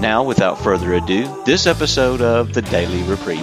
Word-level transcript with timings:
Now, 0.00 0.22
without 0.22 0.58
further 0.62 0.92
ado, 0.94 1.42
this 1.46 1.66
episode 1.66 2.20
of 2.20 2.52
the 2.52 2.60
Daily 2.62 3.02
Reprieve. 3.04 3.40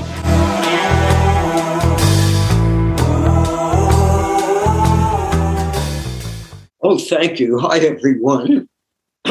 Oh, 6.81 6.99
thank 6.99 7.39
you. 7.39 7.57
Hi, 7.59 7.79
everyone. 7.79 8.69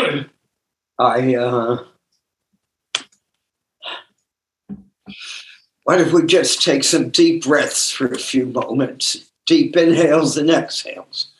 I, 0.98 1.34
uh, 1.36 1.84
why 5.84 5.96
don't 5.96 6.12
we 6.12 6.26
just 6.26 6.62
take 6.62 6.82
some 6.82 7.10
deep 7.10 7.44
breaths 7.44 7.90
for 7.90 8.06
a 8.06 8.18
few 8.18 8.46
moments? 8.46 9.30
Deep 9.46 9.76
inhales 9.76 10.36
and 10.36 10.50
exhales. 10.50 11.31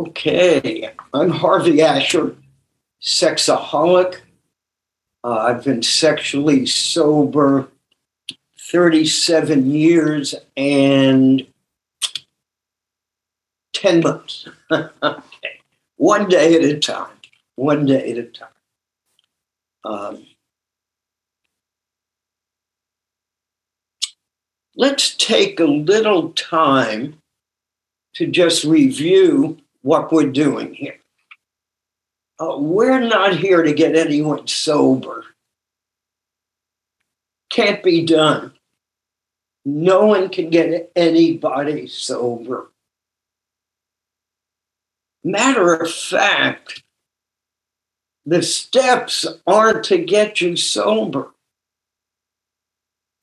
Okay, 0.00 0.90
I'm 1.12 1.28
Harvey 1.28 1.82
Asher, 1.82 2.34
sexaholic. 3.02 4.20
Uh, 5.22 5.36
I've 5.36 5.62
been 5.62 5.82
sexually 5.82 6.64
sober 6.64 7.68
37 8.58 9.70
years 9.70 10.34
and 10.56 11.46
10 13.74 14.00
months. 14.00 14.48
okay. 14.70 15.60
One 15.96 16.30
day 16.30 16.54
at 16.54 16.64
a 16.64 16.78
time. 16.78 17.18
One 17.56 17.84
day 17.84 18.12
at 18.12 18.16
a 18.16 18.22
time. 18.22 18.48
Um, 19.84 20.26
let's 24.74 25.14
take 25.14 25.60
a 25.60 25.64
little 25.64 26.30
time 26.30 27.20
to 28.14 28.26
just 28.26 28.64
review 28.64 29.59
what 29.82 30.12
we're 30.12 30.30
doing 30.30 30.74
here. 30.74 30.98
Uh, 32.38 32.56
we're 32.58 33.00
not 33.00 33.36
here 33.36 33.62
to 33.62 33.72
get 33.72 33.96
anyone 33.96 34.46
sober. 34.46 35.24
Can't 37.50 37.82
be 37.82 38.04
done. 38.04 38.52
No 39.64 40.06
one 40.06 40.30
can 40.30 40.48
get 40.48 40.90
anybody 40.96 41.86
sober. 41.86 42.70
Matter 45.22 45.74
of 45.74 45.90
fact, 45.92 46.82
the 48.24 48.42
steps 48.42 49.26
aren't 49.46 49.84
to 49.84 49.98
get 49.98 50.40
you 50.40 50.56
sober. 50.56 51.30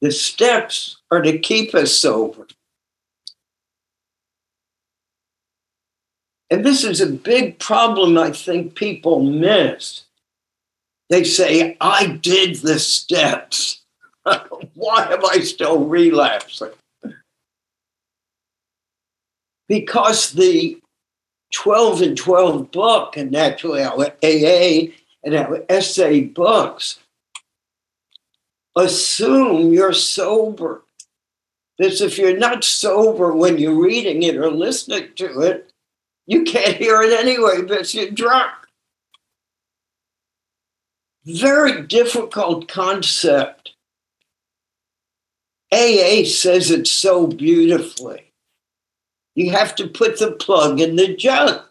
The 0.01 0.11
steps 0.11 0.97
are 1.09 1.23
to 1.23 1.39
keep 1.39 1.73
us 1.73 1.97
sober. 1.97 2.47
And 6.49 6.65
this 6.65 6.83
is 6.83 7.01
a 7.01 7.07
big 7.07 7.59
problem 7.59 8.17
I 8.17 8.31
think 8.31 8.75
people 8.75 9.21
miss. 9.21 10.03
They 11.09 11.23
say, 11.23 11.77
I 11.81 12.07
did 12.21 12.57
the 12.57 12.79
steps. 12.79 13.81
Why 14.73 15.11
am 15.11 15.25
I 15.25 15.39
still 15.39 15.85
relapsing? 15.85 16.71
Because 19.67 20.31
the 20.31 20.79
12 21.53 22.01
and 22.01 22.17
12 22.17 22.71
book, 22.71 23.17
and 23.17 23.31
naturally 23.31 23.83
our 23.83 24.07
AA 24.23 24.93
and 25.23 25.35
our 25.35 25.63
SA 25.81 26.21
books, 26.33 26.99
assume 28.75 29.73
you're 29.73 29.93
sober. 29.93 30.83
Because 31.77 32.01
if 32.01 32.17
you're 32.17 32.37
not 32.37 32.63
sober 32.63 33.33
when 33.33 33.57
you're 33.57 33.81
reading 33.81 34.23
it 34.23 34.37
or 34.37 34.49
listening 34.49 35.09
to 35.15 35.41
it, 35.41 35.71
you 36.27 36.43
can't 36.43 36.75
hear 36.75 37.01
it 37.01 37.17
anyway 37.17 37.61
because 37.61 37.95
you're 37.95 38.11
drunk. 38.11 38.51
Very 41.25 41.81
difficult 41.81 42.67
concept. 42.67 43.73
AA 45.71 46.23
says 46.25 46.69
it 46.69 46.87
so 46.87 47.27
beautifully. 47.27 48.31
You 49.35 49.51
have 49.51 49.75
to 49.75 49.87
put 49.87 50.19
the 50.19 50.31
plug 50.31 50.79
in 50.79 50.95
the 50.95 51.15
jug. 51.15 51.63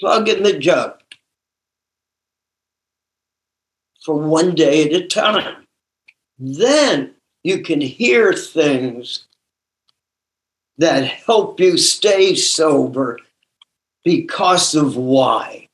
Plug 0.00 0.28
in 0.28 0.42
the 0.42 0.58
jug 0.58 1.00
for 4.04 4.16
one 4.16 4.54
day 4.54 4.84
at 4.84 4.92
a 4.92 5.06
time. 5.06 5.66
Then 6.38 7.14
you 7.42 7.62
can 7.62 7.80
hear 7.80 8.32
things 8.32 9.25
that 10.78 11.04
help 11.04 11.58
you 11.60 11.78
stay 11.78 12.34
sober 12.34 13.18
because 14.04 14.74
of 14.74 14.96
why. 14.96 15.68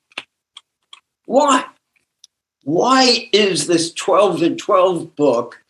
Why? 1.27 1.65
Why 2.65 3.29
is 3.33 3.67
this 3.67 3.93
12 3.93 4.43
and 4.43 4.59
12 4.59 5.17
book 5.17 5.63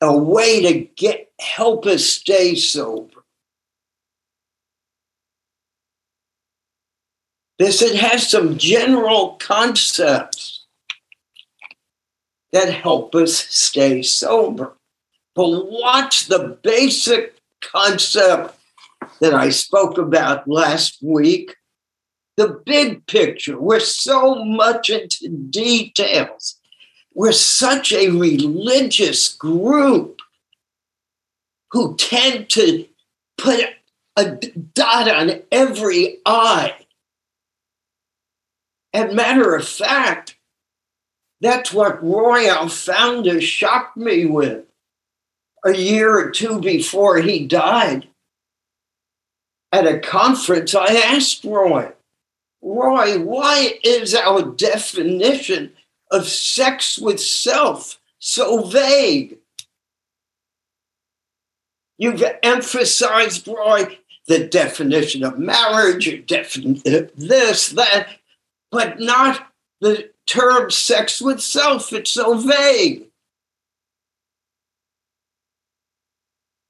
a 0.00 0.16
way 0.16 0.62
to 0.62 0.80
get 0.96 1.30
help 1.40 1.86
us 1.86 2.04
stay 2.04 2.54
sober? 2.54 3.22
This 7.58 7.82
it 7.82 7.96
has 7.96 8.28
some 8.28 8.56
general 8.56 9.36
concepts 9.40 10.66
that 12.52 12.72
help 12.72 13.14
us 13.14 13.34
stay 13.36 14.02
sober. 14.02 14.74
But 15.34 15.70
watch 15.70 16.26
the 16.26 16.58
basic 16.62 17.37
concept 17.60 18.54
that 19.20 19.34
I 19.34 19.50
spoke 19.50 19.98
about 19.98 20.48
last 20.48 20.98
week. 21.02 21.54
The 22.36 22.60
big 22.64 23.06
picture. 23.06 23.58
We're 23.58 23.80
so 23.80 24.44
much 24.44 24.90
into 24.90 25.28
details. 25.28 26.60
We're 27.12 27.32
such 27.32 27.92
a 27.92 28.10
religious 28.10 29.34
group 29.34 30.20
who 31.72 31.96
tend 31.96 32.48
to 32.50 32.86
put 33.36 33.64
a 34.16 34.36
dot 34.74 35.08
on 35.08 35.42
every 35.50 36.18
I. 36.24 36.74
And 38.92 39.14
matter 39.14 39.54
of 39.54 39.66
fact, 39.66 40.36
that's 41.40 41.72
what 41.72 42.02
Roy, 42.02 42.48
our 42.48 42.68
founder 42.68 43.40
shocked 43.40 43.96
me 43.96 44.24
with 44.24 44.64
a 45.64 45.74
year 45.74 46.18
or 46.18 46.30
two 46.30 46.60
before 46.60 47.18
he 47.18 47.46
died, 47.46 48.08
at 49.72 49.86
a 49.86 49.98
conference, 49.98 50.74
I 50.74 50.94
asked 50.94 51.44
Roy, 51.44 51.92
Roy, 52.62 53.18
why 53.18 53.78
is 53.84 54.14
our 54.14 54.42
definition 54.42 55.72
of 56.10 56.26
sex 56.26 56.98
with 56.98 57.20
self 57.20 58.00
so 58.18 58.64
vague? 58.64 59.38
You've 61.98 62.22
emphasized, 62.42 63.46
Roy, 63.46 63.98
the 64.26 64.46
definition 64.46 65.24
of 65.24 65.38
marriage, 65.38 66.06
this, 66.26 67.68
that, 67.70 68.08
but 68.70 69.00
not 69.00 69.52
the 69.80 70.10
term 70.26 70.70
sex 70.70 71.20
with 71.20 71.40
self. 71.40 71.92
It's 71.92 72.12
so 72.12 72.34
vague. 72.34 73.07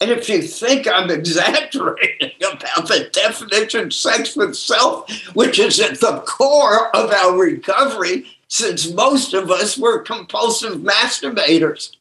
And 0.01 0.11
if 0.11 0.29
you 0.29 0.43
think 0.43 0.87
I'm 0.87 1.11
exaggerating 1.11 2.31
about 2.41 2.87
the 2.87 3.11
definition 3.13 3.91
sex 3.91 4.37
with 4.37 4.57
self, 4.57 5.11
which 5.35 5.59
is 5.59 5.81
at 5.81 6.01
the 6.01 6.21
core 6.21 6.95
of 6.95 7.11
our 7.11 7.37
recovery, 7.37 8.27
since 8.49 8.91
most 8.93 9.35
of 9.35 9.51
us 9.51 9.77
were 9.77 10.03
compulsive 10.03 10.79
masturbators. 10.79 11.97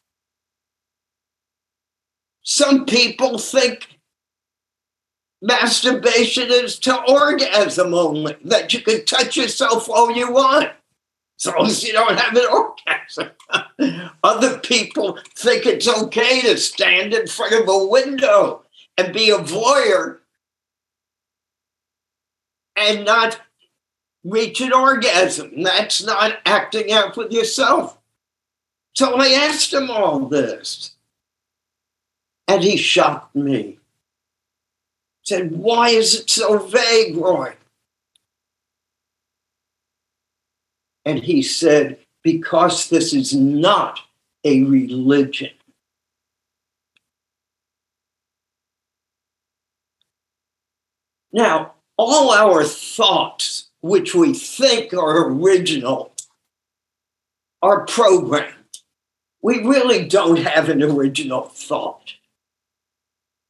Some 2.43 2.85
people 2.85 3.37
think 3.37 3.99
masturbation 5.41 6.49
is 6.49 6.79
to 6.79 7.03
orgasm 7.03 7.93
only, 7.93 8.37
that 8.45 8.73
you 8.73 8.81
can 8.81 9.03
touch 9.05 9.35
yourself 9.35 9.89
all 9.89 10.11
you 10.11 10.31
want. 10.31 10.71
As 11.39 11.45
long 11.45 11.67
as 11.67 11.83
you 11.83 11.93
don't 11.93 12.17
have 12.17 12.35
an 12.35 12.45
orgasm. 12.51 14.09
Other 14.23 14.57
people 14.59 15.19
think 15.35 15.65
it's 15.65 15.87
okay 15.87 16.41
to 16.41 16.57
stand 16.57 17.13
in 17.13 17.27
front 17.27 17.53
of 17.53 17.69
a 17.69 17.85
window 17.85 18.63
and 18.97 19.13
be 19.13 19.29
a 19.29 19.37
voyeur 19.37 20.17
and 22.75 23.05
not 23.05 23.39
reach 24.23 24.61
an 24.61 24.73
orgasm. 24.73 25.63
That's 25.63 26.03
not 26.03 26.39
acting 26.45 26.91
out 26.91 27.15
with 27.15 27.31
yourself. 27.31 27.97
So 28.95 29.15
I 29.15 29.29
asked 29.29 29.73
him 29.73 29.91
all 29.91 30.19
this. 30.19 30.95
And 32.47 32.63
he 32.63 32.77
shocked 32.77 33.35
me. 33.35 33.77
Said, 35.23 35.51
Why 35.51 35.89
is 35.89 36.19
it 36.19 36.29
so 36.29 36.57
vague, 36.57 37.15
Roy? 37.15 37.53
And 41.07 41.19
he 41.19 41.41
said, 41.41 41.99
Because 42.21 42.89
this 42.89 43.13
is 43.13 43.33
not 43.33 44.01
a 44.43 44.63
religion. 44.63 45.51
Now, 51.31 51.75
all 51.95 52.31
our 52.31 52.65
thoughts, 52.65 53.69
which 53.79 54.13
we 54.13 54.33
think 54.33 54.93
are 54.93 55.29
original, 55.29 56.11
are 57.61 57.85
programmed. 57.85 58.53
We 59.41 59.59
really 59.59 60.09
don't 60.09 60.39
have 60.39 60.67
an 60.67 60.83
original 60.83 61.43
thought. 61.43 62.15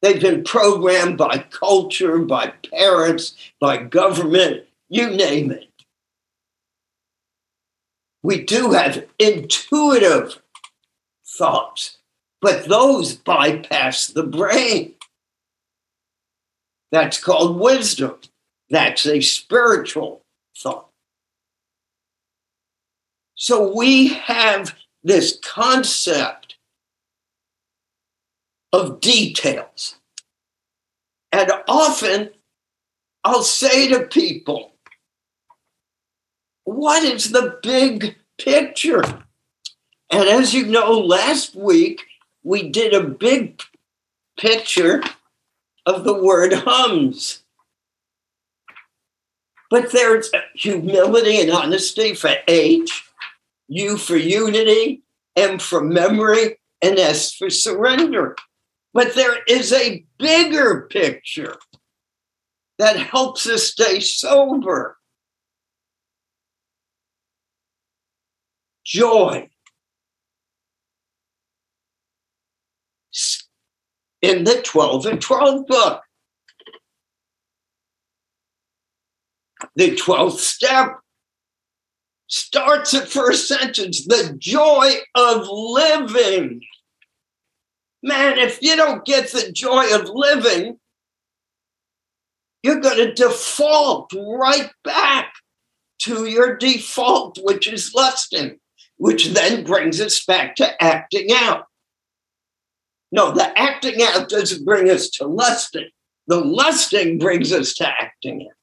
They've 0.04 0.22
been 0.22 0.44
programmed 0.44 1.18
by 1.18 1.40
culture, 1.50 2.20
by 2.20 2.54
parents, 2.72 3.34
by 3.60 3.78
government, 3.78 4.66
you 4.90 5.10
name 5.10 5.50
it. 5.50 5.67
We 8.24 8.44
do 8.44 8.72
have 8.72 9.06
intuitive 9.20 10.42
thoughts, 11.26 11.98
but 12.42 12.66
those 12.66 13.16
bypass 13.16 14.08
the 14.08 14.24
brain. 14.24 14.94
That's 16.92 17.22
called 17.22 17.60
wisdom. 17.60 18.16
That's 18.70 19.06
a 19.06 19.22
spiritual 19.22 20.24
thought. 20.58 20.88
So 23.36 23.74
we 23.74 24.10
have 24.10 24.76
this 25.04 25.38
concept 25.44 26.56
of 28.74 29.00
details. 29.00 29.96
And 31.32 31.52
often 31.68 32.32
I'll 33.24 33.44
say 33.44 33.90
to 33.90 34.08
people, 34.08 34.72
what 36.68 37.02
is 37.02 37.32
the 37.32 37.58
big 37.64 38.18
picture? 38.38 39.02
And 40.12 40.28
as 40.28 40.54
you 40.54 40.66
know, 40.66 41.00
last 41.00 41.56
week 41.56 42.02
we 42.44 42.68
did 42.68 42.94
a 42.94 43.02
big 43.02 43.62
picture 44.38 45.02
of 45.86 46.04
the 46.04 46.14
word 46.14 46.52
hums. 46.52 47.46
But 49.70 49.94
there's 49.94 50.30
humility 50.56 51.40
and 51.40 51.52
honesty 51.52 52.14
for 52.14 52.32
H, 52.50 53.06
U 53.70 53.96
for 53.96 54.18
unity, 54.18 55.04
M 55.38 55.60
for 55.60 55.82
memory, 55.82 56.58
and 56.82 57.00
S 57.00 57.34
for 57.34 57.50
surrender. 57.50 58.36
But 58.94 59.16
there 59.16 59.38
is 59.48 59.72
a 59.72 60.06
bigger 60.20 60.82
picture 60.92 61.56
that 62.78 62.98
helps 62.98 63.48
us 63.48 63.64
stay 63.64 64.02
sober. 64.02 64.97
Joy. 68.88 69.50
In 74.22 74.46
the 74.46 74.62
12 74.64 75.06
and 75.06 75.22
12 75.22 75.68
book. 75.68 76.02
The 79.76 79.92
12th 79.92 80.38
step 80.38 81.00
starts 82.28 82.94
at 82.94 83.10
first 83.10 83.50
sentence 83.50 84.06
the 84.06 84.36
joy 84.38 84.94
of 85.16 85.48
living. 85.50 86.62
Man, 88.02 88.38
if 88.38 88.62
you 88.62 88.78
don't 88.78 89.04
get 89.04 89.32
the 89.34 89.52
joy 89.52 89.94
of 89.94 90.10
living, 90.10 90.80
you're 92.64 92.80
going 92.80 92.98
to 92.98 93.14
default 93.14 94.14
right 94.14 94.72
back 94.86 95.34
to 96.00 96.26
your 96.26 96.56
default, 96.56 97.38
which 97.44 97.68
is 97.68 97.94
lusting, 97.94 98.60
which 98.98 99.30
then 99.30 99.64
brings 99.64 100.02
us 100.02 100.24
back 100.26 100.56
to 100.56 100.84
acting 100.84 101.28
out. 101.32 101.66
No, 103.12 103.32
the 103.32 103.58
acting 103.58 104.02
out 104.02 104.28
doesn't 104.28 104.66
bring 104.66 104.90
us 104.90 105.10
to 105.12 105.28
lusting. 105.28 105.90
The 106.28 106.40
lusting 106.40 107.20
brings 107.20 107.54
us 107.54 107.74
to 107.76 107.88
acting 107.88 108.48
out. 108.50 108.58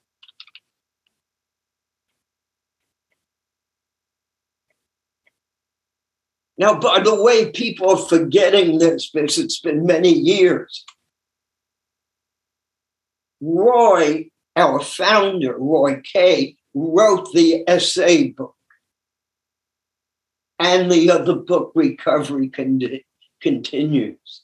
Now, 6.56 6.78
by 6.78 7.00
the 7.00 7.20
way, 7.20 7.50
people 7.50 7.90
are 7.90 8.08
forgetting 8.08 8.78
this 8.78 9.10
because 9.10 9.38
it's 9.38 9.60
been 9.60 9.86
many 9.86 10.12
years. 10.12 10.84
Roy, 13.40 14.30
our 14.54 14.80
founder, 14.80 15.56
Roy 15.58 16.00
K., 16.00 16.56
wrote 16.74 17.32
the 17.32 17.64
SA 17.78 18.32
book 18.36 18.53
and 20.58 20.90
the 20.90 21.10
other 21.10 21.34
book, 21.34 21.72
Recovery 21.74 22.48
Con- 22.48 23.00
Continues. 23.40 24.42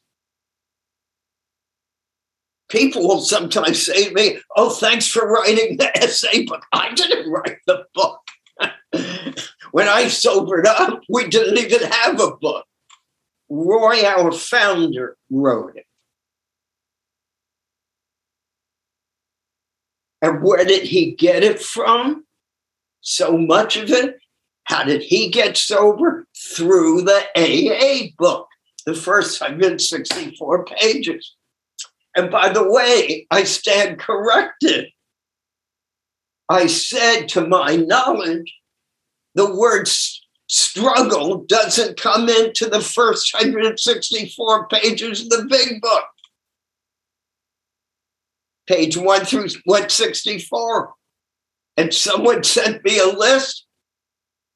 People 2.68 3.06
will 3.06 3.20
sometimes 3.20 3.84
say 3.84 4.08
to 4.08 4.14
me, 4.14 4.38
Oh, 4.56 4.70
thanks 4.70 5.06
for 5.06 5.28
writing 5.28 5.76
the 5.76 5.90
SA 6.08 6.44
book. 6.46 6.62
I 6.72 6.94
didn't 6.94 7.30
write 7.30 7.58
the 7.66 7.84
book. 7.94 8.20
when 9.72 9.88
I 9.88 10.08
sobered 10.08 10.66
up, 10.66 11.00
we 11.08 11.28
didn't 11.28 11.58
even 11.58 11.90
have 11.90 12.20
a 12.20 12.36
book. 12.36 12.64
Roy, 13.48 14.04
our 14.04 14.30
founder, 14.30 15.16
wrote 15.30 15.76
it. 15.76 15.86
And 20.23 20.42
where 20.42 20.64
did 20.64 20.82
he 20.82 21.12
get 21.12 21.42
it 21.42 21.61
from? 21.61 22.25
So 23.00 23.37
much 23.37 23.76
of 23.76 23.90
it. 23.90 24.18
How 24.64 24.85
did 24.85 25.02
he 25.02 25.29
get 25.31 25.57
sober? 25.57 26.26
Through 26.37 27.02
the 27.02 27.25
AA 27.37 28.11
book, 28.17 28.49
the 28.87 28.95
first 28.95 29.40
164 29.40 30.64
pages. 30.64 31.37
And 32.17 32.31
by 32.31 32.49
the 32.49 32.69
way, 32.69 33.26
I 33.31 33.45
stand 33.45 33.99
corrected. 33.99 34.87
I 36.49 36.67
said, 36.67 37.29
to 37.31 37.47
my 37.47 37.76
knowledge, 37.76 38.52
the 39.35 39.55
word 39.55 39.88
struggle 40.49 41.45
doesn't 41.45 42.00
come 42.00 42.29
into 42.29 42.67
the 42.67 42.81
first 42.81 43.33
164 43.33 44.67
pages 44.67 45.23
of 45.23 45.31
the 45.31 45.47
big 45.49 45.81
book. 45.81 46.05
Page 48.67 48.97
1 48.97 49.25
through 49.25 49.49
164. 49.64 50.93
And 51.76 51.95
someone 51.95 52.43
sent 52.43 52.85
me 52.85 52.99
a 52.99 53.07
list 53.07 53.67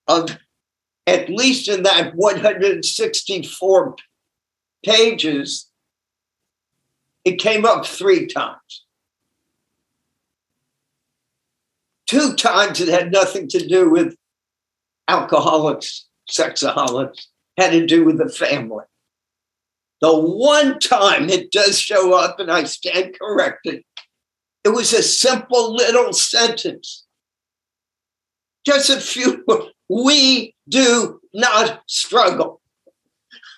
of 0.07 0.39
at 1.07 1.29
least 1.29 1.69
in 1.69 1.83
that 1.83 2.15
164 2.15 3.97
pages, 4.85 5.71
it 7.25 7.39
came 7.39 7.65
up 7.65 7.87
three 7.87 8.27
times. 8.27 8.85
Two 12.07 12.35
times 12.35 12.81
it 12.81 12.89
had 12.89 13.13
nothing 13.13 13.49
to 13.49 13.67
do 13.67 13.91
with 13.91 14.17
alcoholics, 15.09 16.07
sexaholics, 16.31 17.27
had 17.57 17.71
to 17.73 17.87
do 17.87 18.05
with 18.05 18.19
the 18.19 18.29
family. 18.29 18.85
The 20.01 20.15
one 20.15 20.79
time 20.81 21.31
it 21.31 21.51
does 21.51 21.79
show 21.79 22.15
up, 22.15 22.39
and 22.39 22.51
I 22.51 22.65
stand 22.65 23.17
corrected, 23.19 23.83
it 24.65 24.71
was 24.71 24.93
a 24.93 25.03
simple 25.03 25.75
little 25.75 26.13
sentence. 26.13 27.05
Just 28.67 28.91
a 28.91 29.01
few, 29.01 29.45
we 29.95 30.57
do 30.69 31.21
not 31.33 31.83
struggle. 31.87 32.61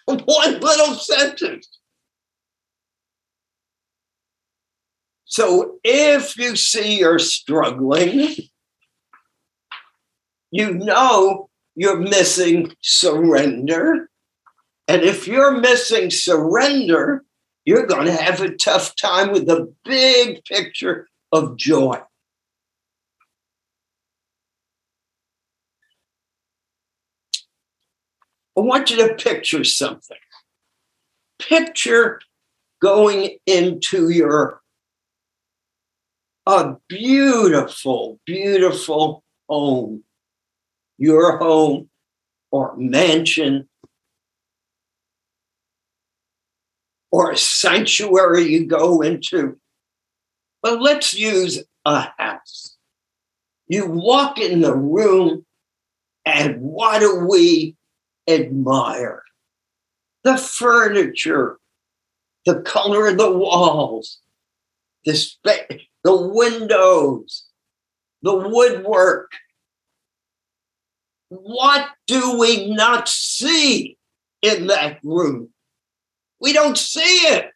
One 0.05 0.61
little 0.61 0.95
sentence. 0.95 1.67
So 5.25 5.79
if 5.83 6.37
you 6.37 6.55
see 6.55 6.99
you're 6.99 7.19
struggling, 7.19 8.35
you 10.51 10.75
know 10.75 11.49
you're 11.75 12.01
missing 12.01 12.75
surrender. 12.83 14.11
And 14.89 15.03
if 15.03 15.27
you're 15.27 15.59
missing 15.59 16.11
surrender, 16.11 17.25
you're 17.65 17.87
going 17.87 18.07
to 18.07 18.13
have 18.13 18.43
a 18.43 18.55
tough 18.55 18.95
time 18.95 19.33
with 19.33 19.47
the 19.47 19.73
big 19.85 20.45
picture 20.45 21.09
of 21.33 21.57
joy. 21.57 21.99
I 28.57 28.61
want 28.61 28.91
you 28.91 28.97
to 28.97 29.15
picture 29.15 29.65
something. 29.65 30.17
Picture 31.39 32.21
going 32.81 33.37
into 33.47 34.09
your 34.09 34.63
a 36.47 36.77
beautiful, 36.89 38.21
beautiful 38.25 39.25
home, 39.49 40.05
your 40.97 41.39
home 41.39 41.91
or 42.53 42.77
mansion 42.77 43.69
or 47.11 47.33
a 47.33 47.37
sanctuary 47.37 48.45
you 48.45 48.65
go 48.65 49.03
into. 49.03 49.59
But 50.63 50.81
let's 50.81 51.15
use 51.15 51.63
a 51.85 52.09
house. 52.17 52.77
You 53.69 53.87
walk 53.87 54.39
in 54.39 54.61
the 54.61 54.75
room, 54.75 55.45
and 56.25 56.61
what 56.61 57.01
do 57.01 57.27
we 57.29 57.77
admire? 58.29 59.23
The 60.25 60.37
furniture, 60.37 61.59
the 62.45 62.61
color 62.63 63.09
of 63.09 63.19
the 63.19 63.31
walls, 63.31 64.19
the 65.05 65.15
space, 65.15 65.83
the 66.03 66.17
windows, 66.17 67.47
the 68.23 68.37
woodwork. 68.37 69.31
What 71.29 71.89
do 72.07 72.39
we 72.39 72.71
not 72.73 73.09
see 73.09 73.99
in 74.43 74.67
that 74.69 74.99
room? 75.03 75.51
We 76.41 76.53
don't 76.53 76.77
see 76.79 77.01
it. 77.01 77.51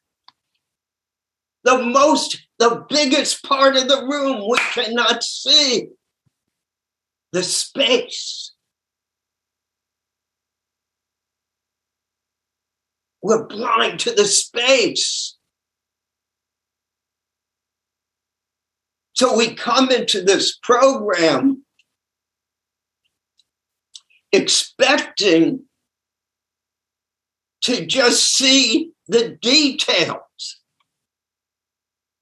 The 1.64 1.78
most, 1.78 2.40
the 2.58 2.84
biggest 2.88 3.44
part 3.44 3.76
of 3.76 3.88
the 3.88 4.06
room 4.06 4.48
we 4.48 4.58
cannot 4.72 5.22
see. 5.22 5.88
The 7.32 7.42
space. 7.42 8.49
We're 13.22 13.46
blind 13.46 14.00
to 14.00 14.12
the 14.12 14.24
space. 14.24 15.36
So 19.12 19.36
we 19.36 19.54
come 19.54 19.90
into 19.90 20.22
this 20.22 20.56
program 20.56 21.64
expecting 24.32 25.64
to 27.62 27.84
just 27.84 28.34
see 28.34 28.92
the 29.08 29.36
details. 29.42 30.60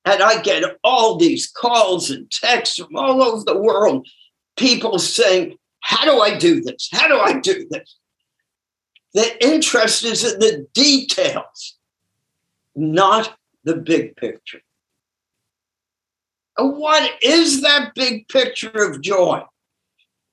And 0.05 0.23
I 0.23 0.41
get 0.41 0.65
all 0.83 1.17
these 1.17 1.47
calls 1.47 2.11
and 2.11 2.31
texts 2.31 2.79
from 2.79 2.97
all 2.97 3.23
over 3.23 3.45
the 3.45 3.59
world, 3.59 4.09
people 4.57 4.99
saying, 4.99 5.57
How 5.81 6.05
do 6.05 6.21
I 6.21 6.39
do 6.39 6.63
this? 6.63 6.89
How 6.91 7.09
do 7.09 7.19
I 7.19 7.39
do 7.39 7.67
this? 7.71 7.97
The 9.15 9.45
interest 9.45 10.05
is 10.05 10.25
in 10.25 10.39
the 10.39 10.67
details, 10.75 11.77
not 12.77 13.37
the 13.65 13.77
big 13.77 14.17
picture. 14.17 14.61
What 16.57 17.11
is 17.23 17.63
that 17.63 17.95
big 17.95 18.29
picture 18.29 18.71
of 18.71 19.01
joy? 19.01 19.43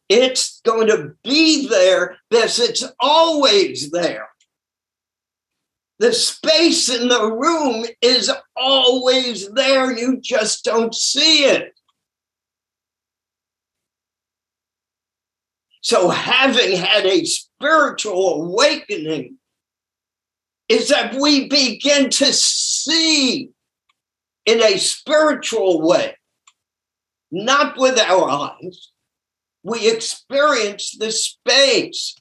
It's 0.09 0.61
going 0.61 0.87
to 0.87 1.13
be 1.23 1.67
there 1.67 2.17
because 2.29 2.59
it's 2.59 2.83
always 2.99 3.91
there. 3.91 4.29
The 5.99 6.13
space 6.13 6.89
in 6.89 7.07
the 7.07 7.31
room 7.31 7.85
is 8.01 8.31
always 8.55 9.49
there. 9.51 9.97
You 9.97 10.19
just 10.19 10.65
don't 10.65 10.93
see 10.93 11.45
it. 11.45 11.74
So, 15.85 16.09
having 16.09 16.77
had 16.77 17.05
a 17.05 17.25
spiritual 17.25 18.41
awakening, 18.41 19.37
is 20.67 20.89
that 20.89 21.13
we 21.13 21.47
begin 21.47 22.09
to 22.09 22.33
see 22.33 23.51
in 24.47 24.63
a 24.63 24.79
spiritual 24.79 25.87
way, 25.87 26.17
not 27.29 27.77
with 27.77 27.99
our 27.99 28.27
eyes. 28.27 28.93
We 29.61 29.87
experience 29.87 30.97
the 30.97 31.11
space. 31.11 32.15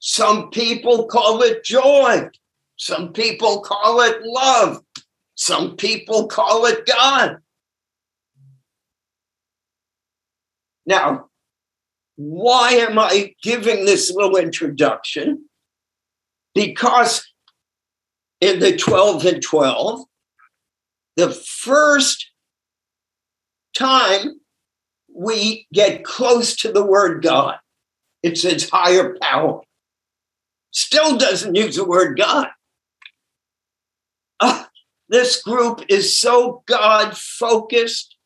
Some 0.00 0.50
people 0.50 1.06
call 1.06 1.40
it 1.40 1.64
joy. 1.64 2.28
Some 2.76 3.14
people 3.14 3.62
call 3.62 4.02
it 4.02 4.18
love. 4.22 4.82
Some 5.34 5.76
people 5.76 6.26
call 6.26 6.66
it 6.66 6.84
God. 6.84 7.38
Now, 10.84 11.30
why 12.16 12.72
am 12.72 12.98
I 12.98 13.34
giving 13.42 13.84
this 13.84 14.10
little 14.10 14.36
introduction? 14.36 15.46
Because 16.54 17.26
in 18.40 18.60
the 18.60 18.76
12 18.76 19.26
and 19.26 19.42
12, 19.42 20.04
the 21.16 21.30
first 21.30 22.30
time 23.76 24.40
we 25.12 25.66
get 25.72 26.04
close 26.04 26.56
to 26.56 26.72
the 26.72 26.84
word 26.84 27.22
God, 27.22 27.56
it 28.22 28.38
says 28.38 28.68
higher 28.68 29.16
power. 29.20 29.60
Still 30.70 31.16
doesn't 31.16 31.54
use 31.54 31.76
the 31.76 31.84
word 31.84 32.18
God. 32.18 32.48
Uh, 34.40 34.64
this 35.08 35.42
group 35.42 35.82
is 35.88 36.16
so 36.16 36.62
God 36.66 37.16
focused, 37.16 38.16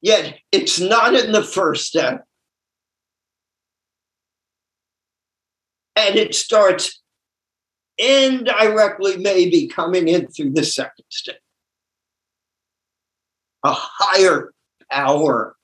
yet 0.00 0.38
it's 0.52 0.80
not 0.80 1.14
in 1.14 1.32
the 1.32 1.42
first 1.42 1.86
step. 1.86 2.24
And 5.96 6.16
it 6.16 6.34
starts 6.34 7.00
indirectly 7.98 9.16
maybe 9.18 9.68
coming 9.68 10.08
in 10.08 10.28
through 10.28 10.50
the 10.50 10.64
second 10.64 11.04
step. 11.10 11.38
A 13.64 13.72
higher 13.72 14.52
power 14.90 15.56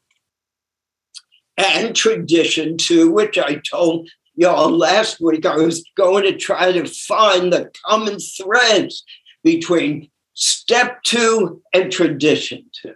and 1.56 1.94
tradition 1.94 2.76
two, 2.76 3.10
which 3.10 3.38
I 3.38 3.56
told 3.56 4.08
y'all 4.34 4.70
last 4.70 5.20
week. 5.20 5.44
I 5.44 5.56
was 5.56 5.84
going 5.96 6.24
to 6.24 6.36
try 6.36 6.72
to 6.72 6.86
find 6.86 7.52
the 7.52 7.70
common 7.84 8.18
threads 8.18 9.04
between 9.44 10.10
step 10.34 11.02
two 11.02 11.62
and 11.74 11.92
tradition 11.92 12.70
two. 12.72 12.94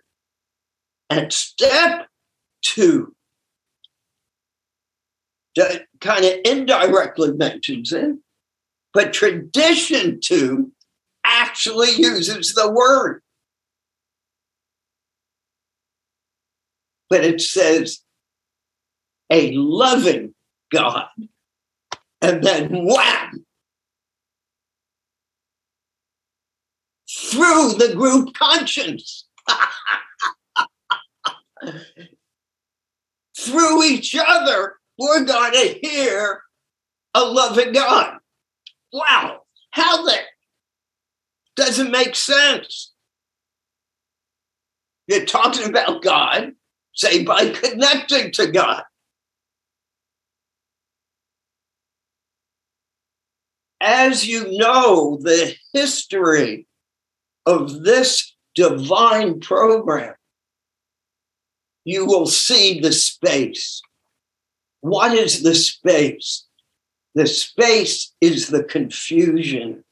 And 1.11 1.33
step 1.33 2.07
two 2.63 3.15
kind 6.01 6.25
of 6.25 6.33
indirectly 6.45 7.33
mentions 7.33 7.93
it, 7.93 8.17
but 8.93 9.13
tradition 9.13 10.21
two 10.23 10.73
actually 11.25 11.93
uses 11.93 12.55
the 12.55 12.71
word. 12.71 13.23
But 17.09 17.25
it 17.25 17.41
says 17.41 18.01
a 19.31 19.53
loving 19.53 20.35
God. 20.73 21.09
And 22.21 22.43
then 22.43 22.69
wham! 22.71 23.45
Through 27.09 27.75
the 27.75 27.95
group 27.95 28.35
conscience. 28.35 29.27
Through 33.37 33.85
each 33.85 34.17
other 34.17 34.77
we're 34.99 35.25
going 35.25 35.53
to 35.53 35.79
hear 35.83 36.43
a 37.15 37.25
loving 37.25 37.73
God. 37.73 38.19
Wow, 38.93 39.41
how 39.71 40.05
that 40.07 40.23
doesn't 41.57 41.91
make 41.91 42.15
sense. 42.15 42.93
You're 45.07 45.27
talking 45.27 45.69
about 45.69 46.03
God, 46.03 46.53
say 46.95 47.25
by 47.25 47.51
connecting 47.51 48.33
to 48.33 48.51
God. 48.51 48.83
As 53.81 54.27
you 54.27 54.57
know, 54.57 55.19
the 55.21 55.55
history 55.75 56.67
of 57.45 57.83
this 57.83 58.35
divine 58.55 59.41
program, 59.41 60.15
you 61.85 62.07
will 62.07 62.27
see 62.27 62.81
the 62.81 62.93
space 62.93 63.83
what 64.85 65.15
is 65.15 65.43
the 65.43 65.55
space? 65.55 66.45
The 67.15 67.27
space 67.27 68.13
is 68.21 68.49
the 68.49 68.63
confusion. 68.63 69.83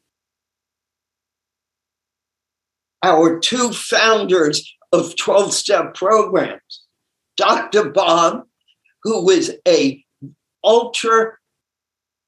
Our 3.02 3.40
two 3.40 3.72
founders 3.72 4.70
of 4.92 5.16
12 5.16 5.54
step 5.54 5.94
programs, 5.94 6.82
Dr. 7.38 7.88
Bob, 7.88 8.42
who 9.02 9.24
was 9.24 9.52
a 9.66 10.04
ultra 10.62 11.38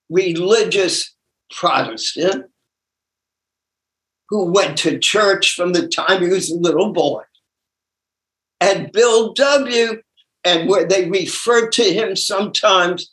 religious 0.08 1.14
Protestant, 1.50 2.46
who 4.30 4.50
went 4.50 4.78
to 4.78 4.98
church 4.98 5.52
from 5.52 5.74
the 5.74 5.86
time 5.86 6.22
he 6.22 6.28
was 6.28 6.50
a 6.50 6.56
little 6.56 6.94
boy. 6.94 7.24
And 8.58 8.90
Bill 8.90 9.34
W., 9.34 10.00
and 10.44 10.68
where 10.68 10.86
they 10.86 11.08
refer 11.08 11.68
to 11.70 11.82
him 11.82 12.16
sometimes 12.16 13.10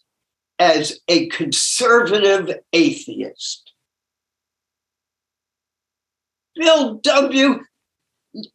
as 0.60 1.00
a 1.08 1.28
conservative 1.30 2.60
atheist. 2.74 3.74
Bill 6.56 6.96
W. 6.96 7.62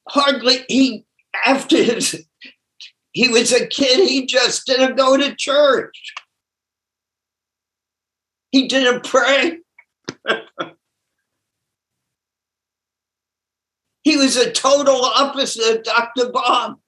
hardly, 0.08 0.64
he, 0.68 1.04
after 1.44 1.82
his, 1.82 2.24
he 3.12 3.28
was 3.28 3.52
a 3.52 3.66
kid, 3.66 4.08
he 4.08 4.26
just 4.26 4.66
didn't 4.66 4.96
go 4.96 5.16
to 5.16 5.34
church. 5.34 6.14
He 8.52 8.68
didn't 8.68 9.04
pray. 9.04 9.58
he 14.04 14.16
was 14.16 14.36
a 14.36 14.52
total 14.52 15.04
opposite 15.04 15.78
of 15.78 15.82
Dr. 15.82 16.30
Bob. 16.30 16.78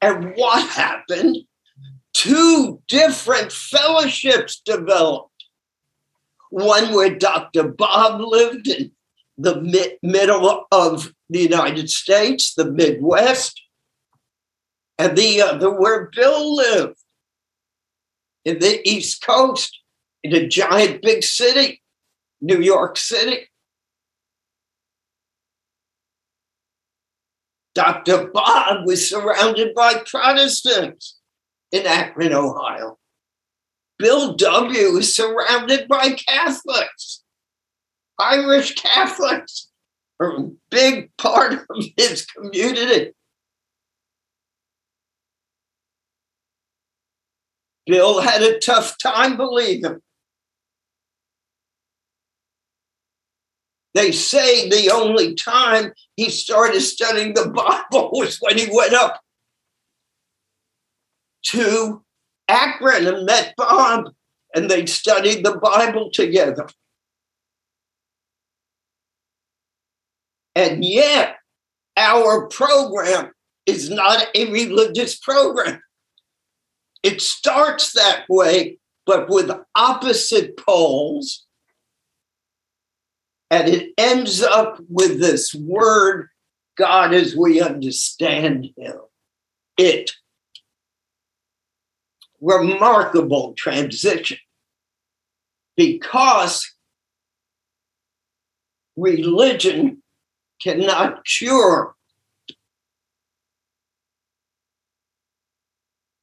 And 0.00 0.32
what 0.36 0.68
happened? 0.68 1.38
Two 2.12 2.80
different 2.88 3.52
fellowships 3.52 4.60
developed. 4.64 5.30
One 6.50 6.94
where 6.94 7.14
Dr. 7.14 7.64
Bob 7.68 8.20
lived 8.20 8.68
in 8.68 8.92
the 9.36 9.60
mid- 9.60 9.98
middle 10.02 10.66
of 10.72 11.12
the 11.28 11.40
United 11.40 11.90
States, 11.90 12.54
the 12.54 12.70
Midwest, 12.70 13.60
and 14.98 15.16
the 15.16 15.42
other 15.42 15.70
where 15.70 16.10
Bill 16.14 16.56
lived 16.56 16.98
in 18.44 18.58
the 18.58 18.80
East 18.88 19.22
Coast, 19.22 19.78
in 20.24 20.34
a 20.34 20.48
giant 20.48 21.02
big 21.02 21.22
city, 21.22 21.82
New 22.40 22.60
York 22.60 22.96
City. 22.96 23.48
Dr. 27.78 28.26
Bob 28.34 28.86
was 28.86 29.08
surrounded 29.08 29.72
by 29.72 30.02
Protestants 30.04 31.20
in 31.70 31.86
Akron, 31.86 32.32
Ohio. 32.32 32.98
Bill 34.00 34.34
W. 34.34 34.90
was 34.94 35.14
surrounded 35.14 35.86
by 35.86 36.10
Catholics, 36.10 37.22
Irish 38.18 38.74
Catholics, 38.74 39.68
a 40.20 40.26
big 40.72 41.16
part 41.18 41.52
of 41.70 41.84
his 41.96 42.26
community. 42.26 43.12
Bill 47.86 48.20
had 48.20 48.42
a 48.42 48.58
tough 48.58 48.96
time 49.00 49.36
believing. 49.36 50.00
They 53.98 54.12
say 54.12 54.68
the 54.68 54.92
only 54.92 55.34
time 55.34 55.92
he 56.14 56.30
started 56.30 56.82
studying 56.82 57.34
the 57.34 57.48
Bible 57.90 58.10
was 58.12 58.38
when 58.40 58.56
he 58.56 58.68
went 58.72 58.94
up 58.94 59.20
to 61.46 62.04
Akron 62.46 63.08
and 63.08 63.26
met 63.26 63.54
Bob, 63.56 64.12
and 64.54 64.70
they 64.70 64.86
studied 64.86 65.44
the 65.44 65.58
Bible 65.58 66.12
together. 66.12 66.68
And 70.54 70.84
yet, 70.84 71.38
our 71.96 72.46
program 72.46 73.32
is 73.66 73.90
not 73.90 74.28
a 74.32 74.48
religious 74.52 75.18
program. 75.18 75.80
It 77.02 77.20
starts 77.20 77.94
that 77.94 78.26
way, 78.28 78.78
but 79.06 79.28
with 79.28 79.50
opposite 79.74 80.56
poles. 80.56 81.47
And 83.50 83.68
it 83.68 83.92
ends 83.96 84.42
up 84.42 84.78
with 84.88 85.20
this 85.20 85.54
word, 85.54 86.28
God 86.76 87.14
as 87.14 87.34
we 87.34 87.60
understand 87.60 88.70
him. 88.76 88.96
It. 89.76 90.12
Remarkable 92.40 93.54
transition. 93.54 94.38
Because 95.76 96.74
religion 98.96 100.02
cannot 100.60 101.24
cure 101.24 101.94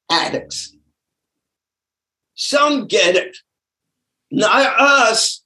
addicts. 0.09 0.75
Some 2.35 2.87
get 2.87 3.15
it, 3.15 3.37
not 4.29 4.79
us. 4.79 5.44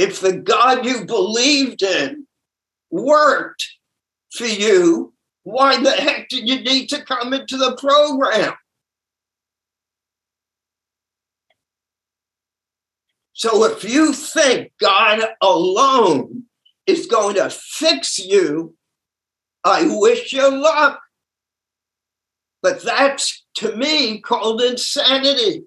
If 0.00 0.22
the 0.22 0.32
God 0.32 0.86
you 0.86 1.04
believed 1.04 1.82
in 1.82 2.26
worked 2.90 3.68
for 4.32 4.46
you, 4.46 5.12
why 5.42 5.78
the 5.78 5.90
heck 5.90 6.30
did 6.30 6.48
you 6.48 6.62
need 6.62 6.86
to 6.88 7.04
come 7.04 7.34
into 7.34 7.58
the 7.58 7.76
program? 7.76 8.54
So 13.34 13.64
if 13.64 13.84
you 13.84 14.14
think 14.14 14.72
God 14.80 15.20
alone 15.42 16.44
is 16.86 17.04
going 17.04 17.34
to 17.34 17.50
fix 17.50 18.18
you, 18.18 18.74
I 19.64 19.86
wish 19.86 20.32
you 20.32 20.50
luck. 20.50 20.98
But 22.62 22.82
that's 22.82 23.44
to 23.56 23.76
me 23.76 24.22
called 24.22 24.62
insanity. 24.62 25.64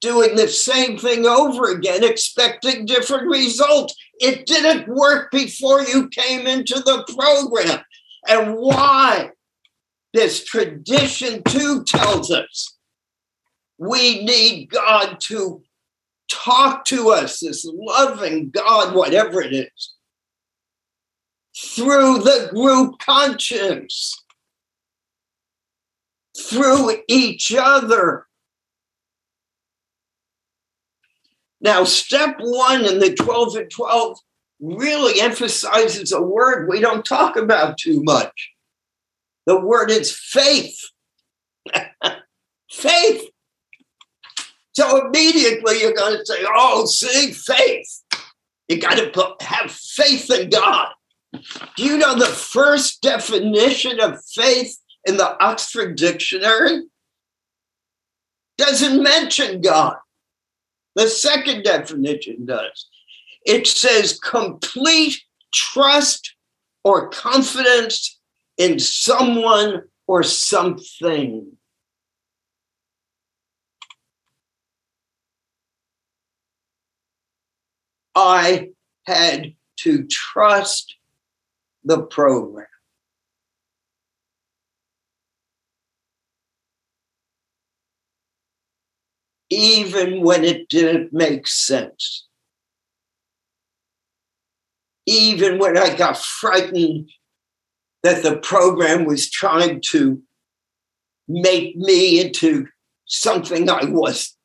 Doing 0.00 0.36
the 0.36 0.48
same 0.48 0.98
thing 0.98 1.26
over 1.26 1.70
again, 1.70 2.04
expecting 2.04 2.86
different 2.86 3.28
results. 3.28 3.94
It 4.20 4.46
didn't 4.46 4.88
work 4.88 5.30
before 5.30 5.82
you 5.82 6.08
came 6.08 6.46
into 6.46 6.74
the 6.74 7.04
program. 7.16 7.82
And 8.28 8.54
why? 8.56 9.30
This 10.12 10.44
tradition 10.44 11.42
two 11.44 11.84
tells 11.84 12.30
us 12.30 12.76
we 13.78 14.24
need 14.24 14.70
God 14.70 15.18
to 15.20 15.62
talk 16.30 16.84
to 16.86 17.10
us, 17.10 17.40
this 17.40 17.66
loving 17.68 18.50
God, 18.50 18.94
whatever 18.94 19.40
it 19.42 19.52
is 19.52 19.96
through 21.56 22.18
the 22.18 22.48
group 22.52 22.98
conscience, 22.98 24.22
through 26.38 26.98
each 27.08 27.54
other. 27.56 28.26
Now, 31.60 31.84
step 31.84 32.36
one 32.38 32.84
in 32.84 32.98
the 32.98 33.14
12 33.14 33.56
and 33.56 33.70
12 33.70 34.18
really 34.60 35.20
emphasizes 35.20 36.12
a 36.12 36.20
word 36.20 36.68
we 36.68 36.80
don't 36.80 37.04
talk 37.04 37.36
about 37.36 37.78
too 37.78 38.02
much. 38.02 38.52
The 39.46 39.58
word 39.58 39.90
is 39.90 40.12
faith. 40.12 40.78
faith. 42.70 43.28
So 44.74 45.06
immediately 45.06 45.80
you're 45.80 45.94
going 45.94 46.18
to 46.18 46.26
say, 46.26 46.44
oh, 46.46 46.84
see, 46.86 47.32
faith. 47.32 48.02
You 48.68 48.80
got 48.80 48.96
to 48.96 49.36
have 49.40 49.70
faith 49.70 50.30
in 50.30 50.50
God. 50.50 50.88
Do 51.32 51.84
you 51.84 51.98
know 51.98 52.14
the 52.14 52.26
first 52.26 53.00
definition 53.02 54.00
of 54.00 54.22
faith 54.34 54.76
in 55.06 55.16
the 55.16 55.42
Oxford 55.42 55.96
Dictionary? 55.96 56.82
Doesn't 58.58 59.02
mention 59.02 59.60
God. 59.60 59.96
The 60.96 61.08
second 61.08 61.62
definition 61.62 62.46
does. 62.46 62.86
It 63.44 63.66
says 63.66 64.18
complete 64.18 65.20
trust 65.52 66.34
or 66.82 67.10
confidence 67.10 68.18
in 68.56 68.78
someone 68.78 69.82
or 70.06 70.22
something. 70.22 71.52
I 78.14 78.70
had 79.04 79.52
to 79.80 80.06
trust 80.06 80.96
the 81.84 82.02
program. 82.02 82.66
Even 89.50 90.22
when 90.22 90.44
it 90.44 90.68
didn't 90.68 91.12
make 91.12 91.46
sense. 91.46 92.26
Even 95.06 95.58
when 95.58 95.78
I 95.78 95.96
got 95.96 96.18
frightened 96.18 97.10
that 98.02 98.22
the 98.22 98.36
program 98.38 99.04
was 99.04 99.30
trying 99.30 99.80
to 99.90 100.20
make 101.28 101.76
me 101.76 102.20
into 102.20 102.66
something 103.06 103.68
I 103.68 103.84
wasn't. 103.84 104.36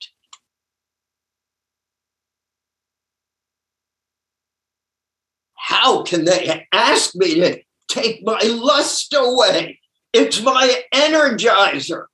How 5.55 6.03
can 6.03 6.25
they 6.25 6.67
ask 6.71 7.15
me 7.15 7.35
to 7.35 7.61
take 7.87 8.23
my 8.23 8.41
lust 8.43 9.13
away? 9.13 9.79
It's 10.11 10.41
my 10.41 10.83
energizer. 10.93 12.05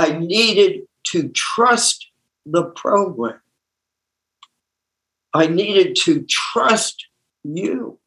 I 0.00 0.18
needed 0.18 0.86
to 1.08 1.28
trust 1.28 2.08
the 2.46 2.64
program. 2.64 3.38
I 5.34 5.46
needed 5.46 5.94
to 6.04 6.24
trust 6.26 7.06
you. 7.44 7.98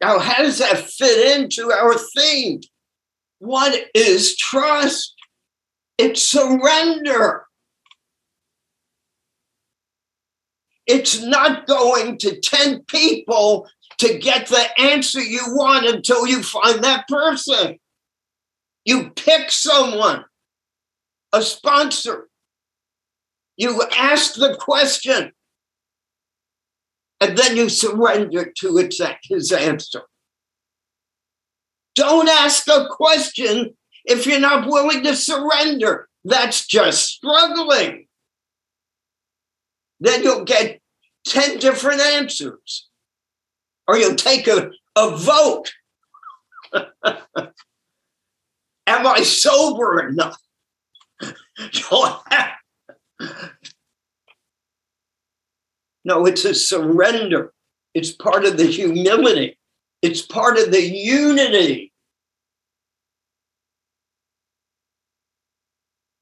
Now, 0.00 0.18
how 0.18 0.42
does 0.42 0.58
that 0.58 0.78
fit 0.78 1.38
into 1.38 1.70
our 1.70 1.94
theme? 1.94 2.60
What 3.38 3.80
is 3.94 4.36
trust? 4.36 5.14
It's 5.96 6.28
surrender. 6.28 7.46
It's 10.88 11.22
not 11.22 11.68
going 11.68 12.18
to 12.18 12.40
10 12.40 12.82
people 12.88 13.68
to 13.98 14.18
get 14.18 14.48
the 14.48 14.80
answer 14.80 15.20
you 15.20 15.42
want 15.48 15.86
until 15.86 16.26
you 16.26 16.42
find 16.42 16.82
that 16.84 17.08
person. 17.08 17.78
You 18.84 19.10
pick 19.10 19.50
someone, 19.50 20.24
a 21.32 21.42
sponsor. 21.42 22.28
You 23.56 23.82
ask 23.96 24.34
the 24.34 24.56
question, 24.60 25.32
and 27.20 27.36
then 27.38 27.56
you 27.56 27.68
surrender 27.68 28.52
to 28.58 28.78
its, 28.78 29.00
his 29.24 29.50
answer. 29.50 30.02
Don't 31.94 32.28
ask 32.28 32.68
a 32.68 32.86
question 32.90 33.74
if 34.04 34.26
you're 34.26 34.38
not 34.38 34.68
willing 34.68 35.02
to 35.02 35.16
surrender. 35.16 36.08
That's 36.24 36.66
just 36.66 37.06
struggling. 37.06 38.06
Then 40.00 40.22
you'll 40.22 40.44
get 40.44 40.80
10 41.26 41.58
different 41.58 42.00
answers, 42.00 42.85
or 43.86 43.96
you'll 43.96 44.16
take 44.16 44.46
a, 44.48 44.70
a 44.96 45.16
vote. 45.16 45.72
Am 48.86 49.06
I 49.06 49.22
sober 49.22 50.08
enough? 50.08 50.36
no, 56.04 56.26
it's 56.26 56.44
a 56.44 56.54
surrender. 56.54 57.52
It's 57.94 58.12
part 58.12 58.44
of 58.44 58.58
the 58.58 58.66
humility. 58.66 59.58
It's 60.02 60.22
part 60.22 60.58
of 60.58 60.70
the 60.70 60.82
unity. 60.82 61.92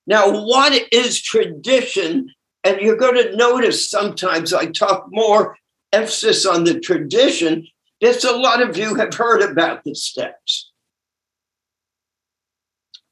Now, 0.07 0.31
what 0.45 0.81
is 0.93 1.21
tradition? 1.21 2.31
And 2.63 2.81
you're 2.81 2.97
going 2.97 3.17
to 3.17 3.37
notice 3.37 3.91
sometimes 3.91 4.55
I 4.55 4.67
talk 4.67 5.07
more 5.11 5.57
emphasis 5.95 6.45
on 6.45 6.65
the 6.65 6.81
tradition. 6.81 7.67
There's 8.01 8.25
a 8.25 8.37
lot 8.37 8.61
of 8.61 8.77
you 8.77 8.97
have 8.97 9.15
heard 9.15 9.43
about 9.43 9.85
the 9.85 9.95
steps. 9.95 10.73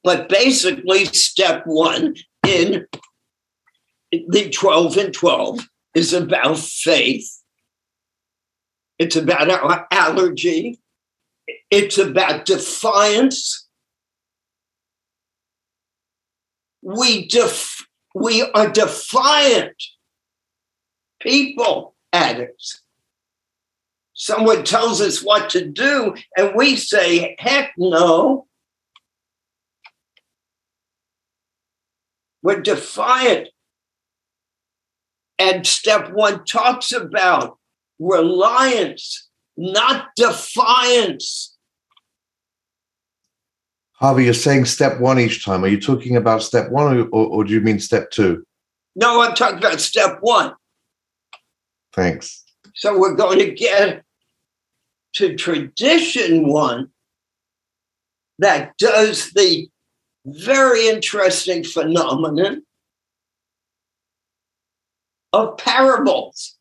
But 0.04 0.28
basically, 0.28 1.04
step 1.06 1.62
one 1.64 2.16
in 2.46 2.86
the 4.10 4.50
12 4.50 4.96
and 4.96 5.14
12 5.14 5.68
is 5.94 6.12
about 6.12 6.58
faith. 6.58 7.30
It's 8.98 9.16
about 9.16 9.50
our 9.50 9.86
allergy. 9.90 10.80
It's 11.70 11.98
about 11.98 12.44
defiance. 12.44 13.68
We, 16.82 17.28
def- 17.28 17.86
we 18.14 18.42
are 18.42 18.70
defiant 18.70 19.80
people, 21.20 21.94
addicts. 22.12 22.82
Someone 24.14 24.64
tells 24.64 25.00
us 25.00 25.22
what 25.22 25.50
to 25.50 25.64
do, 25.66 26.14
and 26.36 26.54
we 26.54 26.76
say, 26.76 27.34
heck 27.38 27.72
no. 27.76 28.46
We're 32.42 32.60
defiant. 32.60 33.48
And 35.38 35.66
step 35.66 36.12
one 36.12 36.44
talks 36.44 36.92
about 36.92 37.58
reliance, 37.98 39.28
not 39.56 40.08
defiance. 40.16 41.56
Harvey, 43.92 44.24
you're 44.24 44.34
saying 44.34 44.64
step 44.66 45.00
one 45.00 45.18
each 45.18 45.44
time. 45.44 45.64
Are 45.64 45.68
you 45.68 45.80
talking 45.80 46.16
about 46.16 46.42
step 46.42 46.70
one 46.70 46.96
or, 46.96 47.02
or, 47.06 47.26
or 47.26 47.44
do 47.44 47.52
you 47.52 47.60
mean 47.60 47.78
step 47.78 48.10
two? 48.10 48.44
No, 48.94 49.22
I'm 49.22 49.34
talking 49.34 49.58
about 49.58 49.80
step 49.80 50.18
one. 50.20 50.54
Thanks. 51.92 52.44
So 52.74 52.98
we're 52.98 53.14
going 53.14 53.38
to 53.38 53.52
get 53.52 54.02
to 55.14 55.36
tradition 55.36 56.48
one 56.48 56.88
that 58.38 58.76
does 58.78 59.30
the 59.32 59.68
very 60.24 60.88
interesting 60.88 61.64
phenomenon 61.64 62.62
of 65.32 65.56
parables. 65.58 66.56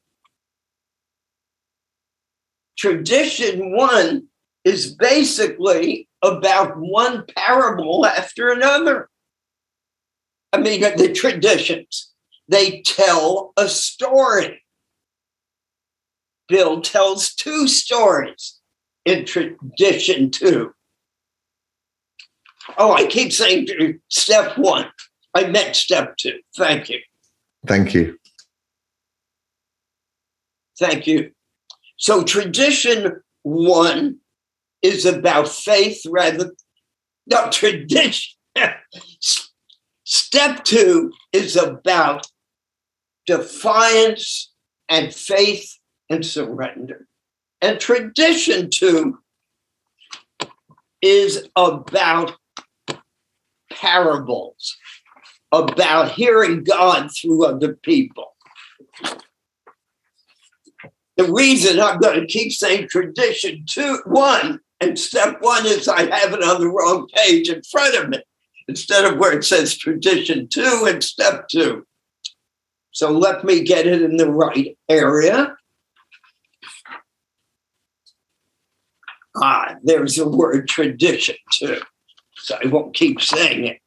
Tradition 2.78 3.76
one 3.76 4.28
is 4.66 4.94
basically 4.94 6.08
about 6.22 6.78
one 6.78 7.26
parable 7.36 8.06
after 8.06 8.52
another. 8.52 9.10
I 10.54 10.58
mean, 10.58 10.82
the 10.82 11.14
traditions, 11.14 12.12
they 12.48 12.82
tell 12.82 13.54
a 13.58 13.70
story. 13.70 14.61
Bill 16.52 16.82
tells 16.82 17.34
two 17.34 17.66
stories 17.66 18.60
in 19.06 19.24
tradition 19.24 20.30
two. 20.30 20.74
Oh, 22.78 22.92
I 22.92 23.06
keep 23.06 23.32
saying 23.32 23.68
step 24.10 24.58
one. 24.58 24.88
I 25.34 25.46
meant 25.46 25.78
step 25.78 26.18
two. 26.18 26.40
Thank 26.58 26.90
you. 26.90 27.00
Thank 27.66 27.94
you. 27.94 28.18
Thank 30.78 31.08
you. 31.08 31.32
So, 31.96 32.24
tradition 32.24 33.22
one 33.44 34.18
is 34.82 35.06
about 35.06 35.48
faith 35.48 36.02
rather 36.06 36.52
no 37.28 37.50
tradition. 37.50 38.34
Step 40.04 40.66
two 40.66 41.14
is 41.32 41.56
about 41.56 42.26
defiance 43.26 44.52
and 44.90 45.14
faith 45.14 45.78
and 46.12 46.26
surrender. 46.26 47.08
And 47.62 47.80
tradition 47.80 48.70
two 48.70 49.20
is 51.02 51.48
about 51.56 52.36
parables, 53.72 54.78
about 55.52 56.12
hearing 56.12 56.64
God 56.64 57.10
through 57.16 57.46
other 57.46 57.76
people. 57.76 58.36
The 61.18 61.32
reason 61.32 61.80
I'm 61.80 62.00
going 62.00 62.20
to 62.20 62.28
keep 62.28 62.52
saying 62.52 62.90
tradition 62.90 63.66
two, 63.68 64.00
one, 64.06 64.60
and 64.82 64.98
step 64.98 65.38
one 65.42 65.66
is 65.66 65.88
I 65.88 66.04
have 66.04 66.34
it 66.34 66.44
on 66.44 66.60
the 66.60 66.70
wrong 66.70 67.08
page 67.14 67.50
in 67.50 67.62
front 67.64 67.96
of 67.96 68.10
me 68.10 68.22
instead 68.68 69.06
of 69.06 69.18
where 69.18 69.38
it 69.38 69.46
says 69.46 69.78
tradition 69.78 70.48
two 70.48 70.86
and 70.88 71.04
step 71.04 71.48
two. 71.48 71.86
So 72.92 73.12
let 73.12 73.44
me 73.46 73.64
get 73.64 73.88
it 73.88 74.02
in 74.02 74.18
the 74.18 74.30
right 74.30 74.78
area. 74.90 75.56
Ah, 79.38 79.76
there's 79.84 80.16
the 80.16 80.28
word 80.28 80.68
tradition 80.68 81.36
two. 81.52 81.80
So 82.36 82.58
I 82.64 82.68
won't 82.68 82.94
keep 82.94 83.22
saying 83.22 83.66
it. 83.66 83.80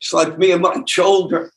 It's 0.00 0.12
like 0.12 0.38
me 0.38 0.52
and 0.52 0.62
my 0.62 0.82
children. 0.82 1.50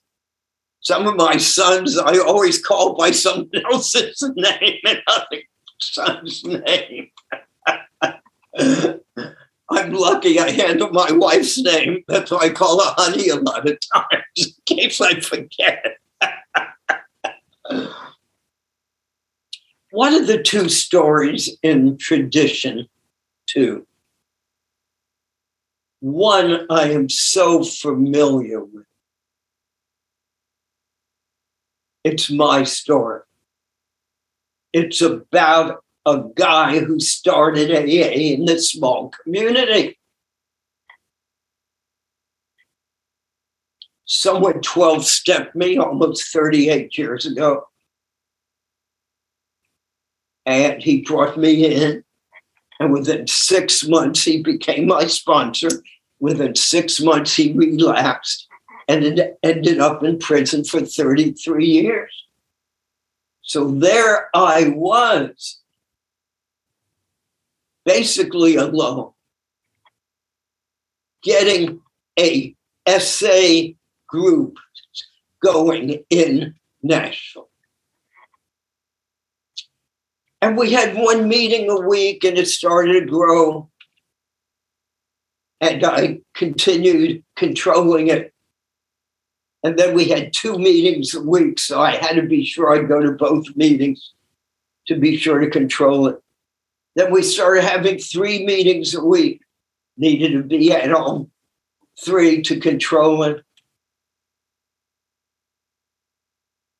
Some 0.81 1.07
of 1.07 1.15
my 1.15 1.37
sons 1.37 1.97
I 1.97 2.17
always 2.19 2.63
call 2.63 2.95
by 2.95 3.11
someone 3.11 3.49
else's 3.71 4.23
name 4.35 4.79
and 4.85 5.01
other 5.07 5.41
son's 5.79 6.43
name. 6.43 7.09
I'm 9.71 9.91
lucky 9.93 10.39
I 10.39 10.49
handle 10.49 10.89
my 10.89 11.11
wife's 11.11 11.59
name. 11.59 12.03
That's 12.07 12.31
why 12.31 12.39
I 12.39 12.49
call 12.49 12.83
her 12.83 12.93
honey 12.97 13.29
a 13.29 13.35
lot 13.35 13.69
of 13.69 13.77
times, 13.93 14.23
in 14.35 14.77
case 14.77 14.99
I 14.99 15.19
forget. 15.19 15.97
What 19.91 20.13
are 20.13 20.25
the 20.25 20.41
two 20.41 20.69
stories 20.69 21.57
in 21.63 21.97
tradition, 21.97 22.87
two? 23.47 23.87
One 26.01 26.65
I 26.69 26.91
am 26.91 27.09
so 27.09 27.63
familiar 27.63 28.63
with. 28.63 28.85
It's 32.03 32.31
my 32.31 32.63
story. 32.63 33.21
It's 34.71 35.01
about 35.01 35.83
a 36.05 36.23
guy 36.35 36.79
who 36.79 36.99
started 36.99 37.71
AA 37.71 38.33
in 38.33 38.45
this 38.45 38.71
small 38.71 39.09
community. 39.09 39.97
Someone 44.05 44.61
12 44.61 45.05
stepped 45.05 45.55
me 45.55 45.77
almost 45.77 46.31
38 46.31 46.97
years 46.97 47.25
ago. 47.25 47.68
And 50.49 50.81
he 50.81 51.01
brought 51.01 51.37
me 51.37 51.63
in 51.63 52.03
And 52.79 52.91
within 52.91 53.27
six 53.27 53.87
months, 53.87 54.23
he 54.23 54.41
became 54.41 54.87
my 54.87 55.05
sponsor. 55.05 55.69
Within 56.19 56.55
six 56.55 56.99
months, 56.99 57.35
he 57.35 57.53
relapsed 57.53 58.47
and 58.87 59.03
it 59.03 59.37
ended 59.43 59.79
up 59.79 60.03
in 60.03 60.17
prison 60.17 60.63
for 60.63 60.81
33 60.81 61.65
years. 61.65 62.25
So 63.43 63.69
there 63.69 64.29
I 64.35 64.69
was, 64.75 65.59
basically 67.85 68.55
alone, 68.55 69.11
getting 71.21 71.81
a 72.17 72.55
SA 72.87 73.73
group 74.07 74.57
going 75.43 76.03
in 76.09 76.55
Nashville. 76.81 77.48
And 80.41 80.57
we 80.57 80.71
had 80.71 80.95
one 80.95 81.27
meeting 81.27 81.69
a 81.69 81.81
week 81.81 82.23
and 82.23 82.37
it 82.37 82.47
started 82.47 82.93
to 82.93 83.05
grow. 83.05 83.69
And 85.61 85.83
I 85.85 86.21
continued 86.33 87.23
controlling 87.35 88.07
it. 88.07 88.33
And 89.63 89.77
then 89.77 89.93
we 89.93 90.05
had 90.05 90.31
two 90.31 90.57
meetings 90.57 91.13
a 91.13 91.21
week. 91.21 91.59
So 91.59 91.81
I 91.81 91.91
had 91.91 92.15
to 92.15 92.21
be 92.21 92.45
sure 92.45 92.73
I'd 92.73 92.87
go 92.87 93.01
to 93.01 93.11
both 93.11 93.55
meetings 93.57 94.13
to 94.87 94.95
be 94.95 95.17
sure 95.17 95.39
to 95.39 95.49
control 95.49 96.07
it. 96.07 96.23
Then 96.95 97.11
we 97.11 97.21
started 97.21 97.63
having 97.63 97.99
three 97.99 98.45
meetings 98.45 98.95
a 98.95 99.03
week. 99.03 99.41
Needed 99.97 100.31
to 100.31 100.43
be 100.43 100.71
at 100.71 100.89
home 100.89 101.29
three 102.03 102.41
to 102.43 102.59
control 102.59 103.23
it. 103.23 103.43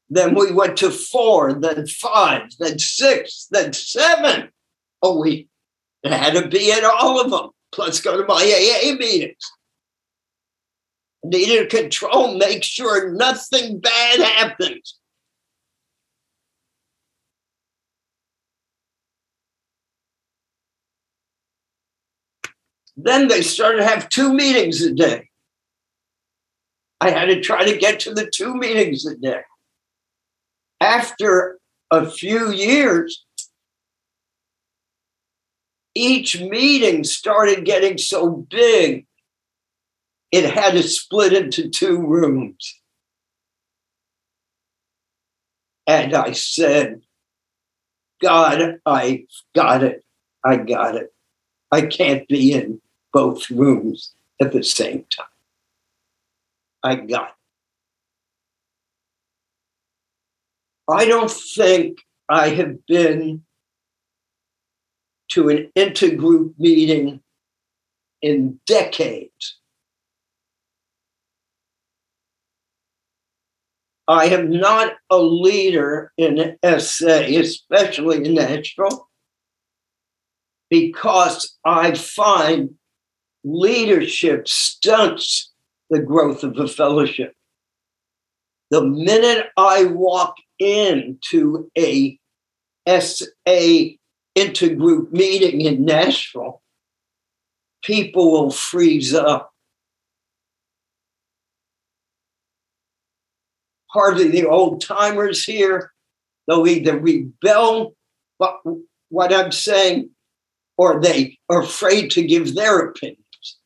Then 0.10 0.34
we 0.34 0.52
went 0.52 0.78
to 0.78 0.90
four, 0.90 1.54
then 1.54 1.86
five, 1.86 2.50
then 2.60 2.80
six, 2.80 3.48
then 3.52 3.74
seven 3.74 4.50
a 5.04 5.16
week. 5.16 5.48
I 6.04 6.16
had 6.16 6.34
to 6.34 6.48
be 6.48 6.72
at 6.72 6.84
all 6.84 7.22
of 7.22 7.30
them, 7.30 7.50
plus 7.72 8.02
go 8.02 8.18
to 8.18 8.28
my 8.28 8.42
AA 8.42 8.94
meetings. 8.96 9.52
Needed 11.24 11.70
control, 11.70 12.38
make 12.38 12.64
sure 12.64 13.12
nothing 13.12 13.80
bad 13.80 14.20
happens. 14.20 14.98
Then 23.02 23.28
they 23.28 23.42
started 23.42 23.80
to 23.80 23.86
have 23.86 24.10
two 24.10 24.34
meetings 24.34 24.82
a 24.82 24.94
day. 24.94 25.30
I 27.00 27.12
had 27.12 27.26
to 27.26 27.40
try 27.40 27.64
to 27.64 27.78
get 27.78 28.02
to 28.02 28.14
the 28.14 28.30
two 28.30 28.56
meetings 28.56 29.06
a 29.06 29.16
day. 29.16 29.42
After 30.82 31.60
a 31.92 32.10
few 32.10 32.52
years, 32.52 33.26
each 35.96 36.40
meeting 36.40 37.04
started 37.04 37.66
getting 37.66 37.98
so 37.98 38.46
big, 38.50 39.06
it 40.32 40.50
had 40.50 40.72
to 40.72 40.84
split 40.84 41.34
into 41.34 41.70
two 41.70 41.98
rooms. 42.06 42.80
And 45.88 46.14
I 46.14 46.34
said, 46.34 47.02
God, 48.22 48.80
I 48.86 49.26
got 49.56 49.84
it. 49.84 50.06
I 50.46 50.58
got 50.58 50.96
it. 50.96 51.14
I 51.72 51.82
can't 51.82 52.28
be 52.28 52.54
in 52.54 52.82
both 53.12 53.50
rooms 53.50 54.14
at 54.40 54.52
the 54.52 54.64
same 54.64 55.06
time. 55.10 55.26
I 56.84 56.96
got 56.96 57.36
I 60.90 61.06
don't 61.06 61.30
think 61.30 62.00
I 62.28 62.50
have 62.50 62.86
been 62.88 63.44
to 65.30 65.50
an 65.50 65.72
intergroup 65.78 66.54
meeting 66.58 67.22
in 68.22 68.60
decades. 68.66 69.58
I 74.08 74.26
am 74.26 74.50
not 74.50 74.94
a 75.12 75.20
leader 75.20 76.12
in 76.18 76.58
SA, 76.64 77.20
especially 77.30 78.26
in 78.26 78.34
Nashville, 78.34 79.08
because 80.72 81.58
I 81.64 81.94
find 81.94 82.72
leadership 83.44 84.48
stunts 84.48 85.52
the 85.92 86.00
growth 86.00 86.44
of 86.44 86.58
a 86.58 86.68
fellowship. 86.68 87.36
The 88.72 88.84
minute 88.84 89.48
I 89.58 89.86
walk 89.86 90.36
into 90.60 91.72
a 91.78 92.20
SA 92.88 93.96
intergroup 94.38 95.12
meeting 95.12 95.62
in 95.62 95.86
Nashville, 95.86 96.62
people 97.84 98.32
will 98.32 98.52
freeze 98.52 99.14
up. 99.14 99.52
Hardly 103.88 104.28
the 104.28 104.46
old 104.46 104.82
timers 104.82 105.44
here, 105.44 105.92
they'll 106.48 106.68
either 106.68 107.00
rebel 107.00 107.96
what 109.10 109.34
I'm 109.34 109.52
saying, 109.52 110.12
or 110.78 111.02
they 111.02 111.40
are 111.50 111.62
afraid 111.62 112.12
to 112.12 112.24
give 112.24 112.56
their 112.56 112.80
opinions. 112.80 113.58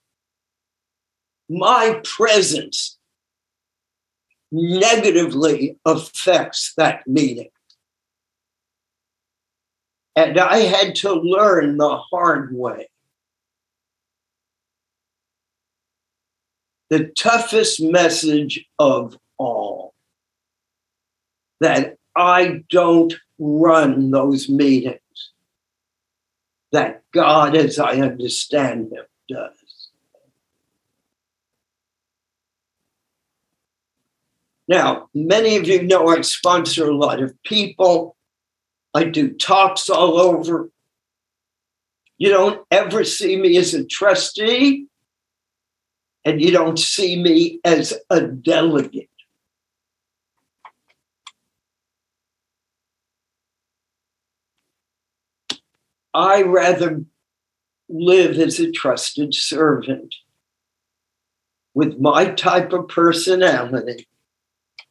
my 1.49 2.01
presence 2.03 2.97
negatively 4.53 5.79
affects 5.83 6.73
that 6.77 7.05
meeting. 7.07 7.49
And 10.15 10.39
I 10.39 10.59
had 10.59 10.93
to 10.97 11.11
learn 11.11 11.77
the 11.77 11.97
hard 11.97 12.55
way. 12.55 12.87
The 16.91 17.05
toughest 17.05 17.81
message 17.81 18.63
of 18.77 19.17
all 19.39 19.95
that 21.59 21.97
I 22.15 22.63
don't 22.69 23.15
run 23.39 24.11
those 24.11 24.47
meetings, 24.47 24.99
that 26.71 27.01
God, 27.11 27.55
as 27.55 27.79
I 27.79 27.95
understand 27.95 28.91
Him, 28.91 29.05
does. 29.27 29.62
Now, 34.67 35.09
many 35.13 35.57
of 35.57 35.67
you 35.67 35.83
know 35.83 36.07
I 36.07 36.21
sponsor 36.21 36.89
a 36.89 36.95
lot 36.95 37.21
of 37.21 37.41
people. 37.43 38.15
I 38.93 39.03
do 39.03 39.33
talks 39.33 39.89
all 39.89 40.17
over. 40.19 40.69
You 42.17 42.29
don't 42.29 42.65
ever 42.71 43.03
see 43.03 43.35
me 43.35 43.57
as 43.57 43.73
a 43.73 43.83
trustee, 43.83 44.85
and 46.23 46.41
you 46.41 46.51
don't 46.51 46.79
see 46.79 47.21
me 47.21 47.59
as 47.65 47.93
a 48.09 48.21
delegate. 48.21 49.09
I 56.13 56.43
rather 56.43 57.03
live 57.89 58.37
as 58.37 58.59
a 58.59 58.71
trusted 58.71 59.33
servant 59.33 60.15
with 61.73 61.99
my 61.99 62.25
type 62.25 62.71
of 62.71 62.87
personality 62.87 64.07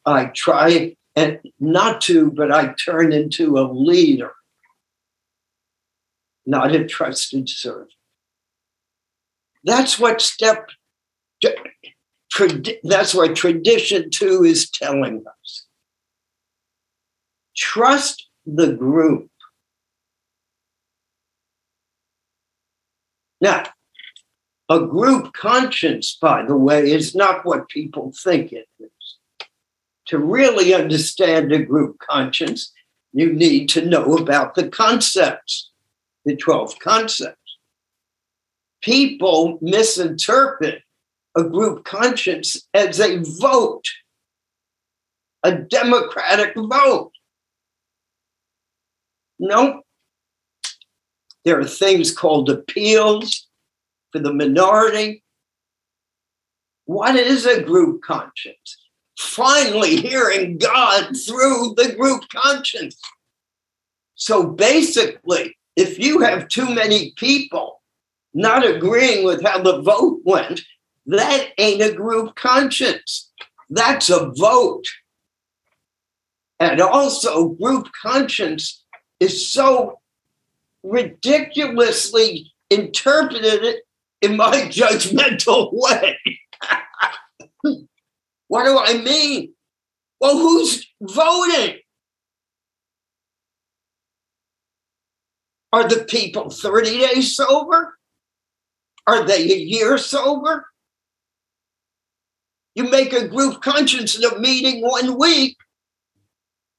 I 0.05 0.25
try 0.25 0.95
and 1.15 1.39
not 1.59 2.01
to, 2.01 2.31
but 2.31 2.51
I 2.51 2.73
turn 2.73 3.13
into 3.13 3.57
a 3.57 3.71
leader, 3.71 4.33
not 6.45 6.75
a 6.75 6.85
trusted 6.85 7.47
servant. 7.47 7.91
That's 9.63 9.97
what 9.99 10.21
step, 10.21 10.69
that's 12.83 13.13
what 13.13 13.35
tradition 13.35 14.09
two 14.09 14.43
is 14.43 14.69
telling 14.69 15.23
us. 15.25 15.65
Trust 17.55 18.27
the 18.45 18.73
group. 18.73 19.29
Now, 23.39 23.65
a 24.69 24.79
group 24.79 25.33
conscience, 25.33 26.17
by 26.19 26.43
the 26.45 26.57
way, 26.57 26.91
is 26.91 27.13
not 27.13 27.45
what 27.45 27.69
people 27.69 28.13
think 28.23 28.51
it 28.51 28.67
is 28.79 28.89
to 30.13 30.19
really 30.19 30.75
understand 30.75 31.51
a 31.51 31.57
group 31.57 31.97
conscience, 31.97 32.71
you 33.13 33.33
need 33.33 33.67
to 33.67 33.83
know 33.83 34.15
about 34.15 34.53
the 34.53 34.67
concepts, 34.67 35.71
the 36.23 36.35
12 36.35 36.77
concepts. 36.77 37.57
People 38.83 39.57
misinterpret 39.59 40.83
a 41.35 41.43
group 41.43 41.83
conscience 41.83 42.61
as 42.75 42.99
a 42.99 43.23
vote, 43.39 43.85
a 45.41 45.51
democratic 45.51 46.53
vote. 46.55 47.11
No. 49.39 49.81
There 51.43 51.59
are 51.59 51.65
things 51.65 52.15
called 52.15 52.51
appeals 52.51 53.47
for 54.11 54.19
the 54.19 54.31
minority. 54.31 55.23
What 56.85 57.15
is 57.15 57.47
a 57.47 57.63
group 57.63 58.03
conscience? 58.03 58.82
Finally 59.17 59.97
hearing 59.97 60.57
God 60.57 61.15
through 61.15 61.75
the 61.75 61.93
group 61.97 62.23
conscience. 62.29 62.99
So 64.15 64.47
basically, 64.47 65.57
if 65.75 65.99
you 65.99 66.19
have 66.19 66.47
too 66.47 66.73
many 66.73 67.11
people 67.17 67.81
not 68.33 68.65
agreeing 68.65 69.25
with 69.25 69.43
how 69.43 69.61
the 69.61 69.81
vote 69.81 70.21
went, 70.23 70.61
that 71.05 71.49
ain't 71.57 71.81
a 71.81 71.93
group 71.93 72.35
conscience. 72.35 73.31
That's 73.69 74.09
a 74.09 74.31
vote. 74.35 74.85
And 76.59 76.79
also, 76.79 77.49
group 77.49 77.87
conscience 78.01 78.83
is 79.19 79.47
so 79.47 79.99
ridiculously 80.83 82.53
interpreted 82.69 83.81
in 84.21 84.37
my 84.37 84.61
judgmental 84.69 85.69
way. 85.73 86.17
what 88.53 88.65
do 88.65 88.77
I 88.77 89.01
mean? 89.01 89.55
Well, 90.21 90.37
who's 90.37 90.87
voting? 91.01 91.79
Are 95.71 95.89
the 95.89 96.05
people 96.07 96.51
30 96.51 96.99
days 96.99 97.35
sober? 97.35 97.97
Are 99.07 99.25
they 99.25 99.51
a 99.51 99.57
year 99.57 99.97
sober? 99.97 100.67
You 102.75 102.91
make 102.91 103.11
a 103.11 103.27
group 103.27 103.63
conscience 103.63 104.15
in 104.15 104.23
a 104.23 104.37
meeting 104.37 104.83
one 104.83 105.17
week, 105.17 105.57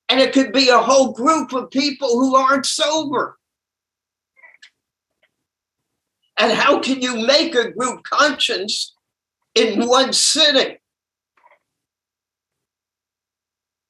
and 0.09 0.21
it 0.21 0.33
could 0.33 0.53
be 0.53 0.69
a 0.69 0.79
whole 0.79 1.11
group 1.13 1.53
of 1.53 1.73
people 1.73 2.21
who 2.21 2.37
aren't 2.37 2.67
sober. 2.67 3.37
And 6.39 6.53
how 6.53 6.79
can 6.79 7.03
you 7.03 7.27
make 7.27 7.57
a 7.57 7.73
group 7.73 8.05
conscience 8.05 8.95
in 9.57 9.89
one 9.89 10.13
sitting? 10.13 10.77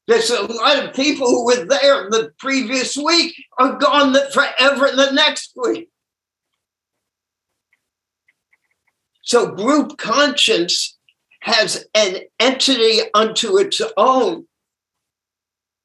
There's 0.06 0.30
a 0.30 0.42
lot 0.42 0.84
of 0.84 0.94
people 0.94 1.26
who 1.28 1.46
were 1.46 1.64
there 1.64 2.10
the 2.10 2.32
previous 2.38 2.96
week 2.96 3.34
are 3.58 3.78
gone 3.78 4.14
forever 4.32 4.90
the 4.94 5.10
next 5.12 5.52
week. 5.56 5.88
So, 9.22 9.52
group 9.52 9.96
conscience 9.96 10.98
has 11.40 11.86
an 11.94 12.16
entity 12.38 13.00
unto 13.14 13.58
its 13.58 13.80
own 13.96 14.46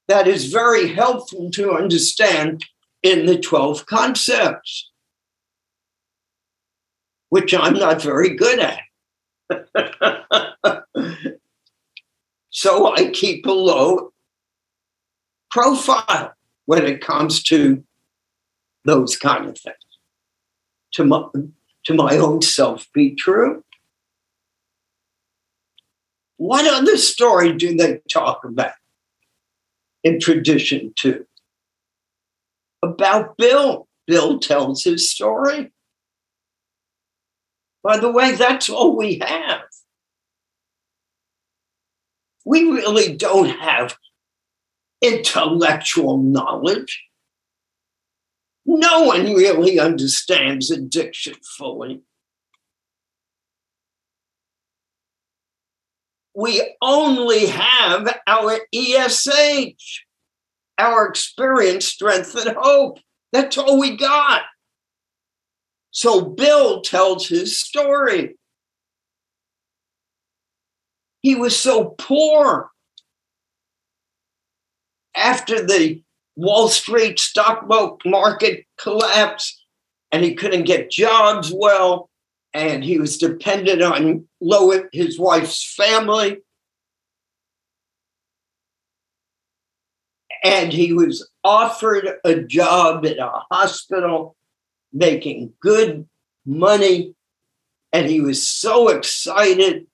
that 0.10 0.28
is 0.28 0.52
very 0.52 0.90
helpful 0.94 1.50
to 1.52 1.72
understand 1.72 2.66
in 3.04 3.26
the 3.26 3.38
12 3.38 3.86
concepts, 3.86 4.90
which 7.30 7.54
I'm 7.54 7.76
not 7.76 8.02
very 8.02 8.36
good 8.36 8.60
at. 8.60 8.80
so 12.60 12.94
I 12.94 13.10
keep 13.12 13.46
a 13.46 13.54
low 13.54 14.12
profile 15.50 16.34
when 16.66 16.86
it 16.86 17.00
comes 17.00 17.42
to 17.44 17.82
those 18.84 19.16
kind 19.16 19.46
of 19.46 19.58
things. 19.58 19.78
To 20.96 21.06
my, 21.06 21.24
to 21.86 21.94
my 21.94 22.18
own 22.18 22.42
self 22.42 22.86
be 22.94 23.16
true. 23.16 23.64
What 26.36 26.68
other 26.68 26.98
story 26.98 27.54
do 27.54 27.78
they 27.78 28.02
talk 28.12 28.44
about 28.44 28.74
in 30.04 30.20
tradition 30.20 30.92
two? 30.98 31.26
About 32.84 33.38
Bill. 33.38 33.88
Bill 34.06 34.38
tells 34.38 34.84
his 34.84 35.10
story. 35.10 35.72
By 37.82 38.00
the 38.00 38.12
way, 38.12 38.34
that's 38.34 38.70
all 38.70 38.98
we 38.98 39.20
have. 39.20 39.69
We 42.50 42.64
really 42.64 43.16
don't 43.16 43.50
have 43.60 43.96
intellectual 45.04 46.18
knowledge. 46.18 47.04
No 48.66 49.04
one 49.04 49.36
really 49.36 49.80
understands 49.80 50.72
addiction 50.72 51.36
fully. 51.60 52.02
We 56.34 56.76
only 56.82 57.46
have 57.46 58.20
our 58.26 58.58
ESH, 58.74 60.06
our 60.80 61.08
experience, 61.08 61.86
strength, 61.86 62.34
and 62.34 62.58
hope. 62.60 62.98
That's 63.32 63.60
all 63.60 63.80
we 63.80 63.96
got. 63.96 64.42
So 65.92 66.26
Bill 66.26 66.82
tells 66.82 67.28
his 67.28 67.60
story. 67.60 68.39
He 71.22 71.36
was 71.36 71.58
so 71.58 71.96
poor 71.98 72.72
after 75.16 75.66
the 75.66 76.02
Wall 76.36 76.70
Street 76.70 77.20
stock 77.20 77.68
market 78.06 78.66
collapsed 78.78 79.66
and 80.12 80.24
he 80.24 80.36
couldn't 80.36 80.64
get 80.64 80.90
jobs 80.90 81.52
well 81.54 82.10
and 82.54 82.84
he 82.84 82.98
was 82.98 83.18
dependent 83.18 83.82
on 83.82 84.28
Lois, 84.42 84.84
his 84.92 85.20
wife's 85.20 85.74
family. 85.76 86.38
And 90.44 90.72
he 90.72 90.94
was 90.94 91.30
offered 91.44 92.10
a 92.24 92.36
job 92.36 93.06
at 93.06 93.18
a 93.20 93.44
hospital 93.52 94.36
making 94.94 95.54
good 95.62 96.08
money. 96.46 97.14
And 97.92 98.08
he 98.08 98.22
was 98.22 98.48
so 98.48 98.88
excited 98.88 99.86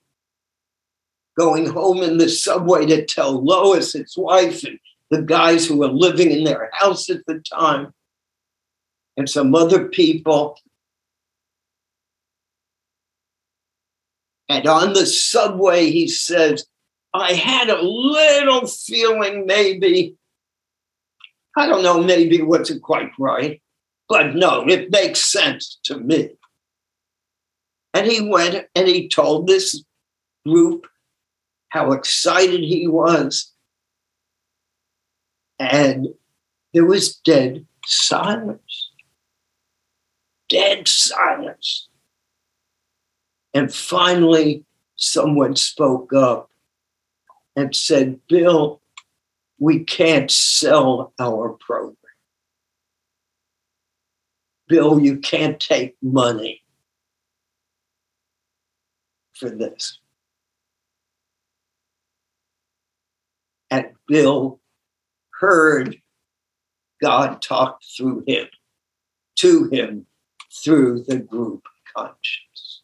going 1.37 1.67
home 1.67 2.01
in 2.01 2.17
the 2.17 2.29
subway 2.29 2.85
to 2.85 3.05
tell 3.05 3.43
Lois, 3.43 3.93
his 3.93 4.15
wife, 4.17 4.63
and 4.63 4.79
the 5.09 5.21
guys 5.21 5.67
who 5.67 5.77
were 5.77 5.87
living 5.87 6.31
in 6.31 6.43
their 6.43 6.69
house 6.73 7.09
at 7.09 7.25
the 7.27 7.39
time, 7.39 7.93
and 9.17 9.29
some 9.29 9.53
other 9.53 9.87
people. 9.87 10.59
And 14.49 14.67
on 14.67 14.93
the 14.93 15.05
subway, 15.05 15.89
he 15.89 16.07
says, 16.07 16.65
I 17.13 17.33
had 17.33 17.69
a 17.69 17.81
little 17.81 18.67
feeling 18.67 19.45
maybe, 19.45 20.15
I 21.55 21.67
don't 21.67 21.83
know, 21.83 22.03
maybe 22.03 22.41
wasn't 22.41 22.81
quite 22.81 23.11
right, 23.17 23.61
but 24.09 24.35
no, 24.35 24.67
it 24.67 24.91
makes 24.91 25.23
sense 25.23 25.79
to 25.85 25.97
me. 25.97 26.31
And 27.93 28.05
he 28.05 28.29
went 28.29 28.67
and 28.75 28.87
he 28.87 29.07
told 29.07 29.47
this 29.47 29.83
group 30.45 30.85
how 31.75 31.91
excited 31.91 32.61
he 32.61 32.87
was 32.87 33.51
and 35.59 36.07
there 36.73 36.85
was 36.85 37.17
dead 37.17 37.65
silence. 37.85 38.91
Dead 40.47 40.87
silence. 40.87 41.89
And 43.53 43.73
finally, 43.73 44.63
someone 44.95 45.57
spoke 45.57 46.13
up 46.13 46.49
and 47.57 47.75
said, 47.75 48.21
Bill, 48.29 48.81
we 49.59 49.83
can't 49.83 50.31
sell 50.31 51.13
our 51.19 51.57
program. 51.59 51.97
Bill, 54.69 54.97
you 54.97 55.17
can't 55.17 55.59
take 55.59 55.97
money 56.01 56.63
for 59.33 59.49
this. 59.49 59.99
And 63.75 63.87
Bill 64.07 64.61
heard 65.41 65.97
God 67.01 67.41
talk 67.41 67.81
through 67.97 68.23
him, 68.25 68.47
to 69.39 69.69
him 69.69 70.05
through 70.63 71.03
the 71.03 71.17
group 71.17 71.63
conscience. 71.93 72.83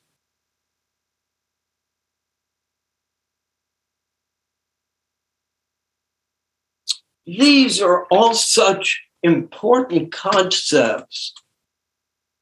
These 7.26 7.82
are 7.82 8.05
all 8.11 8.34
such 8.34 9.01
important 9.24 10.11
concepts 10.11 11.34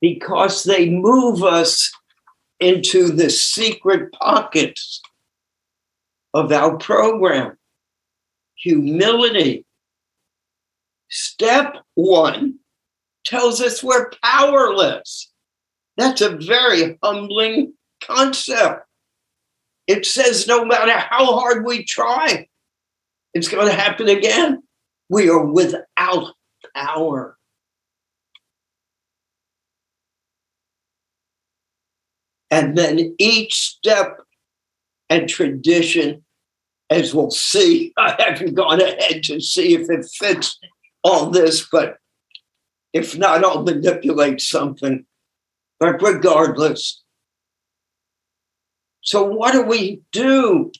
because 0.02 0.64
they 0.64 0.90
move 0.90 1.44
us 1.44 1.92
into 2.60 3.10
the 3.10 3.30
secret 3.30 4.12
pockets 4.14 5.04
of 6.34 6.52
our 6.52 6.78
program. 6.80 7.59
Humility, 8.60 9.66
Step 11.10 11.78
one 11.96 12.60
tells 13.26 13.62
us 13.62 13.84
we're 13.84 14.12
powerless. 14.24 15.32
That's 15.98 16.22
a 16.22 16.38
very 16.38 16.98
humbling 17.04 17.74
concept. 18.02 18.86
It 19.88 20.06
says 20.06 20.48
no 20.48 20.64
matter 20.64 20.92
how 20.92 21.26
hard 21.40 21.66
we 21.66 21.84
try, 21.84 22.48
it's 23.34 23.48
going 23.48 23.68
to 23.68 23.74
happen 23.74 24.08
again. 24.08 24.62
We 25.10 25.30
are 25.30 25.44
without 25.44 26.34
power. 26.76 27.38
And 32.52 32.78
then 32.78 33.16
each 33.18 33.56
step 33.56 34.22
and 35.10 35.28
tradition, 35.28 36.24
as 36.90 37.14
we'll 37.14 37.32
see, 37.32 37.94
I 37.98 38.16
haven't 38.20 38.56
gone 38.56 38.82
ahead 38.82 39.24
to 39.24 39.40
see 39.40 39.76
if 39.76 39.90
it 39.90 40.06
fits 40.06 40.58
all 41.04 41.30
this, 41.30 41.68
but 41.72 41.98
If 42.94 43.18
not, 43.18 43.44
I'll 43.44 43.64
manipulate 43.64 44.42
something. 44.42 45.06
But 45.80 46.02
regardless. 46.02 47.04
So, 49.02 49.24
what 49.24 49.54
do 49.54 49.62
we 49.62 50.02
do? 50.12 50.72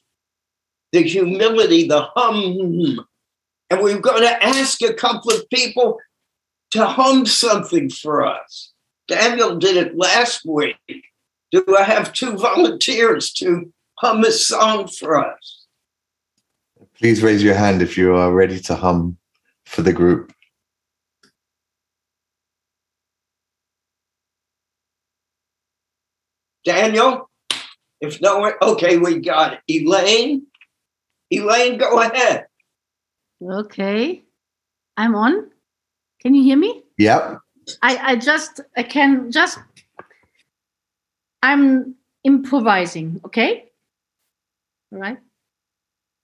The 0.92 1.04
humility, 1.04 1.88
the 1.88 2.08
hum. 2.16 3.06
And 3.70 3.82
we're 3.82 4.00
going 4.00 4.24
to 4.24 4.44
ask 4.44 4.82
a 4.82 4.94
couple 4.94 5.32
of 5.32 5.48
people 5.50 6.00
to 6.72 6.86
hum 6.86 7.26
something 7.26 7.90
for 7.90 8.26
us. 8.26 8.74
Daniel 9.08 9.58
did 9.58 9.78
it 9.78 9.96
last 9.96 10.46
week. 10.46 10.78
Do 11.52 11.64
I 11.78 11.84
have 11.84 12.14
two 12.14 12.38
volunteers 12.38 13.32
to 13.34 13.72
hum 14.00 14.24
a 14.24 14.32
song 14.32 14.88
for 14.88 15.24
us? 15.24 15.59
Please 17.00 17.24
raise 17.24 17.42
your 17.42 17.56
hand 17.56 17.82
if 17.82 17.98
you 17.98 18.14
are 18.14 18.34
ready 18.34 18.60
to 18.60 18.76
hum 18.76 19.18
for 19.66 19.82
the 19.82 19.94
group. 19.94 20.34
Daniel? 26.66 27.30
If 28.02 28.20
no 28.20 28.40
one, 28.40 28.54
okay, 28.62 28.98
we 28.98 29.20
got 29.20 29.54
it. 29.54 29.60
Elaine? 29.70 30.46
Elaine, 31.32 31.78
go 31.78 32.02
ahead. 32.02 32.48
Okay. 33.42 34.22
I'm 34.98 35.16
on. 35.16 35.50
Can 36.20 36.36
you 36.36 36.44
hear 36.44 36.58
me? 36.58 36.84
Yep. 36.98 37.40
I, 37.82 37.98
I 37.98 38.16
just, 38.18 38.60
I 38.76 38.84
can 38.84 39.32
just, 39.32 39.58
I'm 41.42 41.96
improvising, 42.26 43.22
okay? 43.24 43.70
All 44.92 45.00
right. 45.00 45.18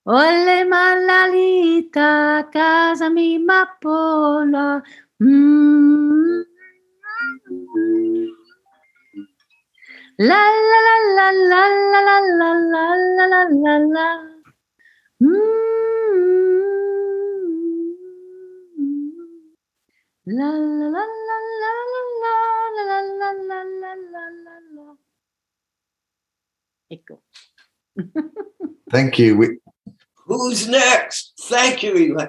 Ole 0.07 0.65
malalita 0.65 2.45
casa 2.53 3.09
mi 3.09 3.39
mapola. 3.39 4.83
Mm. 5.19 6.43
La 10.19 10.45
la 10.45 10.79
la 10.85 10.95
la 11.17 11.29
la 11.49 11.63
la 11.91 12.17
la 12.21 12.21
la 12.37 12.51
la 12.69 13.25
la 13.25 13.41
la 13.49 13.75
la. 13.95 14.09
Mm. 15.21 15.65
La 20.27 20.51
la 20.51 20.87
la 20.93 21.05
la 21.05 21.37
la 21.61 21.73
la 21.97 22.89
la 22.89 22.99
la 23.01 23.31
la 23.49 23.63
la 23.73 24.01
la 24.13 24.25
la 24.45 24.55
la. 24.75 24.97
Echo. 26.91 27.23
Thank 28.91 29.17
you. 29.17 29.37
We, 29.37 29.59
Who's 30.25 30.67
next? 30.67 31.33
Thank 31.43 31.83
you, 31.83 31.95
Eli. 31.95 32.27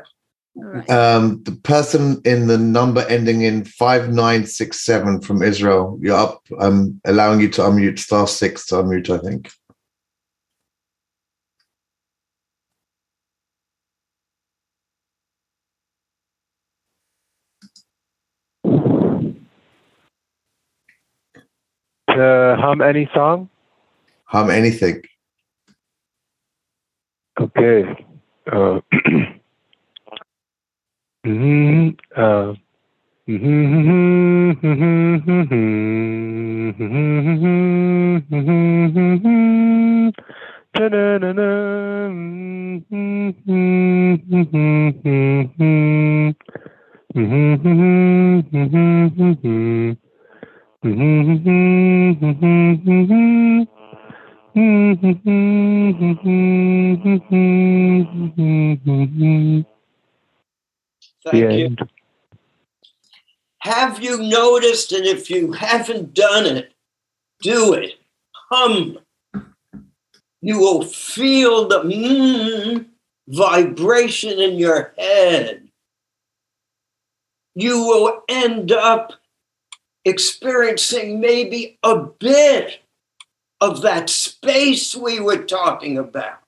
All 0.59 0.65
right. 0.65 0.91
um, 0.91 1.43
the 1.45 1.53
person 1.53 2.21
in 2.25 2.47
the 2.47 2.57
number 2.57 3.03
ending 3.09 3.43
in 3.43 3.65
5967 3.65 5.21
from 5.21 5.43
Israel, 5.43 5.99
you're 6.01 6.17
up. 6.17 6.43
I'm 6.59 7.01
allowing 7.05 7.41
you 7.41 7.49
to 7.51 7.63
unmute 7.63 7.99
star 7.99 8.27
six 8.27 8.67
to 8.67 8.77
unmute, 8.77 9.11
I 9.11 9.19
think. 9.19 9.51
To 22.11 22.57
hum 22.59 22.81
any 22.81 23.11
song? 23.15 23.51
Hum 24.25 24.51
anything. 24.51 25.03
Okay. 27.39 27.85
Uh, 28.51 28.81
mhm, 31.25 31.97
uh, 32.17 32.55
Thank 54.57 55.03
the 55.03 55.11
you. 61.31 61.77
Have 63.59 64.03
you 64.03 64.23
noticed? 64.23 64.93
And 64.93 65.05
if 65.05 65.29
you 65.29 65.53
haven't 65.53 66.15
done 66.15 66.47
it, 66.47 66.73
do 67.43 67.75
it. 67.75 67.99
Hum. 68.51 68.99
You 70.41 70.59
will 70.59 70.85
feel 70.85 71.69
the 71.69 71.83
mm 71.83 72.87
vibration 73.29 74.41
in 74.41 74.59
your 74.59 74.95
head. 74.97 75.69
You 77.55 77.81
will 77.81 78.23
end 78.27 78.73
up 78.73 79.13
experiencing 80.07 81.21
maybe 81.21 81.79
a 81.83 81.97
bit 81.97 82.81
of 83.61 83.83
that 83.83 84.11
space 84.11 84.95
we 84.95 85.21
were 85.21 85.45
talking 85.45 85.99
about. 85.99 86.41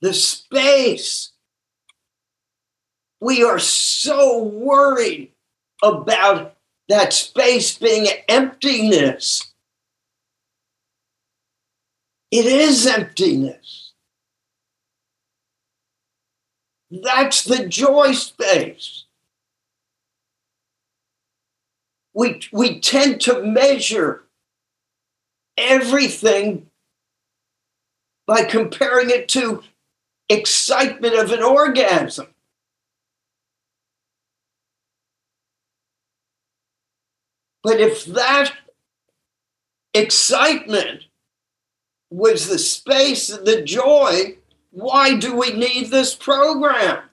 The 0.00 0.14
space. 0.14 1.32
We 3.20 3.42
are 3.42 3.58
so 3.58 4.42
worried 4.42 5.32
about 5.82 6.56
that 6.88 7.12
space 7.12 7.76
being 7.76 8.06
emptiness. 8.28 9.52
It 12.30 12.46
is 12.46 12.86
emptiness. 12.86 13.92
That's 16.90 17.44
the 17.44 17.66
joy 17.66 18.12
space. 18.12 19.04
We, 22.14 22.40
we 22.52 22.80
tend 22.80 23.20
to 23.22 23.42
measure 23.42 24.24
everything 25.58 26.70
by 28.26 28.44
comparing 28.44 29.10
it 29.10 29.28
to 29.30 29.62
excitement 30.28 31.14
of 31.14 31.32
an 31.32 31.42
orgasm. 31.42 32.28
But 37.62 37.80
if 37.80 38.04
that 38.06 38.52
excitement 39.92 41.02
was 42.10 42.48
the 42.48 42.58
space 42.58 43.30
and 43.30 43.46
the 43.46 43.62
joy, 43.62 44.38
why 44.70 45.16
do 45.16 45.34
we 45.34 45.52
need 45.52 45.90
this 45.90 46.14
program? 46.14 47.07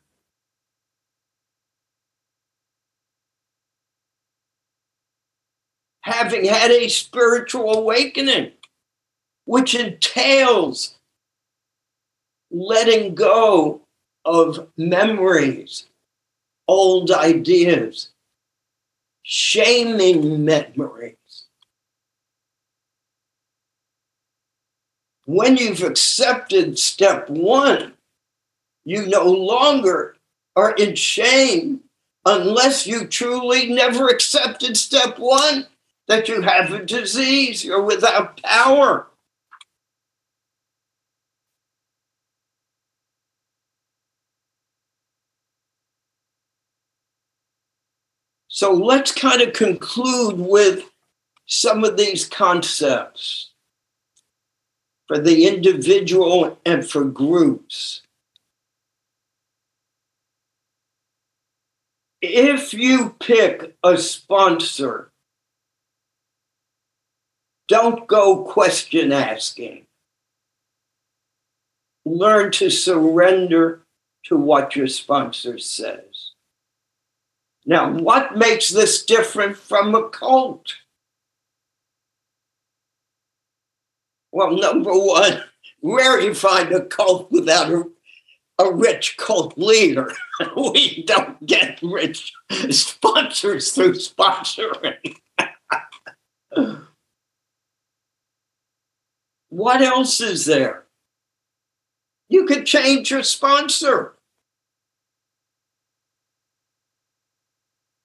Having 6.05 6.45
had 6.45 6.69
a 6.69 6.87
spiritual 6.87 7.73
awakening, 7.73 8.51
which 9.45 9.73
entails 9.73 10.93
letting 12.51 13.15
go 13.15 13.81
of 14.23 14.67
memories, 14.77 15.87
old 16.67 17.09
ideas, 17.09 18.11
shaming 19.23 20.45
memories. 20.45 21.15
When 25.25 25.57
you've 25.57 25.81
accepted 25.81 26.77
step 26.77 27.31
one, 27.31 27.93
you 28.83 29.07
no 29.07 29.25
longer 29.25 30.17
are 30.55 30.73
in 30.73 30.93
shame 30.93 31.79
unless 32.25 32.85
you 32.85 33.07
truly 33.07 33.69
never 33.73 34.07
accepted 34.07 34.77
step 34.77 35.17
one 35.17 35.65
that 36.07 36.27
you 36.27 36.41
have 36.41 36.71
a 36.71 36.85
disease, 36.85 37.63
you're 37.63 37.81
without 37.81 38.41
power. 38.43 39.07
So 48.47 48.71
let's 48.71 49.11
kind 49.11 49.41
of 49.41 49.51
conclude 49.51 50.39
with 50.39 50.89
some 51.45 51.83
of 51.83 51.97
these 51.97 52.25
concepts 52.25 53.51
for 55.07 55.17
the 55.17 55.47
individual 55.47 56.57
and 56.65 56.87
for 56.87 57.03
groups. 57.03 58.01
If 62.21 62.73
you 62.73 63.15
pick 63.19 63.75
a 63.83 63.97
sponsor, 63.97 65.11
don't 67.67 68.07
go 68.07 68.43
question 68.43 69.11
asking. 69.11 69.85
Learn 72.05 72.51
to 72.51 72.69
surrender 72.69 73.81
to 74.25 74.37
what 74.37 74.75
your 74.75 74.87
sponsor 74.87 75.57
says. 75.57 76.31
Now, 77.65 77.91
what 77.91 78.37
makes 78.37 78.69
this 78.69 79.03
different 79.03 79.57
from 79.57 79.95
a 79.95 80.09
cult? 80.09 80.75
Well, 84.31 84.55
number 84.55 84.91
one, 84.91 85.43
where 85.79 86.19
you 86.19 86.35
find 86.35 86.71
a 86.71 86.85
cult 86.85 87.31
without 87.31 87.71
a, 87.71 87.83
a 88.59 88.71
rich 88.71 89.17
cult 89.17 89.57
leader? 89.57 90.11
we 90.55 91.03
don't 91.03 91.43
get 91.45 91.79
rich 91.81 92.33
sponsors 92.69 93.71
through 93.71 93.93
sponsoring. 93.93 95.15
What 99.55 99.81
else 99.81 100.19
is 100.19 100.43
there? 100.45 100.83
You 102.27 102.45
could 102.45 102.65
change 102.65 103.09
your 103.09 103.23
sponsor. 103.23 104.15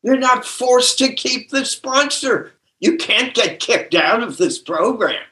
You're 0.04 0.16
not 0.16 0.46
forced 0.46 0.98
to 0.98 1.12
keep 1.12 1.50
the 1.50 1.64
sponsor. 1.64 2.52
You 2.78 2.96
can't 2.96 3.34
get 3.34 3.58
kicked 3.58 3.96
out 3.96 4.22
of 4.22 4.36
this 4.36 4.60
program. 4.60 5.24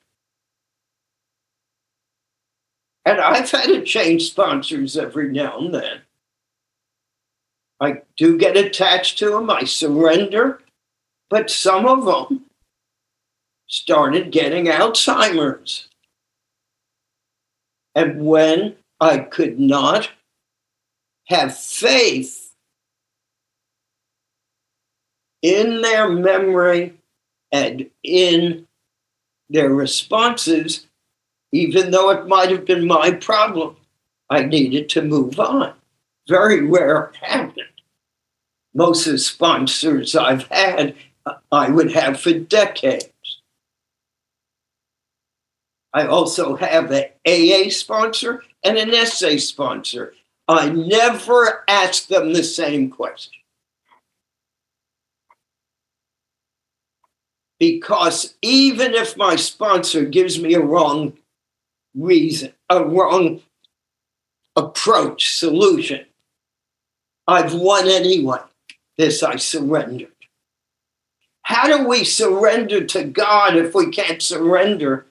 And 3.05 3.21
I've 3.21 3.49
had 3.49 3.67
to 3.67 3.85
change 3.85 4.29
sponsors 4.29 4.97
every 4.97 5.31
now 5.31 5.59
and 5.59 5.73
then. 5.73 6.01
I 7.81 8.03
do 8.17 8.37
get 8.37 8.57
attached 8.57 9.21
to 9.21 9.31
them, 9.31 9.51
I 9.51 9.63
surrender, 9.63 10.63
but 11.31 11.49
some 11.49 11.87
of 11.87 12.05
them 12.05 12.47
started 13.69 14.33
getting 14.33 14.65
Alzheimer's. 14.65 15.89
And 17.95 18.25
when 18.25 18.77
I 19.01 19.19
could 19.19 19.59
not 19.59 20.11
have 21.27 21.57
faith 21.57 22.53
in 25.43 25.83
their 25.83 26.09
memory 26.09 26.95
and 27.53 27.89
in 28.03 28.67
their 29.51 29.71
responses, 29.71 30.87
even 31.53 31.91
though 31.91 32.11
it 32.11 32.27
might 32.27 32.51
have 32.51 32.65
been 32.65 32.87
my 32.87 33.13
problem, 33.13 33.77
I 34.31 34.43
needed 34.43 34.89
to 34.91 35.03
move 35.03 35.41
on. 35.41 35.73
Very 36.29 36.63
rare 36.67 37.13
happened. 37.21 37.65
Most 38.75 39.07
of 39.07 39.13
the 39.13 39.19
sponsors 39.19 40.15
I've 40.15 40.47
had, 40.49 40.95
I 41.51 41.71
would 41.71 41.93
have 41.93 42.21
for 42.21 42.33
decades. 42.33 43.09
I 45.93 46.07
also 46.07 46.57
have 46.57 46.91
an 46.91 47.05
AA 47.27 47.71
sponsor 47.71 48.43
and 48.63 48.77
an 48.77 49.07
SA 49.07 49.39
sponsor. 49.39 50.15
I 50.47 50.69
never 50.69 51.65
ask 51.69 52.07
them 52.09 52.33
the 52.33 52.45
same 52.45 52.91
question. 52.91 53.33
Because 57.59 58.35
even 58.41 58.95
if 58.95 59.17
my 59.17 59.37
sponsor 59.37 60.05
gives 60.05 60.39
me 60.39 60.55
a 60.55 60.61
wrong 60.61 61.15
reason, 61.95 62.53
a 62.71 62.85
wrong 62.85 63.41
approach, 64.55 65.35
solution, 65.35 66.05
I've 67.27 67.55
won 67.55 67.89
anyway. 67.89 68.39
This 68.97 69.23
I 69.23 69.37
surrendered. 69.37 70.13
How 71.43 71.67
do 71.67 71.89
we 71.89 72.05
surrender 72.05 72.85
to 72.85 73.05
God 73.05 73.57
if 73.57 73.75
we 73.75 73.91
can't 73.91 74.23
surrender 74.23 75.07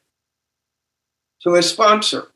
to 1.42 1.56
a 1.56 1.64
sponsor? 1.64 2.28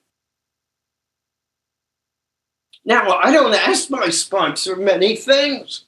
Now, 2.83 3.17
I 3.17 3.31
don't 3.31 3.53
ask 3.53 3.89
my 3.89 4.09
sponsor 4.09 4.75
many 4.75 5.15
things. 5.15 5.85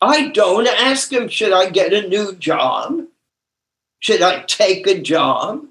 I 0.00 0.28
don't 0.28 0.66
ask 0.66 1.12
him, 1.12 1.28
should 1.28 1.52
I 1.52 1.70
get 1.70 1.92
a 1.92 2.08
new 2.08 2.34
job? 2.34 3.02
Should 4.00 4.22
I 4.22 4.42
take 4.42 4.86
a 4.86 5.00
job? 5.00 5.66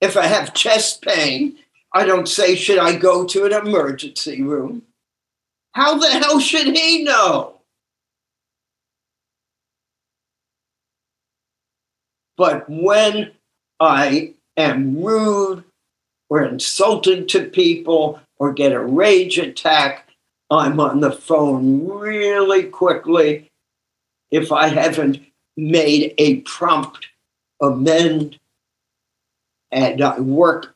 If 0.00 0.16
I 0.16 0.26
have 0.26 0.54
chest 0.54 1.02
pain, 1.02 1.58
I 1.92 2.06
don't 2.06 2.28
say, 2.28 2.54
should 2.54 2.78
I 2.78 2.96
go 2.96 3.26
to 3.26 3.44
an 3.44 3.52
emergency 3.52 4.42
room? 4.42 4.82
How 5.72 5.98
the 5.98 6.08
hell 6.08 6.40
should 6.40 6.74
he 6.74 7.04
know? 7.04 7.60
But 12.36 12.64
when 12.68 13.32
I 13.78 14.34
am 14.56 15.02
rude 15.02 15.64
or 16.28 16.44
insulting 16.44 17.26
to 17.28 17.46
people 17.46 18.20
or 18.38 18.52
get 18.52 18.72
a 18.72 18.80
rage 18.80 19.38
attack, 19.38 20.08
I'm 20.50 20.80
on 20.80 21.00
the 21.00 21.12
phone 21.12 21.86
really 21.86 22.64
quickly 22.64 23.50
if 24.30 24.52
I 24.52 24.68
haven't 24.68 25.20
made 25.56 26.14
a 26.18 26.40
prompt 26.40 27.08
amend 27.60 28.38
and 29.70 30.02
I 30.02 30.18
work 30.18 30.74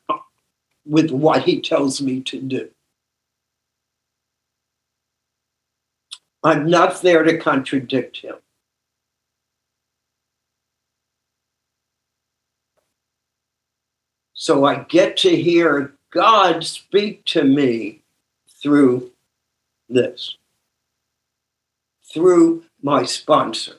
with 0.85 1.11
what 1.11 1.43
he 1.43 1.61
tells 1.61 2.01
me 2.01 2.21
to 2.21 2.39
do. 2.39 2.69
I'm 6.43 6.69
not 6.69 7.01
there 7.01 7.23
to 7.23 7.37
contradict 7.39 8.17
him. 8.17 8.35
So 14.45 14.63
I 14.63 14.83
get 14.83 15.17
to 15.17 15.35
hear 15.35 15.95
God 16.11 16.63
speak 16.63 17.25
to 17.25 17.43
me 17.43 18.03
through 18.61 19.09
this, 19.89 20.37
through 22.13 22.63
my 22.79 23.05
sponsor. 23.05 23.77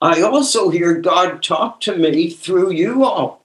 I 0.00 0.22
also 0.22 0.70
hear 0.70 0.94
God 1.00 1.42
talk 1.42 1.80
to 1.80 1.96
me 1.96 2.30
through 2.30 2.70
you 2.70 3.02
all. 3.02 3.44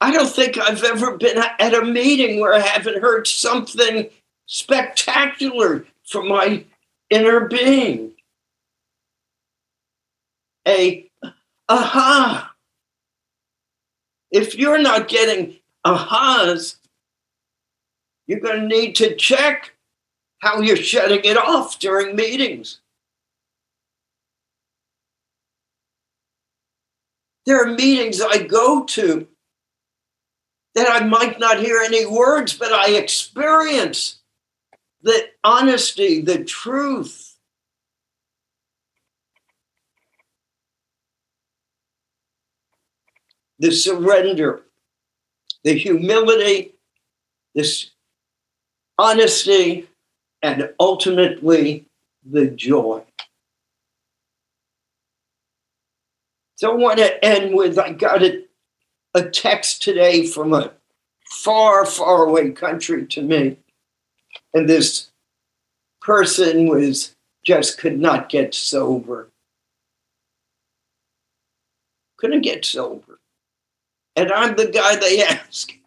I 0.00 0.10
don't 0.10 0.28
think 0.28 0.58
I've 0.58 0.82
ever 0.82 1.16
been 1.16 1.38
at 1.60 1.72
a 1.72 1.84
meeting 1.84 2.40
where 2.40 2.54
I 2.54 2.58
haven't 2.58 3.00
heard 3.00 3.28
something 3.28 4.10
spectacular 4.46 5.86
from 6.02 6.26
my 6.26 6.64
inner 7.08 7.46
being. 7.46 8.14
A 10.66 11.08
aha. 11.68 12.49
If 14.30 14.54
you're 14.56 14.78
not 14.78 15.08
getting 15.08 15.56
ahas, 15.84 16.76
you're 18.26 18.40
going 18.40 18.60
to 18.60 18.66
need 18.66 18.94
to 18.96 19.16
check 19.16 19.74
how 20.38 20.60
you're 20.60 20.76
shutting 20.76 21.20
it 21.24 21.36
off 21.36 21.78
during 21.78 22.14
meetings. 22.16 22.80
There 27.46 27.62
are 27.62 27.74
meetings 27.74 28.20
I 28.20 28.44
go 28.44 28.84
to 28.84 29.26
that 30.74 30.88
I 30.88 31.04
might 31.04 31.40
not 31.40 31.58
hear 31.58 31.80
any 31.80 32.06
words, 32.06 32.52
but 32.56 32.72
I 32.72 32.92
experience 32.92 34.20
the 35.02 35.28
honesty, 35.42 36.20
the 36.20 36.44
truth. 36.44 37.29
The 43.60 43.70
surrender, 43.70 44.62
the 45.62 45.78
humility, 45.78 46.74
this 47.54 47.90
honesty, 48.98 49.88
and 50.42 50.70
ultimately 50.80 51.86
the 52.28 52.46
joy. 52.46 53.02
So 56.56 56.72
I 56.72 56.74
want 56.74 56.98
to 56.98 57.24
end 57.24 57.54
with 57.54 57.78
I 57.78 57.92
got 57.92 58.22
a, 58.22 58.44
a 59.14 59.22
text 59.22 59.82
today 59.82 60.26
from 60.26 60.52
a 60.52 60.72
far, 61.30 61.86
far 61.86 62.24
away 62.24 62.50
country 62.50 63.06
to 63.06 63.22
me. 63.22 63.56
And 64.52 64.68
this 64.68 65.10
person 66.02 66.68
was 66.68 67.14
just 67.46 67.78
could 67.78 67.98
not 67.98 68.28
get 68.28 68.54
sober. 68.54 69.30
Couldn't 72.18 72.42
get 72.42 72.64
sober. 72.64 73.19
And 74.16 74.32
I'm 74.32 74.56
the 74.56 74.66
guy 74.66 74.96
they 74.96 75.22
ask, 75.22 75.72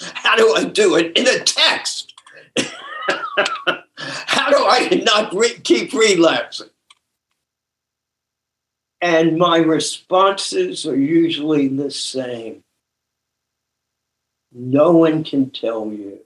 how 0.00 0.36
do 0.36 0.54
I 0.54 0.64
do 0.64 0.96
it? 0.96 1.16
In 1.16 1.26
a 1.26 1.42
text. 1.44 2.14
how 3.96 4.50
do 4.50 4.56
I 4.58 5.02
not 5.04 5.34
re- 5.34 5.58
keep 5.64 5.92
relapsing? 5.92 6.68
And 9.00 9.36
my 9.36 9.58
responses 9.58 10.86
are 10.86 10.96
usually 10.96 11.68
the 11.68 11.90
same. 11.90 12.62
No 14.52 14.92
one 14.92 15.24
can 15.24 15.50
tell 15.50 15.92
you. 15.92 16.20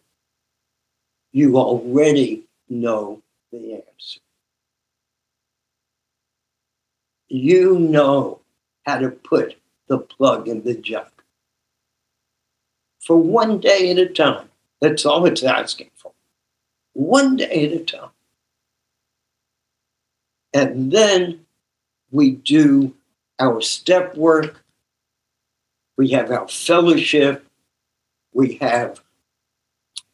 You 1.32 1.56
already 1.56 2.44
know 2.68 3.22
the 3.50 3.74
answer. 3.74 4.20
You 7.28 7.78
know 7.78 8.40
how 8.86 8.98
to 8.98 9.10
put 9.10 9.56
the 9.88 9.98
plug 9.98 10.48
in 10.48 10.62
the 10.62 10.74
jug. 10.74 11.08
For 13.00 13.16
one 13.16 13.58
day 13.58 13.90
at 13.90 13.98
a 13.98 14.06
time. 14.06 14.48
That's 14.80 15.04
all 15.04 15.26
it's 15.26 15.42
asking 15.42 15.90
for. 15.96 16.12
one 16.92 17.36
day 17.36 17.66
at 17.66 17.80
a 17.80 17.84
time. 17.84 18.10
And 20.54 20.90
then 20.92 21.46
we 22.10 22.32
do 22.32 22.94
our 23.38 23.60
step 23.60 24.16
work, 24.16 24.64
we 25.96 26.08
have 26.10 26.30
our 26.30 26.48
fellowship, 26.48 27.44
we 28.32 28.54
have 28.54 29.00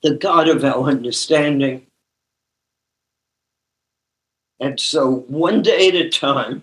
the 0.02 0.14
God 0.14 0.48
of 0.48 0.64
our 0.64 0.84
understanding. 0.84 1.86
And 4.60 4.78
so, 4.78 5.24
one 5.28 5.62
day 5.62 5.88
at 5.88 5.94
a 5.94 6.08
time, 6.08 6.62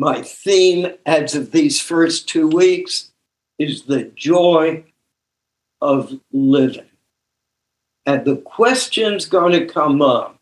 my 0.00 0.22
theme 0.22 0.86
as 1.04 1.34
of 1.34 1.52
these 1.52 1.78
first 1.78 2.26
two 2.26 2.48
weeks 2.48 3.10
is 3.58 3.82
the 3.82 4.04
joy 4.04 4.82
of 5.82 6.18
living. 6.32 6.88
And 8.06 8.24
the 8.24 8.36
question's 8.36 9.26
going 9.26 9.52
to 9.52 9.66
come 9.66 10.00
up 10.00 10.40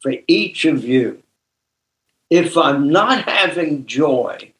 for 0.00 0.12
each 0.26 0.66
of 0.66 0.84
you. 0.84 1.22
If 2.28 2.58
I'm 2.58 2.90
not 2.90 3.26
having 3.26 3.86
joy, 3.86 4.52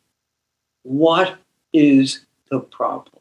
what 0.85 1.37
is 1.75 2.25
the 2.51 2.61
problem? 2.61 3.21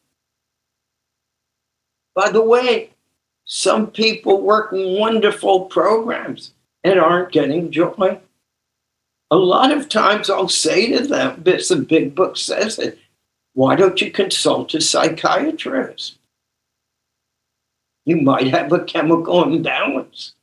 By 2.16 2.32
the 2.32 2.42
way, 2.42 2.92
some 3.44 3.88
people 3.88 4.42
work 4.42 4.70
wonderful 4.72 5.66
programs 5.66 6.54
and 6.86 6.98
aren't 6.98 7.34
getting 7.34 7.72
joy. 7.72 8.22
A 9.30 9.36
lot 9.36 9.72
of 9.72 9.90
times 9.90 10.30
I'll 10.30 10.48
say 10.48 10.92
to 10.92 11.06
them, 11.06 11.44
this 11.44 11.68
the 11.68 11.76
big 11.78 12.16
book 12.16 12.38
says 12.38 12.80
it, 12.80 12.98
why 13.54 13.76
don't 13.76 14.00
you 14.02 14.12
consult 14.12 14.74
a 14.74 14.82
psychiatrist? 14.82 16.18
You 18.06 18.22
might 18.22 18.48
have 18.48 18.72
a 18.72 18.86
chemical 18.86 19.44
imbalance. 19.44 20.34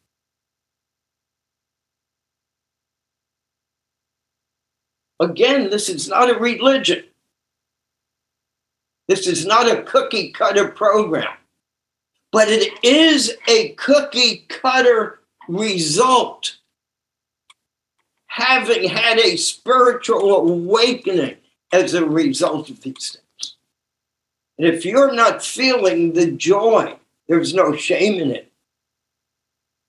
Again, 5.20 5.70
this 5.70 5.88
is 5.88 6.08
not 6.08 6.28
a 6.28 6.38
religion. 6.38 7.04
This 9.08 9.26
is 9.26 9.46
not 9.46 9.70
a 9.70 9.82
cookie 9.82 10.30
cutter 10.30 10.68
program, 10.68 11.32
but 12.32 12.48
it 12.48 12.72
is 12.82 13.34
a 13.48 13.70
cookie 13.70 14.44
cutter 14.48 15.20
result. 15.48 16.56
Having 18.34 18.88
had 18.88 19.20
a 19.20 19.36
spiritual 19.36 20.34
awakening 20.36 21.36
as 21.72 21.94
a 21.94 22.04
result 22.04 22.68
of 22.68 22.80
these 22.80 23.16
things. 23.16 23.54
And 24.58 24.66
if 24.66 24.84
you're 24.84 25.14
not 25.14 25.44
feeling 25.44 26.14
the 26.14 26.32
joy, 26.32 26.96
there's 27.28 27.54
no 27.54 27.76
shame 27.76 28.20
in 28.20 28.32
it. 28.32 28.50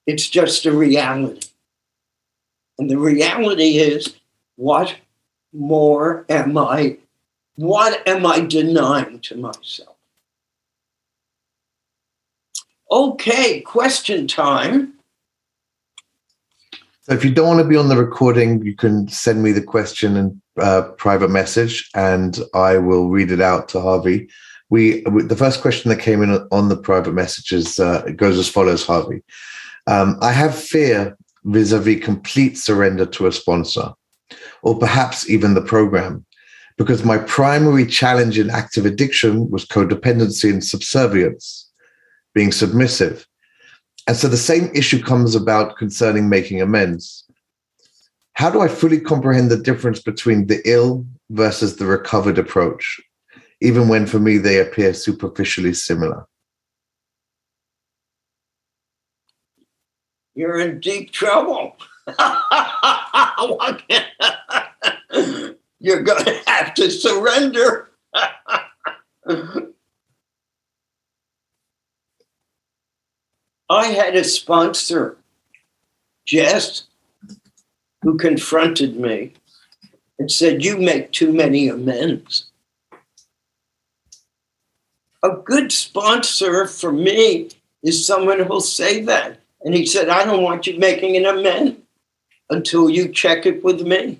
It's 0.05 0.29
just 0.29 0.67
a 0.67 0.71
reality. 0.71 1.47
And 2.77 2.87
the 2.87 2.99
reality 2.99 3.77
is 3.79 4.15
what 4.57 4.95
more 5.51 6.25
am 6.29 6.55
I, 6.55 6.97
what 7.55 8.07
am 8.07 8.27
I 8.27 8.41
denying 8.41 9.21
to 9.21 9.37
myself? 9.37 9.95
Okay, 12.91 13.61
question 13.61 14.27
time. 14.27 14.94
So 17.05 17.13
if 17.13 17.23
you 17.23 17.31
don't 17.31 17.47
want 17.47 17.59
to 17.59 17.69
be 17.69 17.75
on 17.75 17.87
the 17.87 17.97
recording, 17.97 18.65
you 18.65 18.75
can 18.75 19.07
send 19.09 19.43
me 19.43 19.51
the 19.51 19.61
question 19.61 20.17
in 20.17 20.41
uh, 20.59 20.81
private 20.97 21.29
message, 21.29 21.87
and 21.93 22.39
I 22.55 22.79
will 22.79 23.09
read 23.09 23.29
it 23.29 23.41
out 23.41 23.69
to 23.69 23.79
Harvey. 23.79 24.27
We 24.71 25.01
the 25.01 25.35
first 25.35 25.61
question 25.61 25.89
that 25.89 25.99
came 25.99 26.23
in 26.23 26.31
on 26.51 26.69
the 26.69 26.77
private 26.77 27.13
messages 27.13 27.79
uh, 27.79 28.01
goes 28.15 28.39
as 28.39 28.49
follows, 28.49 28.87
Harvey. 28.87 29.21
Um, 29.85 30.17
I 30.21 30.31
have 30.31 30.57
fear 30.57 31.15
vis-a-vis 31.43 32.03
complete 32.03 32.57
surrender 32.57 33.05
to 33.05 33.27
a 33.27 33.31
sponsor 33.31 33.91
or 34.63 34.79
perhaps 34.79 35.29
even 35.29 35.53
the 35.53 35.61
program, 35.61 36.25
because 36.75 37.05
my 37.05 37.19
primary 37.19 37.85
challenge 37.85 38.39
in 38.39 38.49
active 38.49 38.83
addiction 38.83 39.47
was 39.51 39.67
codependency 39.67 40.49
and 40.49 40.63
subservience, 40.63 41.69
being 42.33 42.51
submissive. 42.51 43.27
And 44.07 44.15
so 44.15 44.27
the 44.27 44.37
same 44.37 44.69
issue 44.73 45.01
comes 45.01 45.35
about 45.35 45.77
concerning 45.77 46.29
making 46.29 46.61
amends. 46.61 47.23
How 48.33 48.49
do 48.49 48.61
I 48.61 48.67
fully 48.67 48.99
comprehend 48.99 49.49
the 49.49 49.57
difference 49.57 50.01
between 50.01 50.47
the 50.47 50.61
ill 50.65 51.05
versus 51.29 51.77
the 51.77 51.85
recovered 51.85 52.37
approach, 52.37 52.99
even 53.61 53.87
when 53.87 54.05
for 54.05 54.19
me 54.19 54.37
they 54.37 54.59
appear 54.59 54.93
superficially 54.93 55.73
similar? 55.73 56.27
You're 60.35 60.59
in 60.59 60.81
deep 60.81 61.11
trouble. 61.11 61.77
You're 65.79 66.03
going 66.03 66.25
to 66.25 66.41
have 66.45 66.73
to 66.75 66.91
surrender. 66.91 67.89
I 73.69 73.87
had 73.87 74.15
a 74.15 74.23
sponsor, 74.23 75.17
Jess, 76.25 76.83
who 78.01 78.17
confronted 78.17 78.95
me 78.97 79.33
and 80.19 80.31
said, 80.31 80.63
You 80.63 80.77
make 80.77 81.11
too 81.11 81.33
many 81.33 81.67
amends. 81.67 82.45
A 85.23 85.29
good 85.43 85.71
sponsor 85.71 86.67
for 86.67 86.91
me 86.91 87.49
is 87.81 88.05
someone 88.05 88.39
who'll 88.39 88.61
say 88.61 89.01
that. 89.03 89.39
And 89.61 89.73
he 89.73 89.85
said, 89.87 90.09
I 90.09 90.23
don't 90.23 90.43
want 90.43 90.67
you 90.67 90.77
making 90.77 91.17
an 91.17 91.25
amend 91.25 91.81
until 92.51 92.89
you 92.89 93.09
check 93.09 93.47
it 93.47 93.63
with 93.63 93.81
me. 93.81 94.19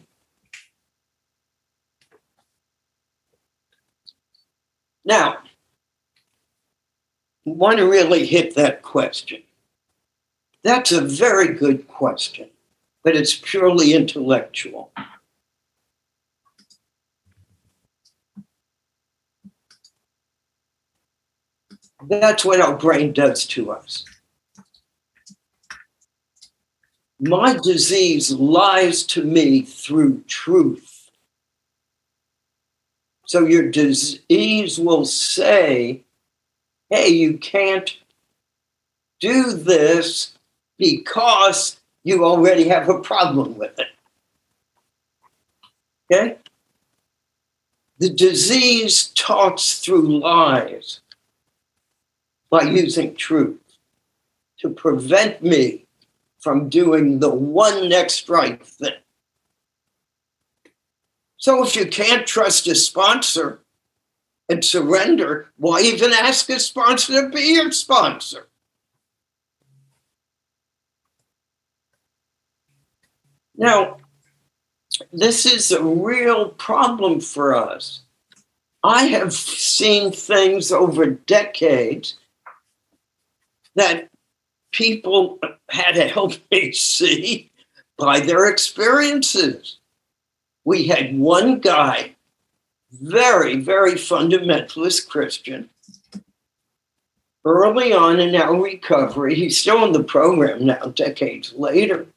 Now, 5.05 5.37
want 7.45 7.77
to 7.77 7.87
really 7.87 8.25
hit 8.25 8.55
that 8.55 8.81
question. 8.81 9.41
That's 10.63 10.91
a 10.91 11.01
very 11.01 11.53
good 11.53 11.87
question, 11.87 12.49
but 13.03 13.15
it's 13.15 13.35
purely 13.35 13.93
intellectual. 13.93 14.91
That's 22.07 22.43
what 22.43 22.61
our 22.61 22.75
brain 22.75 23.13
does 23.13 23.45
to 23.47 23.71
us. 23.71 24.05
My 27.19 27.57
disease 27.63 28.31
lies 28.31 29.03
to 29.07 29.23
me 29.23 29.61
through 29.61 30.23
truth. 30.27 31.09
So 33.25 33.45
your 33.45 33.71
disease 33.71 34.77
will 34.77 35.05
say, 35.05 36.04
hey, 36.89 37.09
you 37.09 37.37
can't 37.37 37.97
do 39.19 39.53
this 39.53 40.37
because 40.77 41.79
you 42.03 42.23
already 42.23 42.67
have 42.67 42.89
a 42.89 42.99
problem 42.99 43.57
with 43.57 43.77
it. 43.79 43.87
Okay? 46.11 46.37
The 47.97 48.09
disease 48.09 49.07
talks 49.15 49.79
through 49.79 50.19
lies 50.19 50.99
by 52.49 52.63
using 52.63 53.15
truth 53.15 53.59
to 54.59 54.69
prevent 54.69 55.41
me 55.41 55.85
from 56.39 56.69
doing 56.69 57.19
the 57.19 57.33
one 57.33 57.89
next 57.89 58.29
right 58.29 58.63
thing. 58.63 58.93
So 61.37 61.65
if 61.65 61.75
you 61.75 61.87
can't 61.87 62.27
trust 62.27 62.67
a 62.67 62.75
sponsor 62.75 63.61
and 64.49 64.63
surrender, 64.63 65.47
why 65.57 65.81
even 65.81 66.13
ask 66.13 66.49
a 66.49 66.59
sponsor 66.59 67.21
to 67.21 67.29
be 67.29 67.53
your 67.53 67.71
sponsor? 67.71 68.47
Now, 73.57 73.97
this 75.11 75.45
is 75.45 75.71
a 75.71 75.83
real 75.83 76.49
problem 76.49 77.19
for 77.19 77.55
us. 77.55 78.01
I 78.83 79.05
have 79.07 79.33
seen 79.33 80.11
things 80.11 80.71
over 80.71 81.07
decades 81.07 82.17
that 83.75 84.09
people 84.71 85.39
had 85.69 85.93
to 85.93 86.07
help 86.07 86.33
me 86.51 86.71
see 86.71 87.49
by 87.97 88.19
their 88.19 88.47
experiences. 88.49 89.77
We 90.65 90.87
had 90.87 91.17
one 91.17 91.59
guy, 91.59 92.14
very, 93.01 93.57
very 93.57 93.93
fundamentalist 93.93 95.09
Christian, 95.09 95.69
early 97.45 97.93
on 97.93 98.19
in 98.19 98.35
our 98.35 98.59
recovery, 98.61 99.35
he's 99.35 99.57
still 99.57 99.85
in 99.85 99.91
the 99.91 100.03
program 100.03 100.65
now, 100.65 100.87
decades 100.87 101.53
later, 101.53 102.07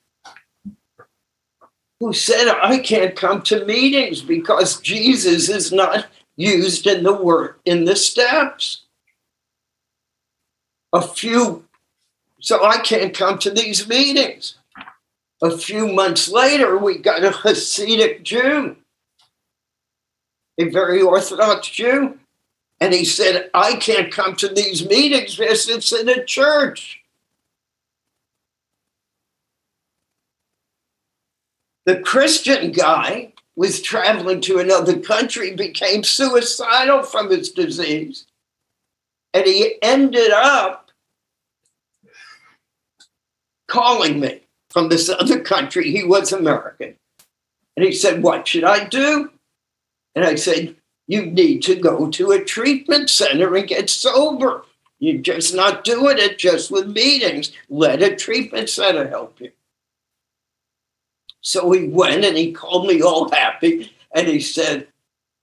who 2.01 2.13
said, 2.13 2.49
I 2.49 2.79
can't 2.79 3.17
come 3.17 3.43
to 3.43 3.65
meetings 3.65 4.23
because 4.23 4.81
Jesus 4.81 5.49
is 5.49 5.73
not 5.73 6.07
used 6.37 6.87
in 6.87 7.03
the 7.03 7.15
work 7.15 7.61
in 7.65 7.85
the 7.85 7.97
steps. 7.97 8.83
A 10.93 11.03
few 11.03 11.65
So 12.41 12.65
I 12.65 12.79
can't 12.79 13.13
come 13.15 13.39
to 13.41 13.51
these 13.51 13.89
meetings. 13.89 14.57
A 15.43 15.57
few 15.57 15.93
months 15.93 16.29
later, 16.29 16.79
we 16.79 16.99
got 16.99 17.25
a 17.25 17.31
Hasidic 17.31 18.23
Jew, 18.23 18.77
a 20.59 20.69
very 20.69 21.01
Orthodox 21.01 21.69
Jew. 21.69 22.19
And 22.81 22.93
he 22.93 23.05
said, 23.05 23.51
I 23.55 23.77
can't 23.77 24.13
come 24.13 24.37
to 24.37 24.49
these 24.49 24.87
meetings 24.87 25.37
because 25.37 25.69
it's 25.69 25.93
in 25.93 26.09
a 26.09 26.25
church. 26.25 27.01
The 31.87 32.01
Christian 32.01 32.71
guy 32.71 33.33
was 33.57 33.81
traveling 33.81 34.41
to 34.43 34.59
another 34.59 35.01
country, 35.01 35.57
became 35.57 36.05
suicidal 36.05 37.03
from 37.03 37.31
his 37.31 37.51
disease, 37.51 38.27
and 39.35 39.47
he 39.47 39.77
ended 39.83 40.31
up 40.31 40.91
calling 43.67 44.21
me 44.21 44.43
from 44.71 44.89
this 44.89 45.09
other 45.09 45.41
country. 45.41 45.91
He 45.91 46.05
was 46.05 46.33
American. 46.33 46.95
And 47.77 47.85
he 47.85 47.93
said, 47.93 48.23
What 48.23 48.47
should 48.47 48.65
I 48.65 48.85
do? 48.85 49.31
And 50.19 50.27
I 50.27 50.35
said, 50.35 50.75
You 51.07 51.27
need 51.27 51.63
to 51.63 51.77
go 51.77 52.11
to 52.11 52.33
a 52.33 52.45
treatment 52.45 53.09
center 53.09 53.55
and 53.55 53.69
get 53.69 53.89
sober. 53.89 54.65
You're 54.99 55.23
just 55.23 55.55
not 55.55 55.85
doing 55.85 56.19
it 56.19 56.39
just 56.39 56.73
with 56.73 56.89
meetings. 56.89 57.53
Let 57.69 58.03
a 58.03 58.17
treatment 58.17 58.69
center 58.69 59.09
help 59.09 59.41
you. 59.41 59.53
So 61.41 61.71
he 61.71 61.87
went 61.87 62.25
and 62.25 62.37
he 62.37 62.51
called 62.51 62.89
me 62.89 63.01
all 63.01 63.31
happy 63.31 63.93
and 64.11 64.27
he 64.27 64.41
said, 64.41 64.89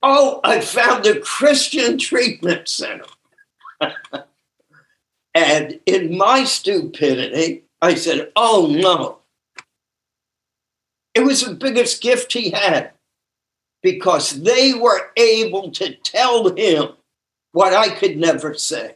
Oh, 0.04 0.42
I 0.44 0.60
found 0.60 1.06
a 1.06 1.22
Christian 1.22 1.98
treatment 1.98 2.68
center. 2.68 3.06
and 5.34 5.80
in 5.86 6.18
my 6.18 6.44
stupidity, 6.44 7.64
I 7.82 7.96
said, 7.96 8.30
Oh 8.36 8.68
no. 8.70 9.20
It 11.14 11.24
was 11.24 11.46
the 11.46 11.56
biggest 11.56 12.02
gift 12.02 12.34
he 12.34 12.50
had 12.50 12.92
because 13.86 14.42
they 14.42 14.74
were 14.74 15.12
able 15.16 15.70
to 15.70 15.94
tell 15.98 16.56
him 16.56 16.94
what 17.52 17.72
I 17.72 17.90
could 17.90 18.18
never 18.18 18.56
say. 18.56 18.96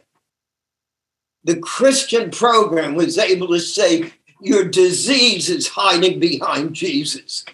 The 1.44 1.60
Christian 1.60 2.32
program 2.32 2.96
was 2.96 3.16
able 3.16 3.46
to 3.50 3.60
say, 3.60 4.12
your 4.40 4.64
disease 4.64 5.48
is 5.48 5.68
hiding 5.68 6.18
behind 6.18 6.74
Jesus. 6.74 7.44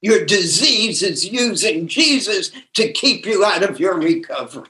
Your 0.00 0.24
disease 0.26 1.00
is 1.00 1.24
using 1.24 1.86
Jesus 1.86 2.50
to 2.74 2.90
keep 2.90 3.24
you 3.24 3.44
out 3.44 3.62
of 3.62 3.78
your 3.78 4.00
recovery. 4.00 4.66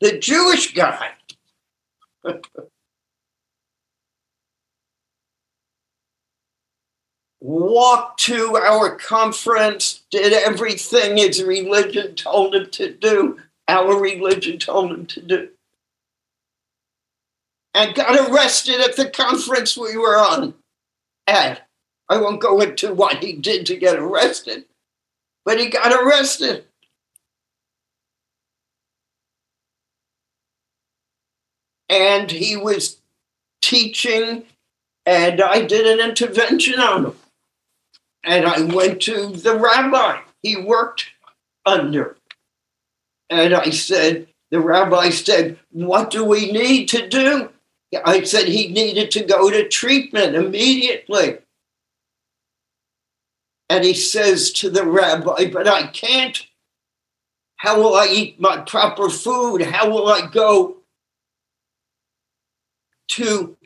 The 0.00 0.18
Jewish 0.18 0.74
guy 0.74 1.10
walked 7.40 8.20
to 8.20 8.56
our 8.56 8.96
conference, 8.96 10.02
did 10.10 10.32
everything 10.32 11.16
his 11.16 11.42
religion 11.42 12.14
told 12.14 12.54
him 12.54 12.70
to 12.70 12.92
do, 12.92 13.38
our 13.68 14.00
religion 14.00 14.58
told 14.58 14.90
him 14.92 15.06
to 15.06 15.20
do 15.20 15.48
and 17.74 17.94
got 17.94 18.28
arrested 18.28 18.80
at 18.80 18.96
the 18.96 19.08
conference 19.08 19.76
we 19.76 19.96
were 19.96 20.16
on 20.16 20.54
at. 21.26 21.66
I 22.08 22.20
won't 22.20 22.40
go 22.40 22.60
into 22.60 22.92
what 22.92 23.22
he 23.22 23.32
did 23.32 23.66
to 23.66 23.76
get 23.76 23.96
arrested, 23.96 24.64
but 25.44 25.60
he 25.60 25.68
got 25.68 25.92
arrested. 25.92 26.64
And 31.88 32.30
he 32.30 32.56
was 32.56 33.00
teaching, 33.62 34.44
and 35.06 35.40
I 35.40 35.62
did 35.62 35.86
an 35.86 36.08
intervention 36.08 36.80
on 36.80 37.06
him. 37.06 37.19
And 38.24 38.46
I 38.46 38.62
went 38.62 39.00
to 39.02 39.28
the 39.28 39.56
rabbi 39.56 40.20
he 40.42 40.56
worked 40.56 41.06
under. 41.66 42.16
And 43.28 43.54
I 43.54 43.70
said, 43.70 44.28
the 44.50 44.60
rabbi 44.60 45.10
said, 45.10 45.58
What 45.70 46.10
do 46.10 46.24
we 46.24 46.50
need 46.50 46.86
to 46.88 47.08
do? 47.08 47.50
I 48.04 48.22
said 48.22 48.46
he 48.46 48.68
needed 48.68 49.10
to 49.12 49.24
go 49.24 49.50
to 49.50 49.68
treatment 49.68 50.34
immediately. 50.34 51.38
And 53.68 53.84
he 53.84 53.94
says 53.94 54.52
to 54.54 54.70
the 54.70 54.84
rabbi, 54.84 55.50
But 55.50 55.68
I 55.68 55.88
can't. 55.88 56.46
How 57.56 57.80
will 57.80 57.94
I 57.94 58.06
eat 58.06 58.40
my 58.40 58.58
proper 58.58 59.10
food? 59.10 59.62
How 59.62 59.90
will 59.90 60.08
I 60.08 60.26
go 60.26 60.78
to 63.08 63.56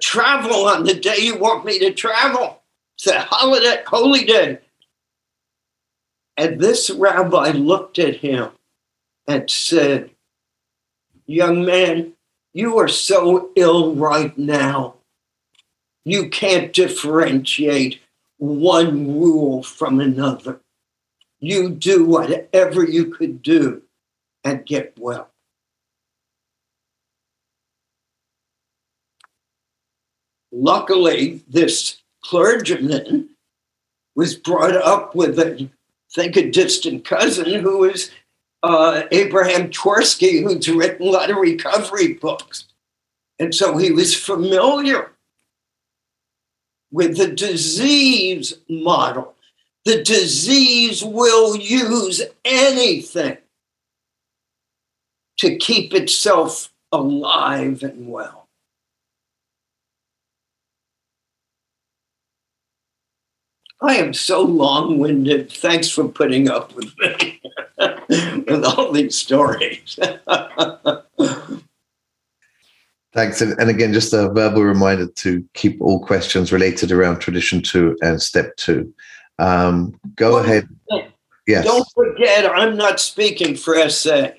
travel 0.00 0.66
on 0.66 0.84
the 0.84 0.94
day 0.94 1.18
you 1.18 1.38
want 1.38 1.64
me 1.64 1.78
to 1.80 1.92
travel? 1.92 2.62
It's 2.96 3.06
a 3.06 3.20
holiday, 3.20 3.82
holy 3.86 4.24
day. 4.24 4.58
And 6.36 6.60
this 6.60 6.90
rabbi 6.90 7.50
looked 7.50 7.98
at 7.98 8.16
him 8.16 8.50
and 9.28 9.48
said, 9.50 10.10
Young 11.26 11.64
man, 11.64 12.12
you 12.52 12.78
are 12.78 12.88
so 12.88 13.50
ill 13.56 13.94
right 13.94 14.36
now. 14.36 14.94
You 16.04 16.28
can't 16.28 16.72
differentiate 16.72 18.00
one 18.38 19.18
rule 19.18 19.62
from 19.62 20.00
another. 20.00 20.60
You 21.40 21.70
do 21.70 22.04
whatever 22.04 22.84
you 22.84 23.06
could 23.06 23.42
do 23.42 23.82
and 24.44 24.66
get 24.66 24.94
well. 24.98 25.30
Luckily, 30.56 31.42
this 31.48 32.00
clergyman 32.22 33.30
was 34.14 34.36
brought 34.36 34.76
up 34.76 35.12
with 35.12 35.36
a, 35.40 35.68
think 36.12 36.36
a 36.36 36.48
distant 36.48 37.04
cousin 37.04 37.60
who 37.60 37.78
was 37.78 38.12
uh, 38.62 39.02
Abraham 39.10 39.70
Twersky, 39.70 40.44
who's 40.44 40.68
written 40.68 41.08
a 41.08 41.10
lot 41.10 41.30
of 41.30 41.38
recovery 41.38 42.14
books. 42.14 42.66
And 43.40 43.52
so 43.52 43.76
he 43.76 43.90
was 43.90 44.14
familiar 44.14 45.10
with 46.92 47.16
the 47.16 47.32
disease 47.32 48.54
model. 48.68 49.34
The 49.84 50.04
disease 50.04 51.02
will 51.02 51.56
use 51.56 52.22
anything 52.44 53.38
to 55.38 55.56
keep 55.56 55.92
itself 55.92 56.72
alive 56.92 57.82
and 57.82 58.08
well. 58.08 58.43
I 63.82 63.96
am 63.96 64.14
so 64.14 64.42
long 64.42 64.98
winded. 64.98 65.50
Thanks 65.52 65.88
for 65.88 66.08
putting 66.08 66.48
up 66.48 66.74
with 66.74 66.92
me 66.98 67.40
with 68.46 68.64
all 68.64 68.92
these 68.92 69.16
stories. 69.16 69.98
Thanks. 73.12 73.40
And, 73.40 73.70
again, 73.70 73.92
just 73.92 74.12
a 74.12 74.28
verbal 74.28 74.64
reminder 74.64 75.06
to 75.06 75.48
keep 75.54 75.80
all 75.80 76.04
questions 76.04 76.52
related 76.52 76.90
around 76.90 77.20
tradition 77.20 77.62
two 77.62 77.96
and 78.02 78.20
step 78.20 78.56
two. 78.56 78.92
Um, 79.38 79.98
go 80.16 80.34
well, 80.34 80.44
ahead. 80.44 80.68
Yes. 81.46 81.64
Don't 81.64 81.86
forget, 81.94 82.50
I'm 82.50 82.76
not 82.76 82.98
speaking 82.98 83.54
for 83.54 83.88
SA. 83.88 84.30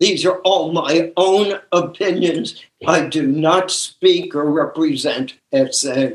These 0.00 0.24
are 0.24 0.38
all 0.40 0.72
my 0.72 1.12
own 1.16 1.60
opinions. 1.72 2.62
I 2.86 3.06
do 3.06 3.26
not 3.26 3.70
speak 3.70 4.34
or 4.34 4.50
represent 4.50 5.34
SA. 5.52 6.10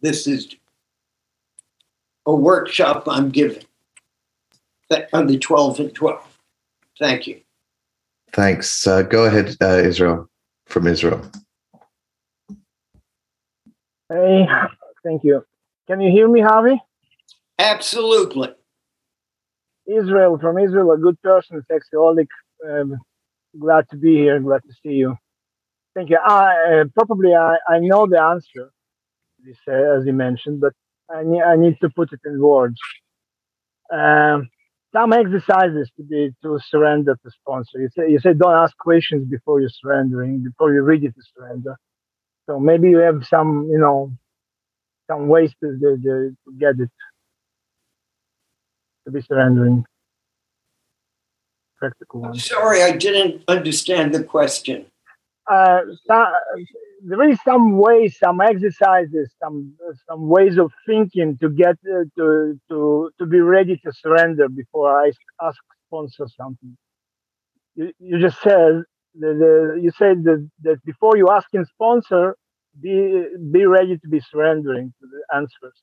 This 0.00 0.26
is 0.26 0.56
a 2.30 2.34
workshop 2.34 3.04
I'm 3.08 3.30
giving 3.30 3.64
on 5.12 5.26
the 5.26 5.38
12 5.38 5.80
and 5.80 5.94
12. 5.94 6.38
Thank 6.98 7.26
you. 7.26 7.40
Thanks. 8.32 8.86
Uh, 8.86 9.02
go 9.02 9.24
ahead, 9.24 9.56
uh, 9.60 9.78
Israel, 9.78 10.28
from 10.66 10.86
Israel. 10.86 11.20
Hey, 14.08 14.46
thank 15.04 15.24
you. 15.24 15.44
Can 15.88 16.00
you 16.00 16.10
hear 16.10 16.28
me, 16.28 16.40
Harvey? 16.40 16.80
Absolutely. 17.58 18.50
Israel, 19.86 20.38
from 20.38 20.58
Israel, 20.58 20.92
a 20.92 20.98
good 20.98 21.20
person, 21.22 21.64
sexaholic. 21.70 22.28
Um, 22.68 22.96
glad 23.58 23.88
to 23.90 23.96
be 23.96 24.14
here. 24.14 24.38
Glad 24.38 24.62
to 24.62 24.72
see 24.82 24.94
you. 25.02 25.16
Thank 25.96 26.10
you. 26.10 26.18
I, 26.24 26.82
uh, 26.82 26.84
probably 26.94 27.34
I, 27.34 27.56
I 27.68 27.78
know 27.80 28.06
the 28.06 28.20
answer, 28.20 28.70
as 29.66 30.06
you 30.06 30.12
mentioned, 30.12 30.60
but 30.60 30.74
I 31.14 31.22
need, 31.24 31.42
I 31.42 31.56
need 31.56 31.78
to 31.80 31.90
put 31.90 32.12
it 32.12 32.20
in 32.24 32.40
words. 32.40 32.78
Um, 33.92 34.48
some 34.92 35.12
exercises 35.12 35.90
to 35.96 36.02
be 36.02 36.30
to 36.42 36.58
surrender 36.68 37.16
to 37.22 37.30
sponsor. 37.30 37.80
You 37.80 37.88
say 37.96 38.10
you 38.10 38.18
say 38.18 38.32
don't 38.34 38.54
ask 38.54 38.76
questions 38.76 39.28
before 39.28 39.60
you're 39.60 39.70
surrendering, 39.70 40.42
before 40.42 40.72
you're 40.72 40.82
ready 40.82 41.08
to 41.08 41.22
surrender. 41.34 41.76
So 42.46 42.58
maybe 42.58 42.90
you 42.90 42.98
have 42.98 43.24
some, 43.26 43.68
you 43.70 43.78
know, 43.78 44.12
some 45.08 45.28
ways 45.28 45.52
to, 45.60 45.78
to, 45.78 45.96
to 46.02 46.36
get 46.58 46.80
it 46.80 46.90
to 49.04 49.10
be 49.12 49.22
surrendering. 49.22 49.84
practical 51.78 52.20
one. 52.20 52.34
Sorry, 52.34 52.82
I 52.82 52.96
didn't 52.96 53.42
understand 53.48 54.14
the 54.14 54.24
question. 54.24 54.86
Uh, 55.50 55.82
so, 56.06 56.26
there 57.04 57.28
is 57.30 57.38
some 57.44 57.78
ways, 57.78 58.18
some 58.18 58.40
exercises, 58.42 59.30
some 59.42 59.76
some 60.08 60.28
ways 60.28 60.58
of 60.58 60.72
thinking 60.86 61.38
to 61.38 61.50
get 61.50 61.76
uh, 61.92 62.04
to 62.18 62.60
to 62.70 63.10
to 63.18 63.26
be 63.26 63.40
ready 63.40 63.76
to 63.84 63.92
surrender 63.92 64.48
before 64.48 64.90
I 65.04 65.12
ask 65.42 65.58
sponsor 65.88 66.26
something. 66.36 66.78
You, 67.76 67.92
you 68.00 68.20
just 68.20 68.40
said 68.42 68.84
the, 69.18 69.28
the 69.42 69.80
you 69.82 69.92
said 69.98 70.24
that, 70.24 70.48
that 70.62 70.84
before 70.84 71.16
you 71.16 71.28
asking 71.30 71.66
sponsor, 71.66 72.36
be 72.82 73.24
be 73.52 73.66
ready 73.66 73.98
to 73.98 74.08
be 74.08 74.20
surrendering 74.20 74.94
to 75.00 75.06
the 75.08 75.36
answers. 75.36 75.78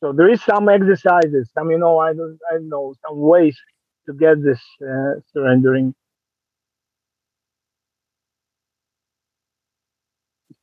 So 0.00 0.12
there 0.12 0.30
is 0.30 0.42
some 0.44 0.68
exercises, 0.68 1.50
some 1.54 1.70
you 1.70 1.78
know 1.78 1.98
I 1.98 2.14
don't 2.14 2.38
I 2.50 2.54
don't 2.56 2.68
know 2.70 2.94
some 3.08 3.18
ways 3.20 3.58
to 4.06 4.14
get 4.14 4.42
this 4.42 4.60
uh, 4.82 5.20
surrendering. 5.32 5.94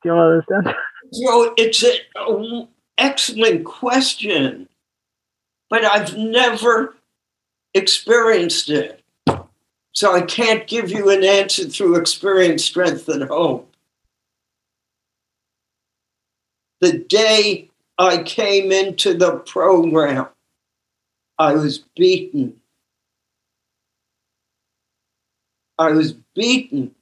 Do 0.02 0.08
you 0.10 0.14
understand? 0.14 0.74
Know, 1.12 1.54
it's 1.56 1.82
an 1.82 2.68
excellent 2.98 3.64
question, 3.64 4.68
but 5.70 5.84
I've 5.84 6.16
never 6.16 6.94
experienced 7.74 8.70
it. 8.70 9.02
So 9.92 10.14
I 10.14 10.20
can't 10.20 10.66
give 10.66 10.90
you 10.90 11.08
an 11.08 11.24
answer 11.24 11.64
through 11.64 11.96
experience, 11.96 12.64
strength, 12.64 13.08
and 13.08 13.24
hope. 13.24 13.74
The 16.80 16.98
day 16.98 17.70
I 17.98 18.22
came 18.22 18.70
into 18.72 19.14
the 19.14 19.38
program, 19.38 20.26
I 21.38 21.54
was 21.54 21.78
beaten. 21.96 22.60
I 25.78 25.92
was 25.92 26.12
beaten. 26.34 26.94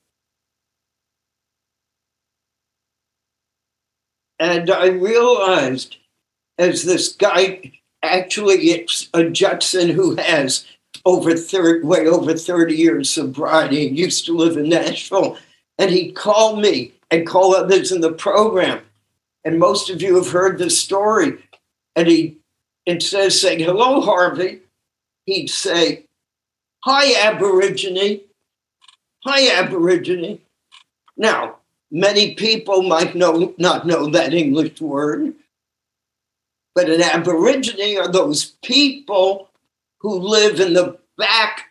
And 4.39 4.71
I 4.71 4.87
realized, 4.87 5.97
as 6.59 6.83
this 6.83 7.13
guy, 7.13 7.73
actually, 8.03 8.71
it's 8.71 9.09
a 9.15 9.27
uh, 9.27 9.31
Judson 9.31 9.91
who 9.91 10.17
has 10.17 10.67
over 11.05 11.37
30, 11.37 11.87
way 11.87 12.07
over 12.07 12.35
30 12.35 12.75
years 12.75 13.11
sobriety, 13.11 13.89
he 13.89 13.95
used 13.95 14.27
to 14.27 14.37
live 14.37 14.57
in 14.57 14.69
Nashville, 14.69 15.37
and 15.79 15.91
he'd 15.91 16.15
call 16.15 16.57
me 16.57 16.93
and 17.11 17.27
call 17.27 17.55
others 17.55 17.93
in 17.93 18.01
the 18.01 18.13
program. 18.13 18.81
And 19.45 19.59
most 19.59 19.91
of 19.91 20.01
you 20.01 20.17
have 20.17 20.31
heard 20.31 20.59
this 20.59 20.81
story. 20.81 21.39
And 21.95 22.09
he, 22.09 22.39
instead 22.87 23.27
of 23.27 23.33
saying, 23.33 23.61
hello, 23.61 24.01
Harvey, 24.01 24.61
he'd 25.27 25.49
say, 25.49 26.07
hi, 26.83 27.13
Aborigine. 27.29 28.23
Hi, 29.25 29.63
Aborigine. 29.63 30.41
Now, 31.17 31.57
many 31.95 32.35
people 32.35 32.83
might 32.83 33.15
know, 33.15 33.55
not 33.57 33.87
know 33.87 34.11
that 34.11 34.35
English 34.35 34.81
word, 34.81 35.33
but 36.75 36.91
an 36.91 37.01
Aborigine 37.01 37.97
are 37.99 38.11
those 38.11 38.57
people 38.65 39.49
who 40.01 40.19
live 40.19 40.59
in 40.59 40.75
the 40.75 40.99
back 41.17 41.71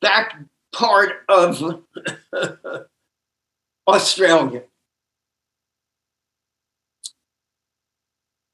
back 0.00 0.36
part 0.72 1.22
of 1.28 1.84
Australia. 3.86 4.64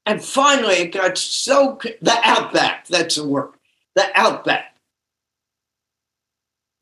And 0.05 0.23
finally, 0.23 0.75
it 0.75 0.91
got 0.91 1.17
so 1.17 1.79
the 2.01 2.17
outback. 2.23 2.87
That's 2.87 3.15
the 3.15 3.27
word. 3.27 3.53
The 3.95 4.05
outback. 4.13 4.75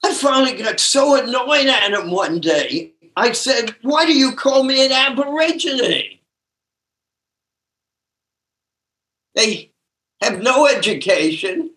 I 0.04 0.14
finally 0.14 0.62
got 0.62 0.80
so 0.80 1.22
annoyed 1.22 1.68
at 1.68 1.94
him 1.94 2.12
one 2.12 2.40
day. 2.40 2.94
I 3.18 3.32
said, 3.32 3.76
"Why 3.82 4.05
do 4.05 4.13
you 4.13 4.34
call 4.34 4.63
me 4.63 4.86
an 4.86 4.91
Aborigine?" 4.91 6.20
They 9.34 9.72
have 10.22 10.39
no 10.41 10.68
education 10.68 11.72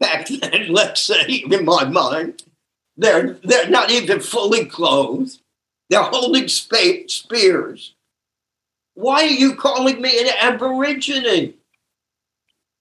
back 0.00 0.26
then, 0.28 0.66
let's 0.70 1.00
say, 1.00 1.44
in 1.48 1.64
my 1.64 1.84
mind. 1.84 2.42
They're, 2.96 3.34
they're 3.44 3.70
not 3.70 3.90
even 3.90 4.20
fully 4.20 4.64
clothed. 4.64 5.40
They're 5.90 6.02
holding 6.02 6.48
spears. 6.48 7.94
Why 8.94 9.24
are 9.24 9.26
you 9.26 9.54
calling 9.54 10.00
me 10.02 10.20
an 10.20 10.34
Aborigine? 10.40 11.54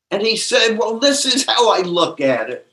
And 0.09 0.21
he 0.23 0.35
said, 0.35 0.77
Well, 0.77 0.97
this 0.97 1.25
is 1.25 1.45
how 1.45 1.71
I 1.71 1.81
look 1.81 2.21
at 2.21 2.49
it. 2.49 2.71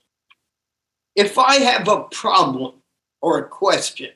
If 1.14 1.38
I 1.38 1.56
have 1.56 1.88
a 1.88 2.04
problem 2.04 2.74
or 3.20 3.38
a 3.38 3.48
question, 3.48 4.10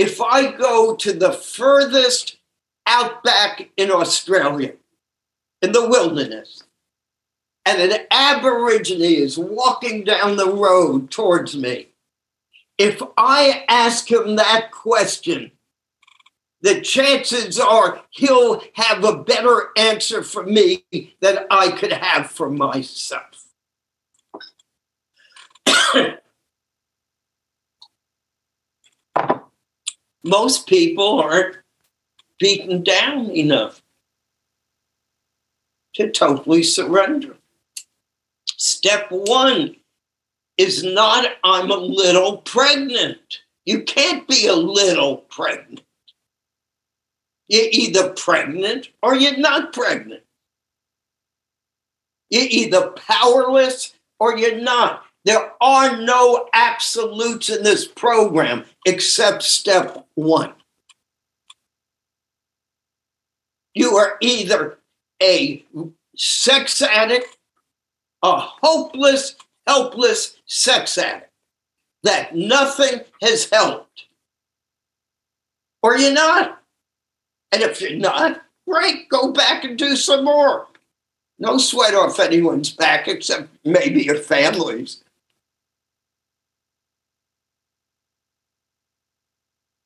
if 0.00 0.18
I 0.18 0.50
go 0.50 0.96
to 0.96 1.12
the 1.12 1.30
furthest 1.30 2.38
outback 2.86 3.68
in 3.76 3.90
Australia, 3.90 4.72
in 5.60 5.72
the 5.72 5.86
wilderness, 5.90 6.62
and 7.66 7.82
an 7.82 8.06
Aborigine 8.10 9.02
is 9.02 9.36
walking 9.36 10.04
down 10.04 10.36
the 10.36 10.50
road 10.50 11.10
towards 11.10 11.54
me, 11.54 11.88
if 12.78 13.02
I 13.18 13.66
ask 13.68 14.10
him 14.10 14.36
that 14.36 14.70
question, 14.70 15.50
the 16.62 16.80
chances 16.80 17.60
are 17.60 18.00
he'll 18.08 18.62
have 18.76 19.04
a 19.04 19.22
better 19.22 19.68
answer 19.76 20.22
for 20.22 20.44
me 20.44 20.82
than 21.20 21.40
I 21.50 21.72
could 21.72 21.92
have 21.92 22.30
for 22.30 22.48
myself. 22.48 23.48
Most 30.22 30.66
people 30.66 31.20
aren't 31.20 31.56
beaten 32.38 32.82
down 32.82 33.30
enough 33.30 33.82
to 35.94 36.10
totally 36.10 36.62
surrender. 36.62 37.36
Step 38.46 39.06
one 39.10 39.76
is 40.58 40.84
not, 40.84 41.26
I'm 41.42 41.70
a 41.70 41.76
little 41.76 42.38
pregnant. 42.38 43.40
You 43.64 43.82
can't 43.82 44.28
be 44.28 44.46
a 44.46 44.54
little 44.54 45.18
pregnant. 45.18 45.82
You're 47.48 47.68
either 47.72 48.10
pregnant 48.10 48.90
or 49.02 49.14
you're 49.14 49.38
not 49.38 49.72
pregnant. 49.72 50.22
You're 52.28 52.46
either 52.48 52.90
powerless 52.90 53.94
or 54.18 54.36
you're 54.36 54.60
not. 54.60 55.04
There 55.24 55.52
are 55.60 56.00
no 56.00 56.48
absolutes 56.52 57.50
in 57.50 57.62
this 57.62 57.86
program 57.86 58.64
except 58.86 59.42
step 59.42 60.06
one. 60.14 60.54
You 63.74 63.96
are 63.96 64.16
either 64.20 64.78
a 65.22 65.64
sex 66.16 66.80
addict, 66.82 67.36
a 68.22 68.38
hopeless, 68.38 69.36
helpless 69.66 70.36
sex 70.46 70.96
addict 70.96 71.30
that 72.02 72.34
nothing 72.34 73.02
has 73.20 73.48
helped, 73.50 74.06
or 75.82 75.98
you're 75.98 76.12
not. 76.12 76.62
And 77.52 77.62
if 77.62 77.80
you're 77.80 77.98
not, 77.98 78.42
great, 78.66 79.08
go 79.08 79.32
back 79.32 79.64
and 79.64 79.76
do 79.76 79.96
some 79.96 80.24
more. 80.24 80.66
No 81.38 81.58
sweat 81.58 81.94
off 81.94 82.20
anyone's 82.20 82.70
back 82.70 83.08
except 83.08 83.48
maybe 83.64 84.02
your 84.02 84.16
family's. 84.16 85.02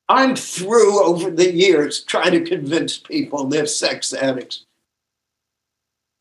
I'm 0.07 0.35
through 0.35 1.03
over 1.03 1.31
the 1.31 1.51
years 1.51 2.03
trying 2.03 2.31
to 2.31 2.41
convince 2.41 2.97
people 2.97 3.45
they're 3.45 3.65
sex 3.65 4.13
addicts. 4.13 4.65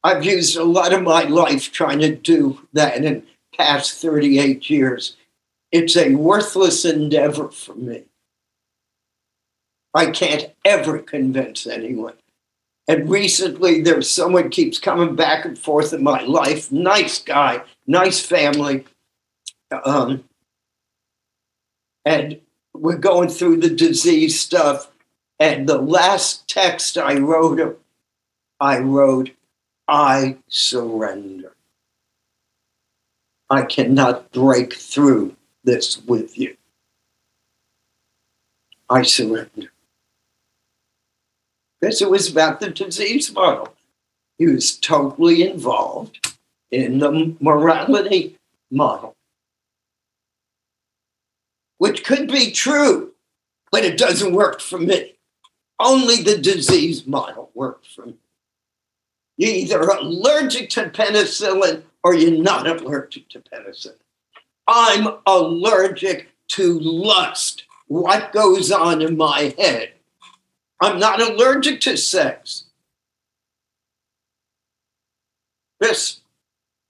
I've 0.02 0.24
used 0.24 0.56
a 0.56 0.64
lot 0.64 0.92
of 0.92 1.02
my 1.02 1.24
life 1.24 1.72
trying 1.72 2.00
to 2.00 2.14
do 2.14 2.66
that 2.72 2.96
in 2.96 3.02
the 3.02 3.22
past 3.56 4.00
38 4.00 4.68
years. 4.68 5.16
It's 5.72 5.96
a 5.96 6.14
worthless 6.14 6.84
endeavor 6.84 7.48
for 7.50 7.74
me. 7.74 8.04
I 9.94 10.10
can't 10.10 10.52
ever 10.64 10.98
convince 10.98 11.66
anyone. 11.66 12.14
And 12.86 13.08
recently, 13.08 13.80
there's 13.80 14.10
someone 14.10 14.50
keeps 14.50 14.78
coming 14.78 15.16
back 15.16 15.44
and 15.44 15.58
forth 15.58 15.92
in 15.92 16.02
my 16.02 16.22
life. 16.24 16.70
Nice 16.70 17.22
guy, 17.22 17.62
nice 17.86 18.20
family. 18.20 18.84
Um, 19.84 20.24
and 22.04 22.40
we're 22.74 22.96
going 22.96 23.28
through 23.28 23.58
the 23.58 23.70
disease 23.70 24.40
stuff. 24.40 24.90
And 25.40 25.68
the 25.68 25.78
last 25.78 26.48
text 26.48 26.98
I 26.98 27.16
wrote 27.18 27.80
I 28.60 28.78
wrote, 28.78 29.30
I 29.88 30.38
surrender. 30.48 31.54
I 33.50 33.62
cannot 33.62 34.32
break 34.32 34.74
through 34.74 35.36
this 35.64 35.98
with 36.02 36.38
you. 36.38 36.56
I 38.88 39.02
surrender. 39.02 39.72
Because 41.80 42.00
it 42.00 42.10
was 42.10 42.30
about 42.30 42.60
the 42.60 42.70
disease 42.70 43.32
model. 43.32 43.74
He 44.38 44.46
was 44.46 44.76
totally 44.78 45.48
involved 45.48 46.36
in 46.70 46.98
the 46.98 47.36
morality 47.40 48.36
model. 48.70 49.14
Which 51.84 52.02
could 52.02 52.28
be 52.28 52.50
true, 52.50 53.12
but 53.70 53.84
it 53.84 53.98
doesn't 53.98 54.32
work 54.32 54.62
for 54.62 54.78
me. 54.78 55.16
Only 55.78 56.22
the 56.22 56.38
disease 56.38 57.06
model 57.06 57.50
works 57.52 57.92
for 57.94 58.06
me. 58.06 58.14
You're 59.36 59.54
either 59.54 59.80
allergic 59.80 60.70
to 60.70 60.88
penicillin 60.88 61.82
or 62.02 62.14
you're 62.14 62.42
not 62.42 62.66
allergic 62.66 63.28
to 63.28 63.40
penicillin. 63.40 63.98
I'm 64.66 65.18
allergic 65.26 66.30
to 66.52 66.80
lust, 66.80 67.64
what 67.88 68.32
goes 68.32 68.72
on 68.72 69.02
in 69.02 69.18
my 69.18 69.54
head. 69.58 69.92
I'm 70.80 70.98
not 70.98 71.20
allergic 71.20 71.82
to 71.82 71.98
sex. 71.98 72.64
This, 75.80 76.22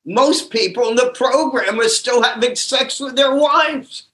most 0.07 0.53
people 0.53 0.88
in 0.88 0.95
the 0.95 1.11
program 1.16 1.80
are 1.80 1.88
still 1.88 2.22
having 2.22 2.55
sex 2.55 3.01
with 3.01 3.16
their 3.16 3.34
wives. 3.34 4.07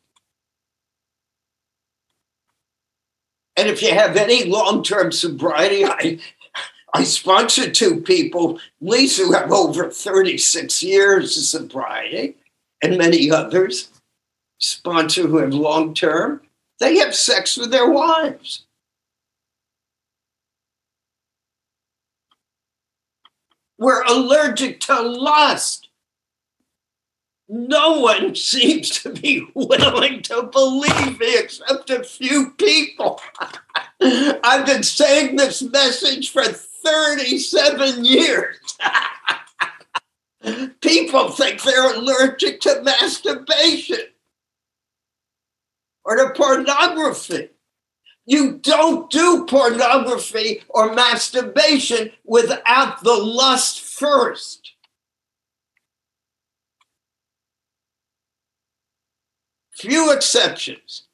And 3.61 3.69
if 3.69 3.83
you 3.83 3.93
have 3.93 4.17
any 4.17 4.47
long 4.47 4.83
term 4.83 5.13
sobriety, 5.13 5.85
I, 5.85 6.19
I 6.95 7.05
sponsor 7.05 7.71
two 7.71 8.01
people, 8.01 8.59
Lisa, 8.81 9.25
who 9.25 9.33
have 9.35 9.53
over 9.53 9.91
36 9.91 10.83
years 10.83 11.37
of 11.37 11.43
sobriety, 11.43 12.37
and 12.83 12.97
many 12.97 13.31
others, 13.31 13.91
sponsor 14.57 15.27
who 15.27 15.37
have 15.37 15.53
long 15.53 15.93
term. 15.93 16.41
They 16.79 16.97
have 17.01 17.15
sex 17.15 17.59
with 17.59 17.71
their 17.71 17.91
wives. 17.91 18.65
We're 23.77 24.05
allergic 24.05 24.81
to 24.81 25.03
lust. 25.03 25.90
No 27.53 27.99
one 27.99 28.37
seems 28.37 28.91
to 29.01 29.13
be 29.13 29.45
willing 29.55 30.23
to 30.23 30.45
believe 30.45 31.19
me 31.19 31.37
except 31.37 31.91
a 31.91 32.05
few 32.05 32.51
people. 32.51 33.21
I've 34.01 34.65
been 34.65 34.85
saying 34.85 35.35
this 35.35 35.61
message 35.61 36.31
for 36.31 36.45
37 36.45 38.05
years. 38.05 38.57
people 40.81 41.31
think 41.31 41.61
they're 41.65 41.97
allergic 41.97 42.61
to 42.61 42.83
masturbation 42.85 43.99
or 46.05 46.19
to 46.19 46.31
pornography. 46.37 47.49
You 48.27 48.59
don't 48.59 49.11
do 49.11 49.45
pornography 49.47 50.63
or 50.69 50.95
masturbation 50.95 52.13
without 52.25 53.03
the 53.03 53.15
lust 53.15 53.81
first. 53.81 54.75
Few 59.81 60.13
exceptions. 60.13 61.05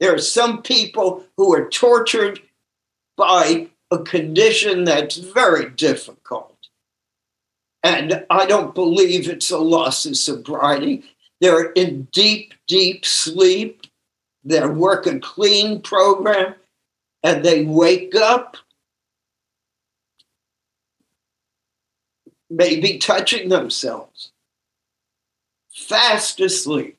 There 0.00 0.14
are 0.14 0.18
some 0.18 0.62
people 0.62 1.24
who 1.36 1.54
are 1.54 1.68
tortured 1.68 2.40
by 3.14 3.68
a 3.90 3.98
condition 3.98 4.84
that's 4.84 5.16
very 5.18 5.68
difficult. 5.68 6.56
And 7.82 8.24
I 8.30 8.46
don't 8.46 8.74
believe 8.74 9.28
it's 9.28 9.50
a 9.50 9.58
loss 9.58 10.06
of 10.06 10.16
sobriety. 10.16 11.04
They're 11.42 11.72
in 11.72 12.08
deep, 12.10 12.54
deep 12.66 13.04
sleep 13.04 13.86
they 14.44 14.66
work 14.66 15.06
a 15.06 15.18
clean 15.18 15.82
program 15.82 16.54
and 17.22 17.44
they 17.44 17.64
wake 17.64 18.14
up 18.14 18.56
maybe 22.48 22.98
touching 22.98 23.50
themselves 23.50 24.32
fast 25.70 26.40
asleep 26.40 26.98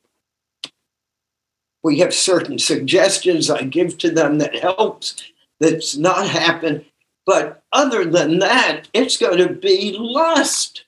we 1.85 1.99
have 1.99 2.13
certain 2.13 2.59
suggestions 2.59 3.49
i 3.49 3.63
give 3.63 3.97
to 3.97 4.09
them 4.09 4.39
that 4.39 4.55
helps 4.55 5.23
that's 5.59 5.95
not 5.95 6.27
happen 6.27 6.83
but 7.25 7.63
other 7.71 8.05
than 8.05 8.39
that 8.39 8.87
it's 8.93 9.17
going 9.17 9.39
to 9.39 9.53
be 9.53 9.95
lust. 9.97 10.85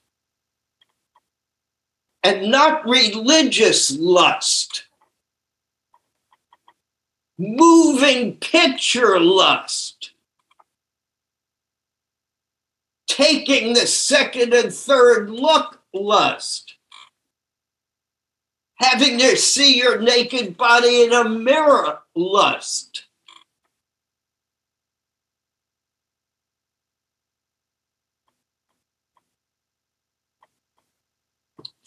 And 2.24 2.52
not 2.52 2.86
religious 2.88 3.98
lust. 3.98 4.86
Moving 7.39 8.38
picture 8.38 9.20
lust, 9.20 10.12
taking 13.08 13.74
the 13.74 13.86
second 13.86 14.56
and 14.56 14.74
third 14.74 15.30
look 15.30 15.80
lust, 15.93 16.76
having 18.78 19.17
to 19.19 19.36
see 19.36 19.78
your 19.78 19.99
naked 19.99 20.57
body 20.57 21.03
in 21.03 21.13
a 21.13 21.28
mirror 21.28 21.99
lust. 22.15 23.05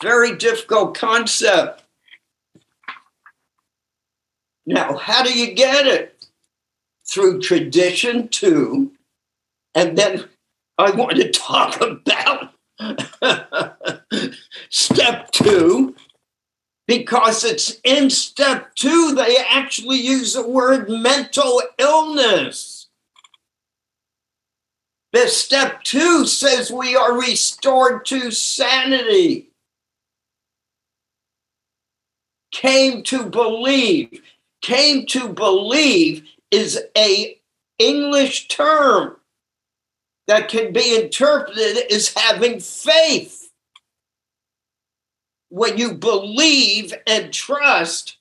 Very 0.02 0.36
difficult 0.36 0.96
concept. 0.96 1.82
Now, 4.66 4.96
how 4.96 5.22
do 5.22 5.32
you 5.32 5.54
get 5.54 5.86
it? 5.86 6.16
Through 7.06 7.40
tradition, 7.40 8.28
too. 8.28 8.92
And 9.74 9.98
then 9.98 10.24
I 10.78 10.90
want 10.92 11.16
to 11.16 11.30
talk 11.30 11.80
about 11.80 12.54
step 14.70 15.30
two, 15.32 15.94
because 16.90 17.44
it's 17.44 17.78
in 17.84 18.10
step 18.10 18.74
two, 18.74 19.14
they 19.14 19.36
actually 19.48 19.98
use 19.98 20.32
the 20.32 20.44
word 20.44 20.90
mental 20.90 21.62
illness. 21.78 22.88
The 25.12 25.28
step 25.28 25.84
two 25.84 26.26
says 26.26 26.72
we 26.72 26.96
are 26.96 27.16
restored 27.16 28.04
to 28.06 28.32
sanity. 28.32 29.50
Came 32.50 33.04
to 33.04 33.24
believe 33.24 34.20
came 34.60 35.06
to 35.06 35.28
believe 35.28 36.24
is 36.50 36.76
a 36.98 37.38
English 37.78 38.48
term 38.48 39.16
that 40.26 40.48
can 40.48 40.72
be 40.72 40.96
interpreted 40.96 41.92
as 41.92 42.12
having 42.14 42.58
faith. 42.58 43.49
When 45.50 45.78
you 45.78 45.94
believe 45.94 46.94
and 47.06 47.32
trust, 47.32 48.16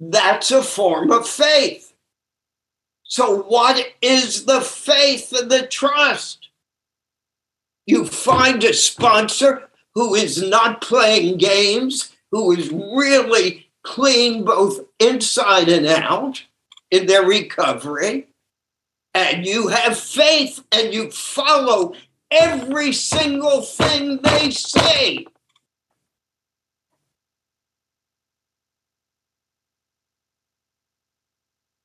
that's 0.00 0.50
a 0.50 0.62
form 0.62 1.10
of 1.10 1.28
faith. 1.28 1.92
So, 3.02 3.42
what 3.42 3.86
is 4.00 4.44
the 4.44 4.60
faith 4.60 5.32
and 5.32 5.50
the 5.50 5.66
trust? 5.66 6.48
You 7.86 8.06
find 8.06 8.64
a 8.64 8.72
sponsor 8.72 9.68
who 9.94 10.14
is 10.14 10.42
not 10.42 10.80
playing 10.80 11.36
games, 11.36 12.14
who 12.30 12.52
is 12.52 12.70
really 12.70 13.68
clean 13.82 14.44
both 14.44 14.80
inside 14.98 15.68
and 15.68 15.86
out 15.86 16.42
in 16.90 17.06
their 17.06 17.24
recovery. 17.24 18.26
And 19.12 19.46
you 19.46 19.68
have 19.68 19.98
faith 19.98 20.64
and 20.72 20.92
you 20.92 21.10
follow 21.10 21.94
every 22.34 22.92
single 22.92 23.62
thing 23.62 24.18
they 24.22 24.50
say. 24.50 25.26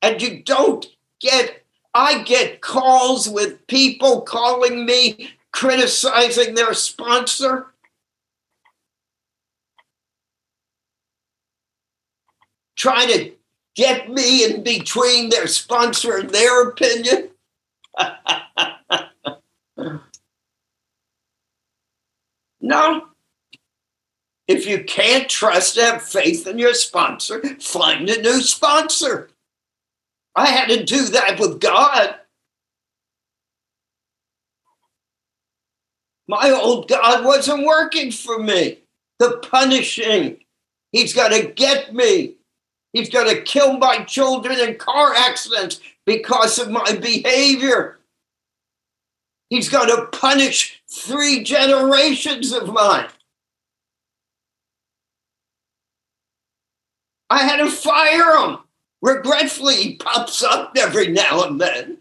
And 0.01 0.21
you 0.21 0.41
don't 0.43 0.87
get, 1.19 1.63
I 1.93 2.23
get 2.23 2.61
calls 2.61 3.29
with 3.29 3.67
people 3.67 4.21
calling 4.21 4.85
me 4.85 5.31
criticizing 5.51 6.55
their 6.55 6.73
sponsor. 6.73 7.67
trying 12.79 13.09
to 13.09 13.31
get 13.75 14.09
me 14.09 14.45
in 14.45 14.63
between 14.63 15.29
their 15.29 15.47
sponsor 15.47 16.17
and 16.17 16.29
their 16.29 16.69
opinion. 16.69 17.29
no. 22.69 23.07
If 24.47 24.65
you 24.65 24.83
can't 24.83 25.27
trust, 25.27 25.75
have 25.77 26.01
faith 26.01 26.47
in 26.47 26.57
your 26.57 26.73
sponsor, 26.73 27.41
find 27.59 28.09
a 28.09 28.21
new 28.21 28.41
sponsor. 28.41 29.29
I 30.35 30.47
had 30.47 30.69
to 30.69 30.83
do 30.83 31.05
that 31.07 31.39
with 31.39 31.59
God. 31.59 32.15
My 36.27 36.51
old 36.51 36.87
God 36.87 37.25
wasn't 37.25 37.65
working 37.65 38.11
for 38.11 38.39
me. 38.39 38.79
The 39.17 39.37
punishing, 39.51 40.37
He's 40.91 41.13
got 41.13 41.29
to 41.29 41.47
get 41.47 41.93
me. 41.93 42.35
He's 42.93 43.09
going 43.09 43.35
to 43.35 43.41
kill 43.41 43.77
my 43.77 44.03
children 44.03 44.59
in 44.59 44.77
car 44.77 45.13
accidents 45.13 45.79
because 46.05 46.57
of 46.57 46.71
my 46.71 46.95
behavior. 46.95 47.99
He's 49.49 49.69
going 49.69 49.89
to 49.89 50.07
punish 50.07 50.78
three 50.91 51.43
generations 51.43 52.51
of 52.51 52.73
mine. 52.73 53.07
I 57.29 57.43
had 57.43 57.57
to 57.57 57.69
fire 57.69 58.37
him. 58.37 58.57
Regretfully, 59.01 59.75
he 59.75 59.95
pops 59.95 60.43
up 60.43 60.73
every 60.77 61.07
now 61.07 61.43
and 61.43 61.61
then. 61.61 61.97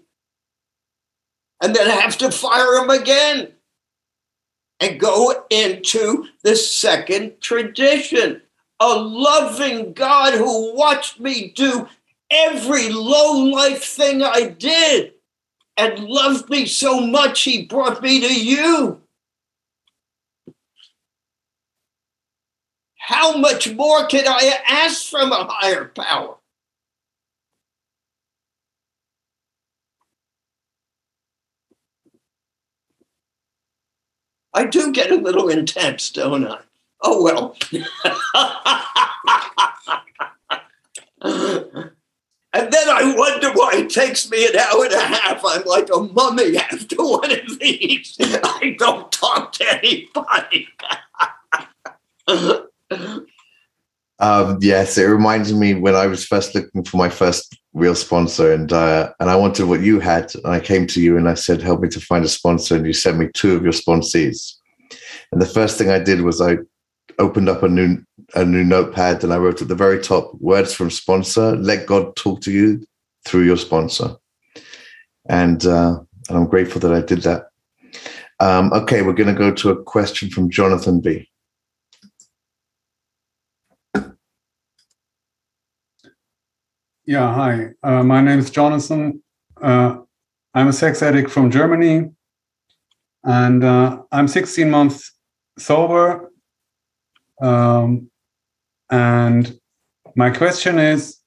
And 1.62 1.74
then 1.74 1.89
I 1.89 1.95
have 1.95 2.16
to 2.18 2.30
fire 2.30 2.82
him 2.82 2.91
again 2.91 3.53
and 4.80 4.99
go 4.99 5.45
into 5.51 6.26
the 6.43 6.57
second 6.57 7.41
tradition. 7.41 8.43
A 8.80 8.95
loving 8.95 9.93
God 9.93 10.34
who 10.34 10.74
watched 10.74 11.20
me 11.20 11.53
do 11.55 11.89
every 12.30 12.89
low 12.91 13.32
life 13.51 13.84
thing 13.84 14.22
I 14.22 14.49
did 14.49 15.14
and 15.78 16.04
loved 16.04 16.50
me 16.50 16.66
so 16.66 17.00
much, 17.00 17.42
he 17.42 17.64
brought 17.64 18.02
me 18.02 18.20
to 18.20 18.34
you. 18.34 19.00
How 22.98 23.36
much 23.36 23.72
more 23.72 24.06
can 24.06 24.26
I 24.26 24.58
ask 24.68 25.06
from 25.06 25.32
a 25.32 25.46
higher 25.48 25.86
power? 25.86 26.34
I 34.52 34.66
do 34.66 34.92
get 34.92 35.12
a 35.12 35.14
little 35.14 35.48
intense, 35.48 36.10
don't 36.10 36.46
I? 36.46 36.58
Oh, 37.00 37.22
well. 37.22 37.56
and 42.53 42.72
then 42.72 42.88
I 42.88 43.14
wonder 43.16 43.53
why 43.53 43.72
it 43.74 43.90
takes 43.90 44.30
me 44.30 44.46
an 44.46 44.57
hour 44.57 44.84
and 44.84 44.94
a 44.94 45.01
half. 45.01 45.42
I'm 45.46 45.64
like 45.64 45.88
a 45.94 46.01
mummy 46.01 46.57
after 46.72 46.96
one 46.96 47.30
of 47.30 47.59
these. 47.59 48.16
I 48.20 48.74
don't 48.78 49.11
talk 49.12 49.53
to 49.53 49.64
anybody. 49.82 50.68
Um, 54.20 54.59
yes, 54.61 54.99
it 54.99 55.05
reminds 55.05 55.53
me 55.53 55.74
when 55.74 55.94
I 55.94 56.07
was 56.07 56.24
first 56.24 56.55
looking 56.55 56.82
for 56.82 56.96
my 56.96 57.09
first 57.09 57.57
real 57.72 57.94
sponsor, 57.94 58.53
and 58.53 58.72
uh, 58.72 59.12
and 59.20 59.30
I 59.30 59.36
wanted 59.36 59.66
what 59.66 59.80
you 59.80 60.01
had. 60.01 60.34
And 60.34 60.49
I 60.49 60.61
came 60.61 60.86
to 60.88 61.01
you 61.01 61.16
and 61.16 61.28
I 61.28 61.34
said, 61.34 61.62
"Help 61.62 61.80
me 61.80 61.88
to 61.90 62.01
find 62.01 62.24
a 62.24 62.28
sponsor." 62.28 62.74
And 62.76 62.86
you 62.86 62.92
sent 62.92 63.18
me 63.18 63.28
two 63.32 63.55
of 63.55 63.62
your 63.62 63.72
sponsees. 63.72 64.55
And 65.30 65.40
the 65.40 65.46
first 65.46 65.78
thing 65.78 65.90
I 65.90 66.01
did 66.01 66.22
was 66.22 66.40
I 66.40 66.57
opened 67.18 67.48
up 67.48 67.62
a 67.62 67.68
new 67.68 67.98
a 68.34 68.44
new 68.44 68.62
notepad 68.62 69.24
and 69.24 69.32
I 69.32 69.38
wrote 69.38 69.62
at 69.62 69.68
the 69.68 69.74
very 69.74 70.00
top 70.00 70.34
words 70.34 70.74
from 70.74 70.90
sponsor. 70.90 71.56
Let 71.56 71.86
God 71.86 72.14
talk 72.16 72.40
to 72.42 72.52
you 72.52 72.86
through 73.24 73.44
your 73.44 73.56
sponsor. 73.56 74.16
And 75.28 75.64
uh, 75.66 76.00
and 76.28 76.38
I'm 76.38 76.46
grateful 76.46 76.80
that 76.82 76.92
I 76.92 77.00
did 77.00 77.22
that. 77.22 77.46
Um, 78.40 78.72
okay, 78.72 79.02
we're 79.02 79.14
going 79.14 79.34
to 79.34 79.38
go 79.38 79.52
to 79.52 79.70
a 79.70 79.82
question 79.82 80.30
from 80.30 80.50
Jonathan 80.50 81.00
B. 81.00 81.28
Yeah, 87.04 87.34
hi. 87.34 87.70
Uh, 87.82 88.02
my 88.02 88.20
name 88.20 88.38
is 88.38 88.50
Jonathan. 88.50 89.22
Uh, 89.61 89.96
I'm 90.54 90.68
a 90.68 90.72
sex 90.72 91.02
addict 91.02 91.30
from 91.30 91.50
Germany, 91.50 92.11
and 93.24 93.64
uh, 93.64 94.02
I'm 94.12 94.28
16 94.28 94.70
months 94.70 95.12
sober. 95.59 96.27
Um, 97.41 98.11
and 98.91 99.59
my 100.16 100.30
question 100.30 100.78
is 100.78 101.18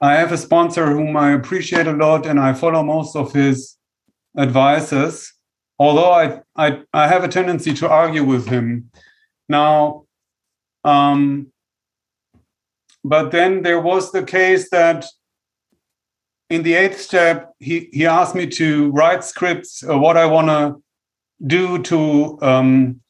I 0.00 0.14
have 0.14 0.32
a 0.32 0.38
sponsor 0.38 0.86
whom 0.86 1.16
I 1.16 1.32
appreciate 1.32 1.86
a 1.86 1.92
lot, 1.92 2.26
and 2.26 2.38
I 2.38 2.52
follow 2.52 2.82
most 2.82 3.16
of 3.16 3.32
his 3.32 3.76
advices, 4.38 5.32
although 5.78 6.12
I, 6.12 6.40
I, 6.56 6.82
I 6.92 7.08
have 7.08 7.24
a 7.24 7.28
tendency 7.28 7.72
to 7.74 7.88
argue 7.88 8.24
with 8.24 8.48
him. 8.48 8.90
Now, 9.48 10.04
um, 10.84 11.52
but 13.04 13.30
then 13.30 13.62
there 13.62 13.80
was 13.80 14.12
the 14.12 14.22
case 14.22 14.68
that 14.70 15.06
in 16.50 16.62
the 16.62 16.74
eighth 16.74 17.00
step, 17.00 17.54
he, 17.58 17.88
he 17.92 18.06
asked 18.06 18.34
me 18.34 18.46
to 18.46 18.90
write 18.90 19.24
scripts, 19.24 19.82
uh, 19.82 19.98
what 19.98 20.16
I 20.16 20.26
want 20.26 20.48
to 20.48 20.82
do 21.46 21.82
to 21.82 22.38
um, 22.40 23.00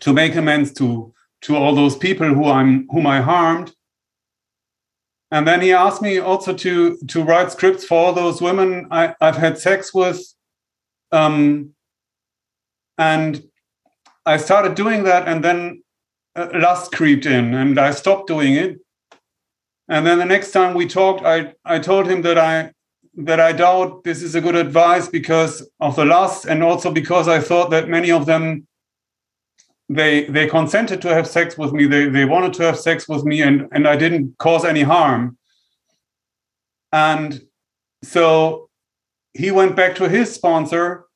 to 0.00 0.12
make 0.12 0.34
amends 0.36 0.72
to 0.74 1.13
to 1.44 1.56
all 1.56 1.74
those 1.74 1.96
people 1.96 2.26
who 2.26 2.46
I'm 2.46 2.88
whom 2.88 3.06
I 3.06 3.20
harmed. 3.20 3.74
And 5.30 5.46
then 5.46 5.60
he 5.60 5.72
asked 5.72 6.00
me 6.00 6.18
also 6.18 6.54
to 6.54 6.96
to 7.08 7.22
write 7.22 7.52
scripts 7.52 7.84
for 7.84 7.98
all 7.98 8.12
those 8.12 8.40
women 8.40 8.88
I, 8.90 9.14
I've 9.20 9.36
had 9.36 9.58
sex 9.58 9.92
with. 9.92 10.20
Um, 11.12 11.74
and 12.96 13.42
I 14.26 14.38
started 14.38 14.74
doing 14.74 15.04
that, 15.04 15.28
and 15.28 15.44
then 15.44 15.82
uh, 16.34 16.48
lust 16.54 16.92
creeped 16.92 17.26
in, 17.26 17.52
and 17.54 17.78
I 17.78 17.90
stopped 17.90 18.26
doing 18.26 18.54
it. 18.54 18.78
And 19.88 20.06
then 20.06 20.18
the 20.18 20.24
next 20.24 20.52
time 20.52 20.74
we 20.74 20.86
talked, 20.86 21.24
I 21.24 21.52
I 21.64 21.78
told 21.78 22.06
him 22.06 22.22
that 22.22 22.38
I 22.38 22.72
that 23.16 23.38
I 23.38 23.52
doubt 23.52 24.04
this 24.04 24.22
is 24.22 24.34
a 24.34 24.40
good 24.40 24.56
advice 24.56 25.08
because 25.08 25.68
of 25.78 25.96
the 25.96 26.06
lust, 26.06 26.46
and 26.46 26.62
also 26.62 26.90
because 26.90 27.28
I 27.28 27.40
thought 27.40 27.70
that 27.70 27.88
many 27.88 28.10
of 28.10 28.24
them 28.24 28.66
they 29.88 30.24
they 30.24 30.46
consented 30.46 31.02
to 31.02 31.14
have 31.14 31.26
sex 31.26 31.58
with 31.58 31.72
me. 31.72 31.86
They 31.86 32.08
they 32.08 32.24
wanted 32.24 32.54
to 32.54 32.62
have 32.64 32.78
sex 32.78 33.08
with 33.08 33.24
me, 33.24 33.42
and 33.42 33.68
and 33.72 33.86
I 33.86 33.96
didn't 33.96 34.36
cause 34.38 34.64
any 34.64 34.82
harm. 34.82 35.36
And 36.92 37.42
so 38.02 38.70
he 39.32 39.50
went 39.50 39.76
back 39.76 39.96
to 39.96 40.08
his 40.08 40.32
sponsor, 40.32 41.06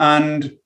and 0.00 0.56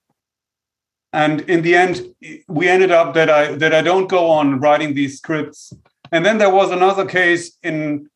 and 1.12 1.42
in 1.42 1.62
the 1.62 1.74
end, 1.74 2.14
we 2.48 2.68
ended 2.68 2.90
up 2.90 3.14
that 3.14 3.28
I 3.28 3.55
that 3.57 3.74
I 3.74 3.82
don't 3.82 4.09
go 4.09 4.30
on 4.30 4.61
writing 4.61 4.94
these 4.94 5.18
scripts. 5.18 5.72
And 6.11 6.24
then 6.24 6.38
there 6.38 6.50
was 6.50 6.70
another 6.70 7.07
case 7.07 7.57
in 7.62 8.09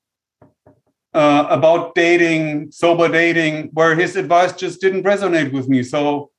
uh, 1.15 1.47
about 1.49 1.95
dating, 1.95 2.71
sober 2.71 3.09
dating, 3.09 3.71
where 3.73 3.95
his 3.95 4.17
advice 4.17 4.53
just 4.53 4.81
didn't 4.81 5.03
resonate 5.03 5.51
with 5.53 5.67
me. 5.69 5.83
So 5.83 6.31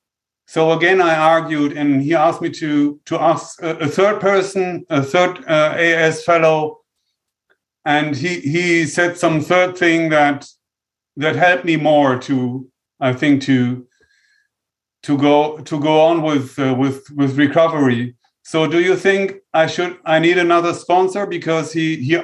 so 0.48 0.72
again, 0.72 1.02
I 1.02 1.14
argued, 1.14 1.76
and 1.76 2.02
he 2.02 2.14
asked 2.14 2.40
me 2.40 2.48
to 2.52 2.98
to 3.04 3.20
ask 3.20 3.62
a, 3.62 3.76
a 3.80 3.86
third 3.86 4.18
person, 4.18 4.86
a 4.88 5.02
third 5.02 5.44
uh, 5.46 5.74
AAS 5.76 6.24
fellow, 6.24 6.80
and 7.84 8.16
he 8.16 8.40
he 8.40 8.86
said 8.86 9.18
some 9.18 9.42
third 9.42 9.76
thing 9.76 10.08
that 10.08 10.48
that 11.18 11.36
helped 11.36 11.66
me 11.66 11.76
more 11.76 12.18
to 12.20 12.66
I 12.98 13.12
think 13.12 13.42
to 13.42 13.86
to 15.02 15.18
go 15.18 15.58
to 15.58 15.78
go 15.78 16.00
on 16.00 16.22
with 16.22 16.58
uh, 16.58 16.74
with 16.74 17.10
with 17.10 17.36
recovery. 17.36 18.16
So 18.42 18.66
do 18.66 18.80
you 18.80 18.96
think 18.96 19.34
I 19.52 19.66
should 19.66 19.98
I 20.06 20.18
need 20.18 20.38
another 20.38 20.72
sponsor 20.72 21.26
because 21.26 21.74
he 21.74 21.96
he 21.96 22.22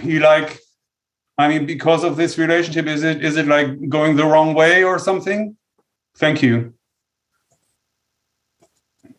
he 0.00 0.18
like 0.18 0.60
I 1.36 1.48
mean 1.48 1.66
because 1.66 2.04
of 2.04 2.16
this 2.16 2.38
relationship 2.38 2.86
is 2.86 3.02
it 3.02 3.22
is 3.22 3.36
it 3.36 3.46
like 3.46 3.90
going 3.90 4.16
the 4.16 4.24
wrong 4.24 4.54
way 4.54 4.82
or 4.82 4.98
something? 4.98 5.58
Thank 6.16 6.42
you 6.42 6.75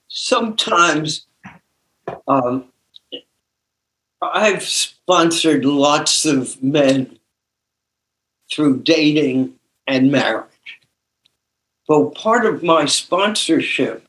sometimes 0.07 1.25
um, 2.27 2.65
I've 4.21 4.63
sponsored 4.63 5.65
lots 5.65 6.25
of 6.25 6.61
men 6.63 7.19
through 8.51 8.81
dating 8.81 9.55
and 9.85 10.11
marriage. 10.11 10.47
But 11.87 12.15
part 12.15 12.45
of 12.45 12.63
my 12.63 12.85
sponsorship 12.85 14.07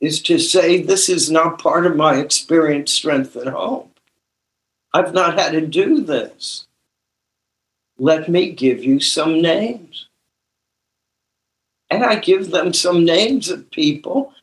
is 0.00 0.22
to 0.22 0.38
say 0.38 0.82
this 0.82 1.08
is 1.08 1.30
not 1.30 1.60
part 1.60 1.86
of 1.86 1.96
my 1.96 2.16
experience, 2.16 2.92
strength, 2.92 3.36
at 3.36 3.46
home. 3.46 3.90
I've 4.94 5.14
not 5.14 5.38
had 5.38 5.52
to 5.52 5.66
do 5.66 6.00
this. 6.00 6.66
Let 7.98 8.28
me 8.28 8.50
give 8.50 8.82
you 8.82 9.00
some 9.00 9.40
names. 9.40 10.08
And 11.88 12.04
I 12.04 12.16
give 12.16 12.50
them 12.50 12.72
some 12.72 13.04
names 13.04 13.50
of 13.50 13.70
people 13.70 14.34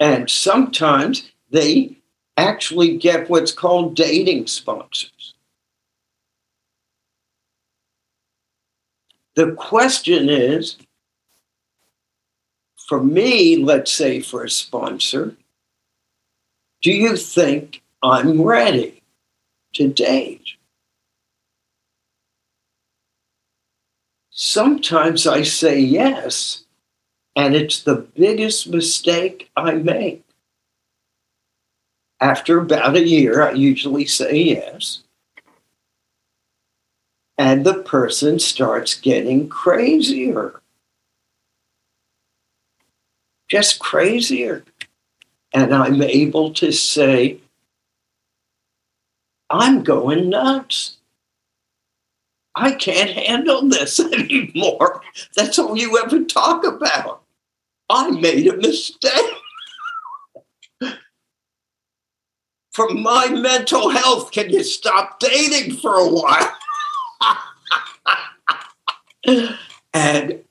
and 0.00 0.28
sometimes 0.28 1.30
they 1.50 1.96
actually 2.38 2.96
get 2.96 3.28
what's 3.28 3.52
called 3.52 3.94
dating 3.94 4.46
sponsors. 4.46 5.34
The 9.34 9.52
question 9.52 10.28
is 10.28 10.78
for 12.88 13.02
me, 13.02 13.56
let's 13.56 13.92
say 13.92 14.20
for 14.20 14.42
a 14.42 14.50
sponsor, 14.50 15.36
do 16.82 16.90
you 16.90 17.16
think 17.16 17.82
I'm 18.02 18.42
ready 18.42 19.02
to 19.74 19.86
date? 19.86 20.42
Sometimes 24.30 25.26
I 25.26 25.42
say 25.42 25.78
yes, 25.78 26.64
and 27.36 27.54
it's 27.54 27.82
the 27.82 28.06
biggest 28.14 28.68
mistake 28.68 29.50
I 29.56 29.74
make. 29.74 30.24
After 32.20 32.58
about 32.58 32.96
a 32.96 33.06
year, 33.06 33.42
I 33.42 33.52
usually 33.52 34.04
say 34.04 34.36
yes. 34.36 35.02
And 37.38 37.64
the 37.64 37.82
person 37.82 38.38
starts 38.38 38.94
getting 38.94 39.48
crazier. 39.48 40.60
Just 43.48 43.78
crazier. 43.78 44.64
And 45.54 45.74
I'm 45.74 46.02
able 46.02 46.52
to 46.54 46.70
say, 46.70 47.38
I'm 49.48 49.82
going 49.82 50.28
nuts. 50.28 50.98
I 52.60 52.72
can't 52.72 53.10
handle 53.10 53.66
this 53.66 53.98
anymore. 54.12 55.00
That's 55.34 55.58
all 55.58 55.78
you 55.78 55.98
ever 55.98 56.24
talk 56.24 56.66
about. 56.66 57.22
I 57.88 58.10
made 58.10 58.46
a 58.48 58.56
mistake. 58.56 59.12
For 62.72 62.90
my 62.90 63.28
mental 63.28 63.88
health, 63.88 64.30
can 64.30 64.50
you 64.50 64.62
stop 64.62 65.18
dating 65.18 65.76
for 65.78 65.94
a 65.94 66.08
while? 66.08 66.56
and 69.92 70.44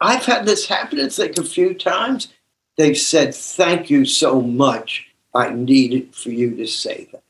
I've 0.00 0.24
had 0.24 0.46
this 0.46 0.66
happen, 0.66 1.00
I 1.00 1.10
think, 1.10 1.36
a 1.36 1.44
few 1.44 1.74
times. 1.74 2.28
They've 2.78 2.96
said, 2.96 3.34
Thank 3.34 3.90
you 3.90 4.06
so 4.06 4.40
much. 4.40 5.08
I 5.34 5.50
needed 5.50 6.14
for 6.14 6.30
you 6.30 6.56
to 6.56 6.66
say 6.66 7.08
that. 7.12 7.22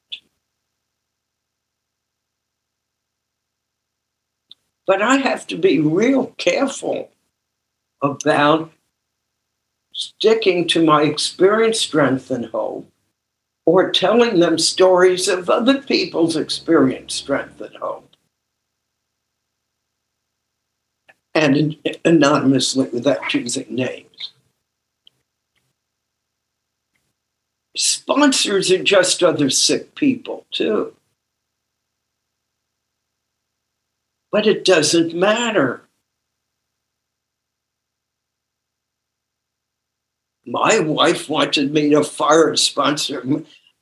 But 4.87 5.03
I 5.03 5.17
have 5.17 5.47
to 5.49 5.57
be 5.57 5.81
real 5.81 6.27
careful 6.39 7.11
about 8.03 8.73
sticking 9.93 10.69
to 10.69 10.85
my 10.85 11.03
experience, 11.03 11.81
strength, 11.81 12.31
and 12.31 12.47
hope, 12.47 12.91
or 13.65 13.91
telling 13.91 14.39
them 14.39 14.59
stories 14.59 15.27
of 15.27 15.51
other 15.51 15.81
people's 15.83 16.37
experience, 16.37 17.15
strength, 17.15 17.61
and 17.61 17.75
hope. 17.77 18.17
And 21.35 21.77
anonymously 22.05 22.89
without 22.91 23.29
choosing 23.29 23.75
names. 23.75 24.33
Sponsors 27.77 28.71
are 28.71 28.83
just 28.83 29.23
other 29.23 29.51
sick 29.51 29.95
people, 29.95 30.47
too. 30.51 30.95
But 34.37 34.47
it 34.47 34.67
doesn't 34.67 35.15
matter. 35.15 35.81
My 40.45 40.79
wife 40.79 41.31
wanted 41.31 41.73
me 41.73 41.89
to 41.89 42.05
fire 42.05 42.51
a 42.53 42.59
sponsor, 42.59 43.25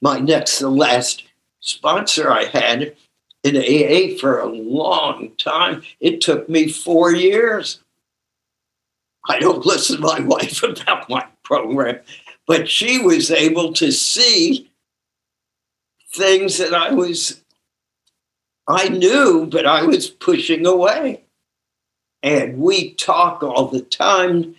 my 0.00 0.20
next 0.20 0.58
to 0.58 0.68
last 0.68 1.24
sponsor 1.58 2.30
I 2.30 2.44
had 2.44 2.94
in 3.42 3.56
AA 3.56 4.16
for 4.16 4.38
a 4.38 4.46
long 4.46 5.32
time. 5.38 5.82
It 5.98 6.20
took 6.20 6.48
me 6.48 6.68
four 6.70 7.12
years. 7.12 7.82
I 9.28 9.40
don't 9.40 9.66
listen 9.66 9.96
to 9.96 10.02
my 10.02 10.20
wife 10.24 10.62
about 10.62 11.10
my 11.10 11.26
program, 11.42 11.98
but 12.46 12.68
she 12.68 12.98
was 12.98 13.32
able 13.32 13.72
to 13.72 13.90
see 13.90 14.70
things 16.12 16.58
that 16.58 16.74
I 16.74 16.92
was 16.92 17.43
I 18.66 18.88
knew, 18.88 19.46
but 19.46 19.66
I 19.66 19.82
was 19.82 20.08
pushing 20.08 20.66
away. 20.66 21.22
And 22.22 22.58
we 22.58 22.94
talk 22.94 23.42
all 23.42 23.66
the 23.66 23.82
time, 23.82 24.56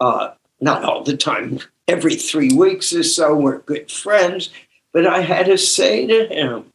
uh, 0.00 0.32
not 0.60 0.82
all 0.82 1.04
the 1.04 1.16
time, 1.16 1.60
every 1.86 2.16
three 2.16 2.52
weeks 2.52 2.92
or 2.92 3.04
so, 3.04 3.34
we're 3.36 3.58
good 3.58 3.90
friends. 3.90 4.50
But 4.92 5.06
I 5.06 5.20
had 5.20 5.46
to 5.46 5.58
say 5.58 6.06
to 6.06 6.26
him, 6.26 6.72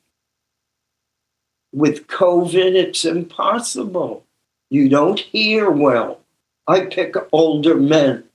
with 1.74 2.08
COVID, 2.08 2.76
it's 2.76 3.06
impossible. 3.06 4.26
You 4.70 4.88
don't 4.88 5.20
hear 5.20 5.70
well. 5.70 6.22
I 6.68 6.86
pick 6.86 7.16
older 7.34 7.76
men 7.76 8.26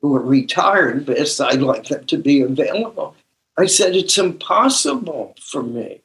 who 0.00 0.14
are 0.14 0.22
retired 0.22 1.06
because 1.06 1.40
I'd 1.40 1.62
like 1.62 1.84
them 1.84 2.04
to 2.06 2.18
be 2.18 2.42
available. 2.42 3.16
I 3.56 3.66
said, 3.66 3.96
it's 3.96 4.18
impossible 4.18 5.34
for 5.40 5.62
me 5.62 6.00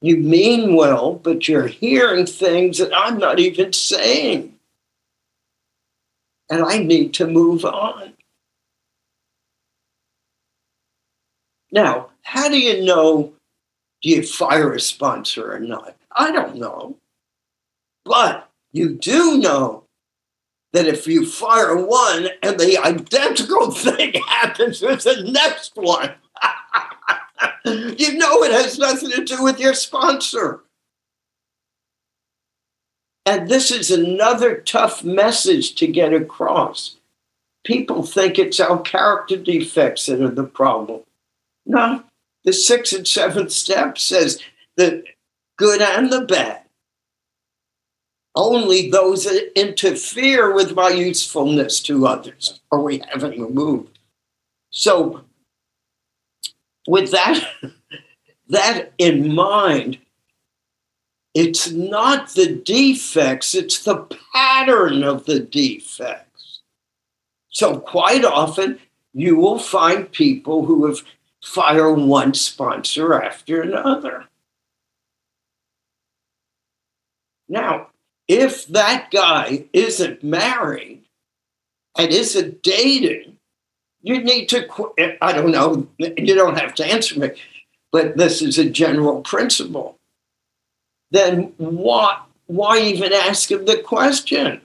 you 0.00 0.16
mean 0.18 0.74
well, 0.74 1.14
but 1.14 1.48
you're 1.48 1.66
hearing 1.66 2.26
things 2.26 2.78
that 2.78 2.92
I'm 2.94 3.18
not 3.18 3.38
even 3.38 3.72
saying. 3.72 4.54
And 6.50 6.62
I 6.62 6.78
need 6.78 7.14
to 7.14 7.26
move 7.26 7.64
on. 7.64 8.12
Now, 11.72 12.10
how 12.22 12.48
do 12.48 12.58
you 12.58 12.84
know 12.84 13.32
do 14.02 14.10
you 14.10 14.22
fire 14.22 14.72
a 14.72 14.80
sponsor 14.80 15.52
or 15.52 15.58
not? 15.58 15.96
I 16.12 16.30
don't 16.30 16.56
know. 16.56 16.96
But 18.04 18.48
you 18.72 18.90
do 18.94 19.38
know 19.38 19.84
that 20.72 20.86
if 20.86 21.06
you 21.06 21.26
fire 21.26 21.76
one 21.76 22.28
and 22.42 22.60
the 22.60 22.78
identical 22.78 23.70
thing 23.72 24.14
happens 24.28 24.82
with 24.82 25.02
the 25.02 25.22
next 25.22 25.72
one, 25.74 26.14
you 27.98 28.16
know 28.16 28.42
it 28.44 28.52
has 28.52 28.78
nothing 28.78 29.10
to 29.10 29.24
do 29.24 29.42
with 29.42 29.58
your 29.58 29.74
sponsor. 29.74 30.60
And 33.24 33.48
this 33.48 33.72
is 33.72 33.90
another 33.90 34.58
tough 34.58 35.02
message 35.02 35.74
to 35.76 35.88
get 35.88 36.12
across. 36.12 36.96
People 37.64 38.04
think 38.04 38.38
it's 38.38 38.60
our 38.60 38.80
character 38.80 39.36
defects 39.36 40.06
that 40.06 40.22
are 40.22 40.30
the 40.30 40.44
problem. 40.44 41.00
No, 41.66 42.04
the 42.44 42.52
sixth 42.52 42.94
and 42.94 43.08
seventh 43.08 43.50
step 43.50 43.98
says 43.98 44.40
the 44.76 45.02
good 45.56 45.82
and 45.82 46.12
the 46.12 46.20
bad. 46.20 46.62
Only 48.36 48.90
those 48.90 49.24
that 49.24 49.58
interfere 49.58 50.54
with 50.54 50.76
my 50.76 50.90
usefulness 50.90 51.80
to 51.80 52.06
others 52.06 52.60
are 52.70 52.80
we 52.80 53.02
removed. 53.20 53.98
So 54.70 55.25
with 56.86 57.10
that, 57.10 57.46
that 58.48 58.92
in 58.98 59.34
mind, 59.34 59.98
it's 61.34 61.70
not 61.70 62.30
the 62.30 62.54
defects, 62.54 63.54
it's 63.54 63.82
the 63.82 64.06
pattern 64.32 65.04
of 65.04 65.26
the 65.26 65.40
defects. 65.40 66.60
So, 67.50 67.78
quite 67.78 68.24
often, 68.24 68.78
you 69.12 69.36
will 69.36 69.58
find 69.58 70.10
people 70.10 70.64
who 70.64 70.86
have 70.86 71.00
fired 71.42 71.98
one 71.98 72.34
sponsor 72.34 73.14
after 73.14 73.62
another. 73.62 74.24
Now, 77.48 77.88
if 78.28 78.66
that 78.68 79.10
guy 79.10 79.66
isn't 79.72 80.22
married 80.22 81.04
and 81.96 82.10
isn't 82.10 82.62
dating, 82.62 83.35
you 84.06 84.22
need 84.22 84.48
to, 84.50 84.68
I 85.20 85.32
don't 85.32 85.50
know, 85.50 85.88
you 85.98 86.36
don't 86.36 86.56
have 86.56 86.76
to 86.76 86.86
answer 86.86 87.18
me, 87.18 87.30
but 87.90 88.16
this 88.16 88.40
is 88.40 88.56
a 88.56 88.70
general 88.70 89.20
principle. 89.22 89.98
Then 91.10 91.52
what, 91.56 92.22
why 92.46 92.78
even 92.78 93.12
ask 93.12 93.50
him 93.50 93.64
the 93.64 93.78
question? 93.78 94.60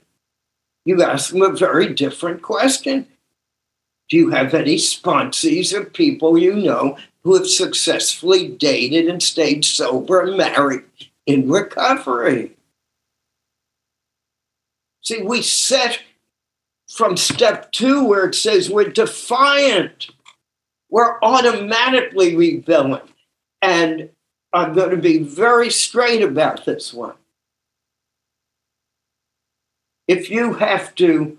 You 0.84 1.02
ask 1.02 1.34
him 1.34 1.42
a 1.42 1.50
very 1.50 1.92
different 1.92 2.40
question. 2.42 3.08
Do 4.08 4.16
you 4.16 4.30
have 4.30 4.54
any 4.54 4.76
sponsees 4.76 5.74
or 5.74 5.86
people 5.86 6.38
you 6.38 6.54
know 6.54 6.96
who 7.24 7.34
have 7.34 7.48
successfully 7.48 8.46
dated 8.46 9.08
and 9.08 9.20
stayed 9.20 9.64
sober 9.64 10.20
and 10.20 10.36
married 10.36 10.84
in 11.26 11.50
recovery? 11.50 12.52
See, 15.00 15.20
we 15.20 15.42
set 15.42 15.98
from 16.92 17.16
step 17.16 17.72
two, 17.72 18.04
where 18.04 18.26
it 18.26 18.34
says 18.34 18.68
we're 18.68 18.90
defiant, 18.90 20.08
we're 20.90 21.18
automatically 21.22 22.36
rebelling. 22.36 23.00
And 23.62 24.10
I'm 24.52 24.74
going 24.74 24.90
to 24.90 24.98
be 24.98 25.18
very 25.22 25.70
straight 25.70 26.22
about 26.22 26.66
this 26.66 26.92
one. 26.92 27.14
If 30.06 30.30
you 30.30 30.54
have 30.54 30.94
to 30.96 31.38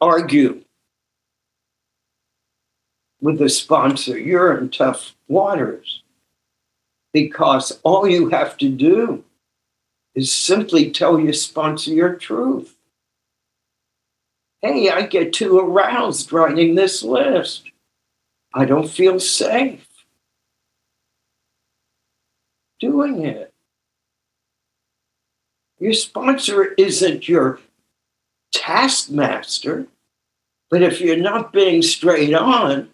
argue 0.00 0.64
with 3.20 3.38
the 3.38 3.50
sponsor, 3.50 4.18
you're 4.18 4.56
in 4.56 4.70
tough 4.70 5.14
waters 5.28 6.02
because 7.12 7.78
all 7.82 8.08
you 8.08 8.30
have 8.30 8.56
to 8.58 8.70
do 8.70 9.24
is 10.14 10.32
simply 10.32 10.90
tell 10.90 11.20
your 11.20 11.34
sponsor 11.34 11.90
your 11.90 12.14
truth 12.14 12.76
hey, 14.62 14.88
I 14.90 15.02
get 15.02 15.32
too 15.32 15.58
aroused 15.58 16.32
writing 16.32 16.74
this 16.74 17.02
list. 17.02 17.70
I 18.54 18.64
don't 18.64 18.88
feel 18.88 19.18
safe 19.18 19.86
doing 22.82 23.24
it. 23.24 23.52
Your 25.78 25.92
sponsor 25.92 26.74
isn't 26.78 27.28
your 27.28 27.60
taskmaster, 28.52 29.86
but 30.70 30.82
if 30.82 31.00
you're 31.00 31.16
not 31.16 31.52
being 31.52 31.82
straight 31.82 32.34
on 32.34 32.88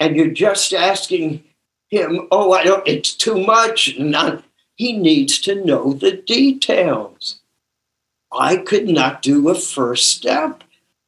and 0.00 0.16
you're 0.16 0.30
just 0.30 0.74
asking 0.74 1.44
him, 1.88 2.26
oh, 2.30 2.52
I 2.52 2.64
don't, 2.64 2.86
it's 2.86 3.14
too 3.14 3.44
much, 3.46 3.98
not, 3.98 4.44
he 4.74 4.92
needs 4.94 5.38
to 5.40 5.64
know 5.64 5.92
the 5.92 6.12
details. 6.12 7.40
I 8.38 8.56
could 8.56 8.88
not 8.88 9.22
do 9.22 9.48
a 9.48 9.54
first 9.54 10.08
step 10.08 10.62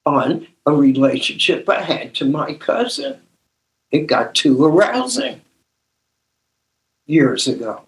on 0.05 0.47
a 0.67 0.73
relationship 0.73 1.69
I 1.69 1.83
had 1.83 2.15
to 2.17 2.25
my 2.25 2.55
cousin. 2.55 3.21
It 3.91 4.07
got 4.07 4.35
too 4.35 4.65
arousing 4.65 5.41
years 7.07 7.47
ago. 7.49 7.83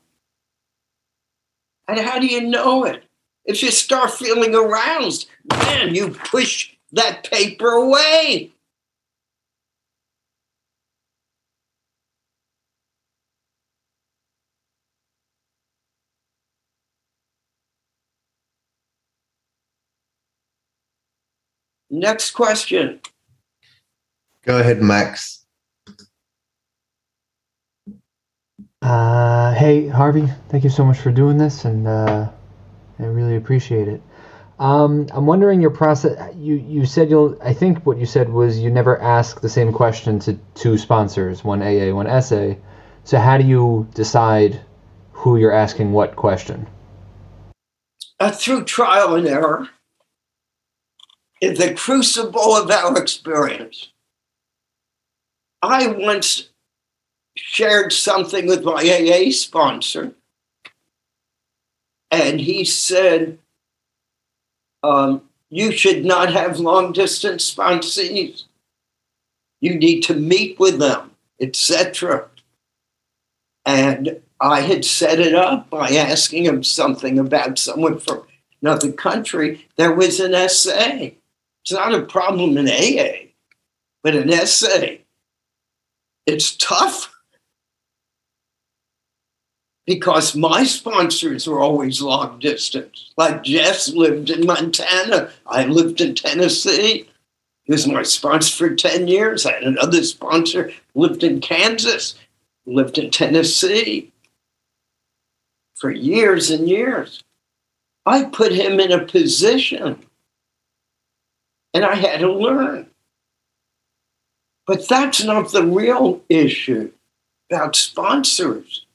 And 1.89 1.99
how 2.01 2.19
do 2.19 2.27
you 2.27 2.43
know 2.43 2.85
it? 2.85 3.05
If 3.45 3.62
you 3.62 3.71
start 3.71 4.12
feeling 4.12 4.55
aroused, 4.55 5.29
man, 5.45 5.95
you 5.95 6.11
push 6.11 6.73
that 6.93 7.29
paper 7.31 7.69
away. 7.69 8.53
Next 21.91 22.31
question. 22.31 23.01
Go 24.45 24.59
ahead, 24.59 24.81
Max. 24.81 25.45
Uh, 28.81 29.53
hey, 29.55 29.89
Harvey, 29.89 30.27
thank 30.49 30.65
you 30.65 30.71
so 30.71 30.85
much 30.85 30.99
for 30.99 31.11
doing 31.11 31.37
this, 31.37 31.65
and 31.67 31.87
uh, 31.87 32.31
I 32.99 33.05
really 33.05 33.37
appreciate 33.37 33.89
it. 33.89 34.01
Um, 34.59 35.07
I'm 35.12 35.27
wondering 35.27 35.61
your 35.61 35.71
process. 35.71 36.35
You 36.37 36.55
you 36.55 36.87
said 36.87 37.11
you'll. 37.11 37.37
I 37.43 37.53
think 37.53 37.85
what 37.85 37.99
you 37.99 38.07
said 38.07 38.29
was 38.29 38.59
you 38.59 38.71
never 38.71 39.01
ask 39.01 39.41
the 39.41 39.49
same 39.49 39.73
question 39.73 40.19
to 40.21 40.39
two 40.55 40.79
sponsors, 40.79 41.43
one 41.43 41.62
AA, 41.62 41.95
one 41.95 42.23
SA. 42.23 42.55
So 43.05 43.19
how 43.19 43.39
do 43.39 43.45
you 43.45 43.89
decide 43.95 44.61
who 45.12 45.37
you're 45.37 45.53
asking 45.53 45.93
what 45.93 46.17
question? 46.17 46.67
Uh, 48.19 48.31
through 48.31 48.65
trial 48.65 49.15
and 49.15 49.27
error, 49.27 49.69
in 51.41 51.55
the 51.55 51.75
crucible 51.75 52.57
of 52.57 52.71
our 52.71 52.97
experience. 52.99 53.89
I 55.62 55.87
once 55.89 56.51
shared 57.37 57.93
something 57.93 58.47
with 58.47 58.65
my 58.65 58.83
AA 58.83 59.31
sponsor, 59.31 60.12
and 62.11 62.41
he 62.41 62.65
said, 62.65 63.39
um, 64.83 65.23
You 65.49 65.73
should 65.73 66.05
not 66.05 66.33
have 66.33 66.59
long 66.59 66.93
distance 66.93 67.51
sponsees. 67.55 68.45
You 69.61 69.75
need 69.75 70.01
to 70.03 70.15
meet 70.15 70.59
with 70.59 70.79
them, 70.79 71.12
etc. 71.41 72.29
And 73.67 74.21
I 74.41 74.62
had 74.62 74.87
set 74.87 75.21
it 75.21 75.35
up 75.35 75.69
by 75.69 75.91
asking 75.91 76.45
him 76.45 76.62
something 76.62 77.19
about 77.19 77.59
someone 77.59 77.99
from 77.99 78.23
another 78.62 78.91
country. 78.91 79.69
There 79.77 79.93
was 79.93 80.19
an 80.19 80.49
SA. 80.49 81.11
It's 81.62 81.73
not 81.73 81.95
a 81.95 82.03
problem 82.03 82.57
in 82.57 82.69
AA, 82.69 83.28
but 84.03 84.15
in 84.15 84.31
SA. 84.47 84.97
It's 86.27 86.57
tough 86.57 87.15
because 89.87 90.37
my 90.37 90.65
sponsors 90.65 91.47
were 91.47 91.61
always 91.61 92.01
long 92.01 92.39
distance. 92.39 93.11
Like 93.16 93.43
Jess 93.43 93.89
lived 93.93 94.31
in 94.31 94.47
Montana, 94.47 95.31
I 95.47 95.65
lived 95.65 96.01
in 96.01 96.15
Tennessee. 96.15 97.09
He 97.65 97.73
was 97.73 97.87
my 97.87 98.03
sponsor 98.03 98.69
for 98.69 98.74
10 98.74 99.09
years. 99.09 99.45
I 99.45 99.53
had 99.53 99.62
another 99.65 100.03
sponsor 100.03 100.73
lived 100.95 101.23
in 101.23 101.41
Kansas, 101.41 102.15
lived 102.66 102.99
in 102.99 103.11
Tennessee 103.11 104.12
for 105.74 105.91
years 105.91 106.51
and 106.51 106.69
years. 106.69 107.24
I 108.07 108.24
put 108.24 108.53
him 108.53 108.81
in 108.81 108.93
a 108.93 109.05
position 109.05 110.05
and 111.75 111.85
I 111.85 111.95
had 111.95 112.21
to 112.21 112.33
learn. 112.33 112.87
But 114.67 114.89
that's 114.89 115.23
not 115.25 115.53
the 115.53 115.65
real 115.65 116.23
issue 116.29 116.93
about 117.51 117.77
sponsors. 117.77 118.87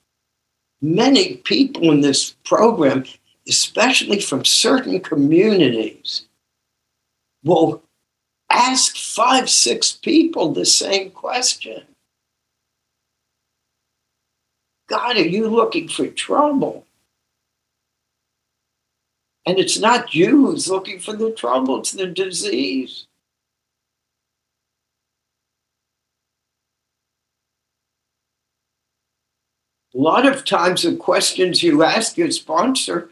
Many 0.81 1.38
people 1.38 1.91
in 1.91 2.02
this 2.02 2.35
program, 2.45 3.06
especially 3.47 4.19
from 4.19 4.45
certain 4.45 4.99
communities, 4.99 6.26
will 7.43 7.81
ask 8.49 8.95
five, 8.95 9.49
six 9.49 9.91
people 9.91 10.52
the 10.52 10.65
same 10.65 11.11
question 11.11 11.84
God, 14.88 15.18
are 15.18 15.22
you 15.22 15.47
looking 15.47 15.88
for 15.88 16.07
trouble? 16.07 16.84
And 19.45 19.59
it's 19.59 19.77
not 19.77 20.15
you 20.15 20.47
who's 20.47 20.69
looking 20.69 20.99
for 20.99 21.13
the 21.13 21.31
trouble, 21.31 21.80
it's 21.80 21.91
the 21.91 22.07
disease. 22.07 23.05
A 29.93 29.97
lot 29.97 30.26
of 30.26 30.43
times, 30.43 30.81
the 30.81 30.95
questions 30.95 31.63
you 31.63 31.84
ask 31.84 32.17
your 32.17 32.31
sponsor 32.31 33.11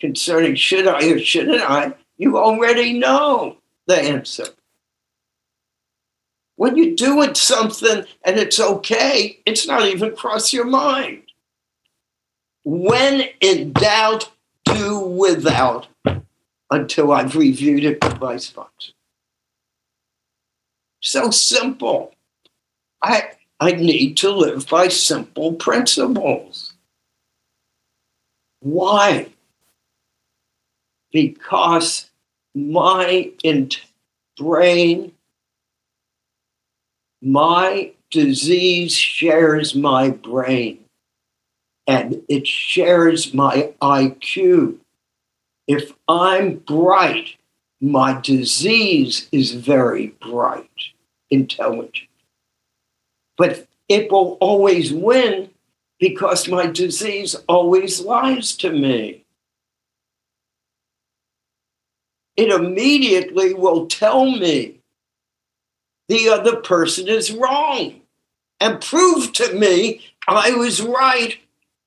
concerning 0.00 0.56
should 0.56 0.88
I 0.88 1.06
or 1.10 1.18
shouldn't 1.20 1.62
I, 1.62 1.94
you 2.16 2.38
already 2.38 2.98
know 2.98 3.58
the 3.86 3.96
answer. 3.96 4.46
When 6.56 6.76
you're 6.76 6.96
doing 6.96 7.34
something 7.34 8.04
and 8.24 8.36
it's 8.38 8.58
okay, 8.58 9.38
it's 9.46 9.66
not 9.66 9.86
even 9.86 10.16
cross 10.16 10.52
your 10.52 10.64
mind. 10.64 11.22
When 12.64 13.28
in 13.40 13.72
doubt, 13.72 14.28
do 14.74 14.98
without 15.00 15.88
until 16.70 17.12
I've 17.12 17.36
reviewed 17.36 17.84
it 17.84 18.02
with 18.02 18.20
my 18.20 18.36
sponsor. 18.36 18.92
So 21.00 21.30
simple. 21.30 22.14
I 23.02 23.32
I 23.60 23.72
need 23.72 24.16
to 24.18 24.30
live 24.30 24.68
by 24.68 24.88
simple 24.88 25.52
principles. 25.54 26.72
Why? 28.60 29.28
Because 31.12 32.10
my 32.54 33.32
brain, 34.36 35.12
my 37.20 37.92
disease 38.10 38.94
shares 38.94 39.74
my 39.74 40.10
brain 40.10 40.81
and 41.86 42.22
it 42.28 42.46
shares 42.46 43.34
my 43.34 43.72
IQ. 43.80 44.78
If 45.66 45.92
I'm 46.08 46.56
bright, 46.58 47.36
my 47.80 48.20
disease 48.20 49.28
is 49.32 49.52
very 49.52 50.08
bright, 50.20 50.70
intelligent. 51.30 52.08
But 53.36 53.66
it 53.88 54.10
will 54.10 54.38
always 54.40 54.92
win 54.92 55.50
because 55.98 56.48
my 56.48 56.66
disease 56.66 57.34
always 57.48 58.00
lies 58.00 58.56
to 58.58 58.70
me. 58.70 59.24
It 62.36 62.48
immediately 62.50 63.54
will 63.54 63.86
tell 63.86 64.30
me 64.30 64.80
the 66.08 66.28
other 66.28 66.56
person 66.56 67.08
is 67.08 67.32
wrong 67.32 68.00
and 68.60 68.80
prove 68.80 69.32
to 69.34 69.52
me 69.54 70.04
I 70.28 70.52
was 70.52 70.80
right 70.80 71.38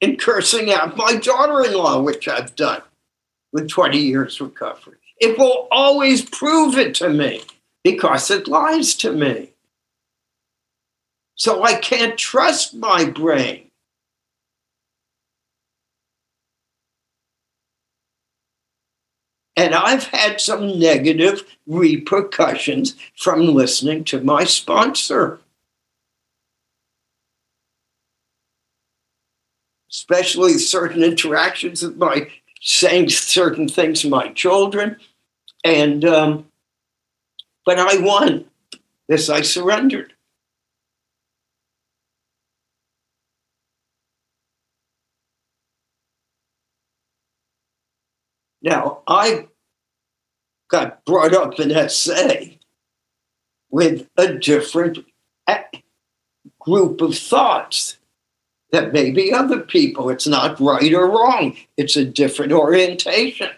in 0.02 0.18
cursing 0.18 0.72
out 0.72 0.98
my 0.98 1.16
daughter 1.16 1.64
in 1.66 1.74
law, 1.74 2.02
which 2.02 2.28
I've 2.28 2.56
done 2.56 2.82
with 3.52 3.70
20 3.70 3.98
years 3.98 4.42
recovery. 4.42 4.98
It 5.20 5.38
will 5.38 5.68
always 5.72 6.28
prove 6.30 6.78
it 6.78 6.94
to 6.96 7.10
me 7.10 7.42
because 7.84 8.30
it 8.30 8.48
lies 8.48 8.96
to 8.96 9.12
me. 9.14 9.52
So 11.36 11.64
I 11.64 11.76
can't 11.76 12.18
trust 12.18 12.74
my 12.74 13.06
brain. 13.06 13.70
And 19.58 19.74
I've 19.74 20.06
had 20.08 20.42
some 20.42 20.80
negative 20.80 21.44
repercussions 21.66 22.96
from 23.16 23.54
listening 23.54 24.04
to 24.06 24.20
my 24.20 24.44
sponsor. 24.44 25.40
Especially 29.96 30.58
certain 30.58 31.02
interactions 31.02 31.82
with 31.82 31.96
my 31.96 32.28
saying 32.62 33.08
certain 33.10 33.68
things 33.68 34.02
to 34.02 34.10
my 34.10 34.28
children. 34.34 34.98
And, 35.64 36.04
um, 36.04 36.48
but 37.66 37.80
I 37.80 37.98
won. 38.00 38.46
this. 39.08 39.30
I 39.30 39.42
surrendered. 39.42 40.12
Now, 48.62 49.00
I 49.08 49.48
got 50.70 51.06
brought 51.06 51.34
up 51.34 51.60
in 51.60 51.88
SA 51.88 52.34
with 53.70 54.10
a 54.18 54.34
different 54.34 55.06
group 56.60 57.00
of 57.00 57.16
thoughts 57.16 57.98
that 58.76 58.92
may 58.92 59.10
be 59.10 59.34
other 59.34 59.62
people. 59.62 60.10
It's 60.10 60.28
not 60.28 60.60
right 60.60 60.94
or 60.94 61.08
wrong, 61.10 61.56
it's 61.78 61.96
a 61.96 62.04
different 62.06 62.52
orientation. 62.52 63.50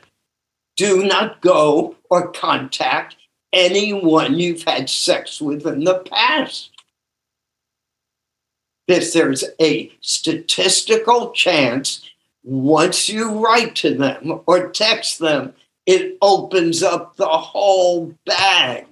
Do 0.76 1.04
not 1.04 1.42
go 1.42 1.96
or 2.10 2.32
contact 2.32 3.16
anyone 3.52 4.40
you've 4.40 4.64
had 4.64 4.90
sex 4.90 5.42
with 5.42 5.66
in 5.66 5.86
the 5.86 6.00
past. 6.00 6.70
If 8.88 9.12
there's 9.12 9.44
a 9.60 9.92
statistical 10.02 11.32
chance 11.32 12.08
once 12.44 13.10
you 13.10 13.44
write 13.44 13.76
to 13.78 13.96
them 13.96 14.42
or 14.46 14.70
text 14.70 15.18
them, 15.18 15.54
it 15.88 16.18
opens 16.22 16.84
up 16.84 17.16
the 17.16 17.26
whole 17.26 18.14
bag. 18.26 18.86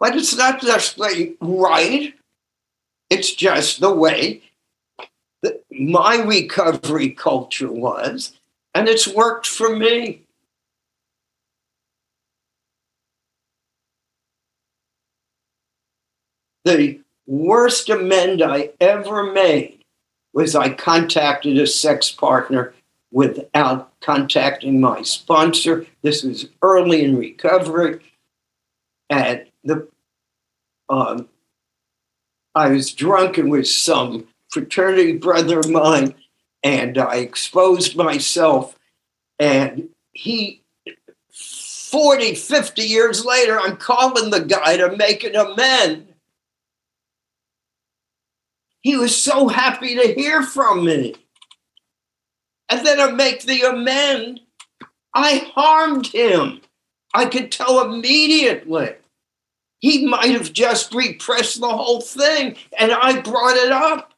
But 0.00 0.16
it's 0.16 0.34
not 0.34 0.64
like 0.96 1.36
right, 1.40 2.14
it's 3.10 3.34
just 3.34 3.80
the 3.80 3.94
way 3.94 4.42
that 5.42 5.62
my 5.70 6.16
recovery 6.22 7.10
culture 7.10 7.70
was, 7.70 8.32
and 8.74 8.88
it's 8.88 9.06
worked 9.06 9.46
for 9.46 9.76
me. 9.76 10.22
The 16.64 17.00
worst 17.26 17.88
amend 17.90 18.42
I 18.42 18.70
ever 18.80 19.32
made 19.32 19.84
was 20.32 20.54
I 20.54 20.70
contacted 20.70 21.58
a 21.58 21.66
sex 21.66 22.10
partner 22.10 22.74
without 23.12 23.92
contacting 24.00 24.80
my 24.80 25.02
sponsor. 25.02 25.86
This 26.02 26.22
was 26.22 26.48
early 26.62 27.04
in 27.04 27.16
recovery. 27.16 28.00
And 29.08 29.49
the 29.64 29.88
um, 30.88 31.28
I 32.54 32.68
was 32.70 32.92
drunken 32.92 33.48
with 33.48 33.68
some 33.68 34.26
fraternity 34.50 35.16
brother 35.16 35.60
of 35.60 35.70
mine, 35.70 36.14
and 36.62 36.98
I 36.98 37.16
exposed 37.16 37.96
myself. 37.96 38.76
And 39.38 39.90
he, 40.12 40.62
40, 41.32 42.34
50 42.34 42.82
years 42.82 43.24
later, 43.24 43.58
I'm 43.58 43.76
calling 43.76 44.30
the 44.30 44.40
guy 44.40 44.76
to 44.76 44.96
make 44.96 45.22
an 45.24 45.36
amend. 45.36 46.08
He 48.80 48.96
was 48.96 49.16
so 49.16 49.48
happy 49.48 49.94
to 49.94 50.14
hear 50.14 50.42
from 50.42 50.84
me. 50.84 51.14
And 52.68 52.84
then 52.84 53.00
I 53.00 53.10
make 53.10 53.42
the 53.42 53.62
amend. 53.62 54.40
I 55.14 55.50
harmed 55.54 56.06
him. 56.06 56.60
I 57.12 57.26
could 57.26 57.52
tell 57.52 57.84
immediately. 57.84 58.94
He 59.80 60.06
might 60.06 60.30
have 60.30 60.52
just 60.52 60.94
repressed 60.94 61.60
the 61.60 61.68
whole 61.68 62.00
thing, 62.00 62.56
and 62.78 62.92
I 62.92 63.20
brought 63.20 63.56
it 63.56 63.72
up. 63.72 64.12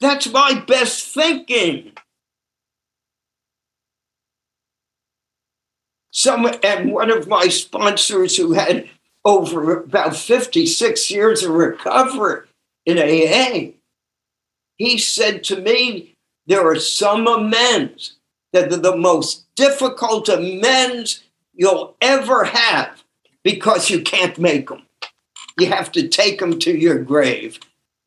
That's 0.00 0.30
my 0.30 0.62
best 0.66 1.12
thinking. 1.14 1.92
Some 6.12 6.50
and 6.62 6.92
one 6.92 7.10
of 7.10 7.28
my 7.28 7.48
sponsors 7.48 8.36
who 8.36 8.52
had 8.52 8.88
over 9.24 9.78
about 9.82 10.16
56 10.16 11.10
years 11.10 11.42
of 11.42 11.52
recovery 11.52 12.46
in 12.86 12.98
AA, 12.98 13.72
he 14.76 14.98
said 14.98 15.44
to 15.44 15.60
me, 15.60 16.14
there 16.46 16.66
are 16.66 16.78
some 16.78 17.26
amends 17.26 18.16
that 18.52 18.72
are 18.72 18.76
the 18.76 18.96
most 18.96 19.44
difficult 19.54 20.28
amends 20.28 21.22
you'll 21.58 21.96
ever 22.00 22.44
have 22.44 23.02
because 23.42 23.90
you 23.90 24.00
can't 24.00 24.38
make 24.38 24.68
them. 24.68 24.84
You 25.58 25.66
have 25.66 25.92
to 25.92 26.08
take 26.08 26.38
them 26.38 26.58
to 26.60 26.70
your 26.74 26.98
grave 27.00 27.58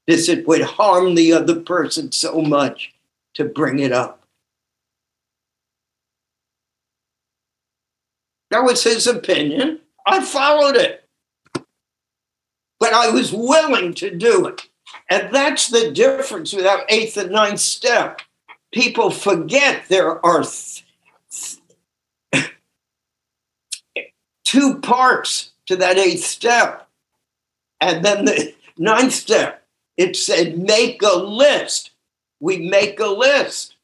because 0.08 0.30
it 0.30 0.48
would 0.48 0.62
harm 0.62 1.14
the 1.14 1.34
other 1.34 1.60
person 1.60 2.12
so 2.12 2.42
much 2.42 2.94
to 3.36 3.46
bring 3.46 3.80
it 3.80 3.92
up. 3.92 4.24
That 8.50 8.64
was 8.64 8.84
his 8.84 9.06
opinion. 9.06 9.80
I 10.06 10.24
followed 10.24 10.76
it. 10.76 11.06
But 12.80 12.94
I 12.94 13.12
was 13.12 13.32
willing 13.32 13.94
to 13.96 14.16
do 14.16 14.48
it. 14.48 14.68
And 15.10 15.34
that's 15.34 15.68
the 15.68 15.92
difference 15.92 16.54
with 16.54 16.66
our 16.66 16.84
eighth 16.90 17.16
and 17.18 17.32
ninth 17.32 17.60
step. 17.60 18.22
People 18.74 19.10
forget 19.10 19.84
there 19.88 20.26
are 20.26 20.44
two 24.52 24.76
parts 24.80 25.52
to 25.66 25.78
that 25.78 25.98
eighth 25.98 26.26
step. 26.26 26.86
And 27.80 28.04
then 28.04 28.26
the 28.26 28.54
ninth 28.78 29.14
step, 29.14 29.64
it 29.96 30.18
said, 30.18 30.58
make 30.58 31.02
a 31.02 31.16
list. 31.16 31.92
We 32.42 32.58
make 32.70 33.00
a 33.00 33.08
list. 33.08 33.76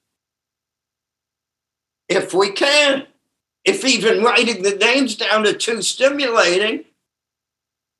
If 2.09 2.33
we 2.33 2.51
can. 2.51 3.07
If 3.63 3.85
even 3.85 4.23
writing 4.23 4.61
the 4.61 4.75
names 4.75 5.15
down 5.15 5.47
are 5.47 5.53
too 5.53 5.81
stimulating, 5.81 6.83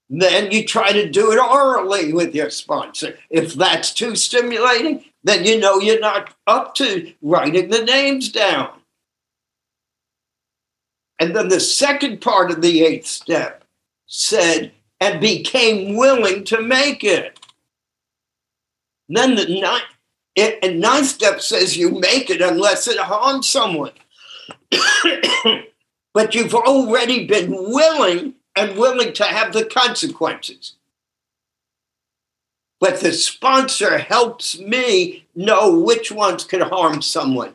then 0.10 0.52
you 0.52 0.65
try 0.65 0.91
to 0.91 1.10
do 1.10 1.31
it 1.31 1.39
orally 1.39 2.11
with 2.11 2.35
your 2.35 2.49
sponsor. 2.49 3.18
If 3.30 3.53
that's 3.53 3.94
too 3.94 4.15
stimulating, 4.15 5.06
then 5.23 5.45
you 5.45 5.57
know 5.60 5.80
you're 5.80 5.99
not 5.99 6.34
up 6.48 6.76
to 6.76 7.14
writing 7.22 7.69
the 7.69 7.84
names 7.84 8.30
down. 8.30 8.72
And 11.19 11.35
then 11.35 11.49
the 11.49 11.60
second 11.60 12.22
part 12.22 12.52
of 12.52 12.61
the 12.61 12.84
eighth 12.84 13.07
step 13.07 13.64
said, 14.06 14.72
and 14.99 15.22
became 15.22 15.95
willing 15.95 16.44
to 16.45 16.61
make 16.61 17.03
it. 17.03 17.39
Then 19.10 19.35
the 19.35 19.48
ninth, 19.48 19.84
it, 20.35 20.60
and 20.64 20.80
ninth 20.80 21.07
step 21.07 21.41
says 21.41 21.77
you 21.77 21.91
make 21.91 22.30
it 22.30 22.41
unless 22.41 22.88
it 22.88 22.98
harms 22.98 23.48
someone. 23.48 23.94
but 26.14 26.35
you've 26.35 26.56
already 26.56 27.26
been 27.26 27.52
willing 27.52 28.34
and 28.56 28.77
willing 28.77 29.14
to 29.14 29.23
have 29.23 29.53
the 29.53 29.65
consequences. 29.65 30.73
But 32.80 32.99
the 32.99 33.14
sponsor 33.14 33.98
helps 33.98 34.60
me 34.60 35.26
know 35.35 35.80
which 35.80 36.11
ones 36.11 36.44
could 36.44 36.61
harm 36.61 37.02
someone 37.02 37.53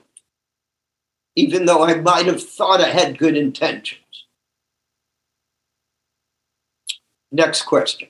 even 1.34 1.64
though 1.64 1.84
I 1.84 1.94
might 1.94 2.26
have 2.26 2.42
thought 2.42 2.80
I 2.80 2.88
had 2.88 3.18
good 3.18 3.36
intentions. 3.36 4.00
Next 7.30 7.62
question. 7.62 8.08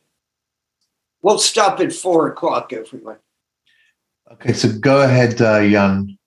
We'll 1.22 1.38
stop 1.38 1.78
at 1.78 1.92
four 1.92 2.26
o'clock, 2.28 2.72
everyone. 2.72 3.18
Okay, 4.32 4.52
so 4.52 4.72
go 4.72 5.02
ahead, 5.02 5.40
uh, 5.40 5.68
Jan. 5.68 6.18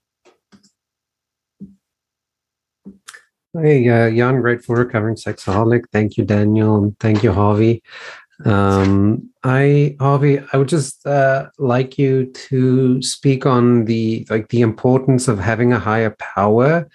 Hey, 3.53 3.87
uh, 3.89 4.09
Jan, 4.11 4.41
grateful 4.41 4.75
recovering 4.75 5.15
sexaholic. 5.15 5.85
Thank 5.91 6.17
you, 6.17 6.23
Daniel, 6.23 6.75
and 6.77 6.99
thank 6.99 7.23
you, 7.23 7.33
Harvey. 7.33 7.83
Um, 8.43 9.29
I, 9.43 9.95
Harvey, 9.99 10.39
I 10.51 10.57
would 10.57 10.67
just 10.67 11.05
uh, 11.05 11.49
like 11.57 11.97
you 11.97 12.25
to 12.49 13.01
speak 13.01 13.45
on 13.45 13.85
the 13.85 14.27
like 14.29 14.49
the 14.49 14.61
importance 14.61 15.27
of 15.27 15.39
having 15.39 15.71
a 15.71 15.79
higher 15.79 16.15
power 16.19 16.87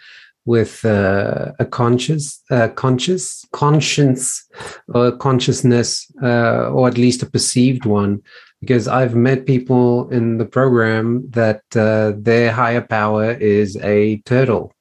with 0.45 0.85
uh, 0.85 1.53
a 1.59 1.65
conscious, 1.65 2.43
uh, 2.51 2.69
conscious, 2.69 3.45
conscience, 3.53 4.47
or 4.89 5.13
consciousness, 5.17 6.11
uh, 6.23 6.71
or 6.71 6.89
at 6.89 6.99
least 6.99 7.23
a 7.23 7.31
perceived 7.31 7.85
one. 7.85 8.23
Because 8.61 8.89
I've 8.89 9.15
met 9.15 9.47
people 9.47 10.11
in 10.11 10.37
the 10.37 10.45
program 10.45 11.25
that 11.31 11.63
uh, 11.75 12.13
their 12.17 12.53
higher 12.53 12.83
power 12.83 13.33
is 13.33 13.77
a 13.79 14.19
turtle 14.27 14.75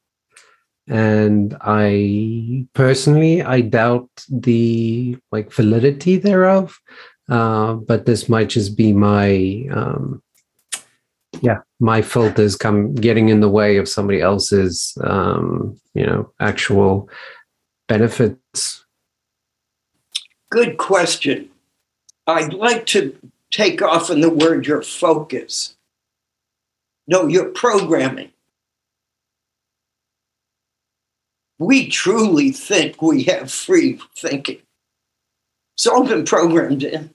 and 0.90 1.56
i 1.62 2.66
personally 2.74 3.42
i 3.44 3.62
doubt 3.62 4.10
the 4.30 5.18
like 5.32 5.52
validity 5.52 6.18
thereof. 6.18 6.80
Uh, 7.30 7.74
but 7.74 8.08
this 8.08 8.28
might 8.28 8.50
just 8.50 8.76
be 8.76 8.92
my 8.92 9.68
um, 9.72 10.22
yeah 11.42 11.60
my 11.80 12.02
filters 12.02 12.56
come 12.56 12.94
getting 12.96 13.30
in 13.30 13.40
the 13.40 13.50
way 13.50 13.78
of 13.78 13.88
somebody 13.88 14.20
else's 14.20 14.98
um, 15.04 15.80
you 15.94 16.06
know 16.06 16.32
actual 16.40 17.08
benefits. 17.88 18.86
Good 20.50 20.78
question. 20.78 21.50
I'd 22.26 22.54
like 22.54 22.88
to 22.88 23.16
take 23.52 23.82
off 23.82 24.10
on 24.10 24.22
the 24.22 24.30
word 24.30 24.66
your 24.66 24.82
focus. 24.82 25.76
No 27.08 27.28
your 27.28 27.50
programming 27.50 28.32
we 31.60 31.90
truly 31.90 32.52
think 32.52 33.02
we 33.02 33.24
have 33.24 33.52
free 33.52 34.00
thinking. 34.16 34.60
It's 35.76 35.86
all 35.86 36.06
been 36.06 36.26
programmed 36.26 36.84
in. 36.84 37.14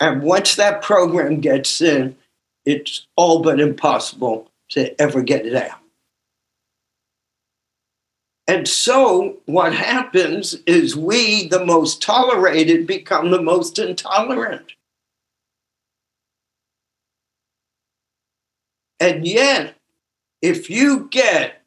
And 0.00 0.22
once 0.22 0.56
that 0.56 0.82
program 0.82 1.40
gets 1.40 1.80
in, 1.80 2.16
it's 2.64 3.06
all 3.16 3.42
but 3.42 3.60
impossible 3.60 4.50
to 4.70 5.00
ever 5.00 5.22
get 5.22 5.46
it 5.46 5.54
out. 5.54 5.78
And 8.48 8.66
so, 8.66 9.38
what 9.46 9.72
happens 9.72 10.54
is 10.66 10.96
we, 10.96 11.46
the 11.46 11.64
most 11.64 12.02
tolerated, 12.02 12.88
become 12.88 13.30
the 13.30 13.40
most 13.40 13.78
intolerant. 13.78 14.72
And 19.02 19.26
yet, 19.26 19.74
if 20.40 20.70
you 20.70 21.08
get 21.10 21.60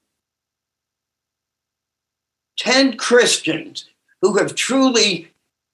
10 2.59 2.95
Christians 2.95 3.89
who 4.21 4.37
have 4.37 4.55
truly 4.55 5.33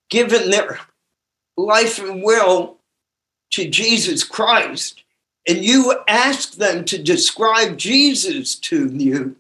given 0.09 0.49
their 0.49 0.79
life 1.55 1.99
and 1.99 2.23
will 2.23 2.77
to 3.51 3.69
Jesus 3.69 4.23
Christ, 4.23 5.03
and 5.47 5.63
you 5.63 5.99
ask 6.07 6.53
them 6.53 6.83
to 6.85 6.97
describe 6.97 7.77
Jesus 7.77 8.55
to 8.55 8.87
you, 8.87 9.35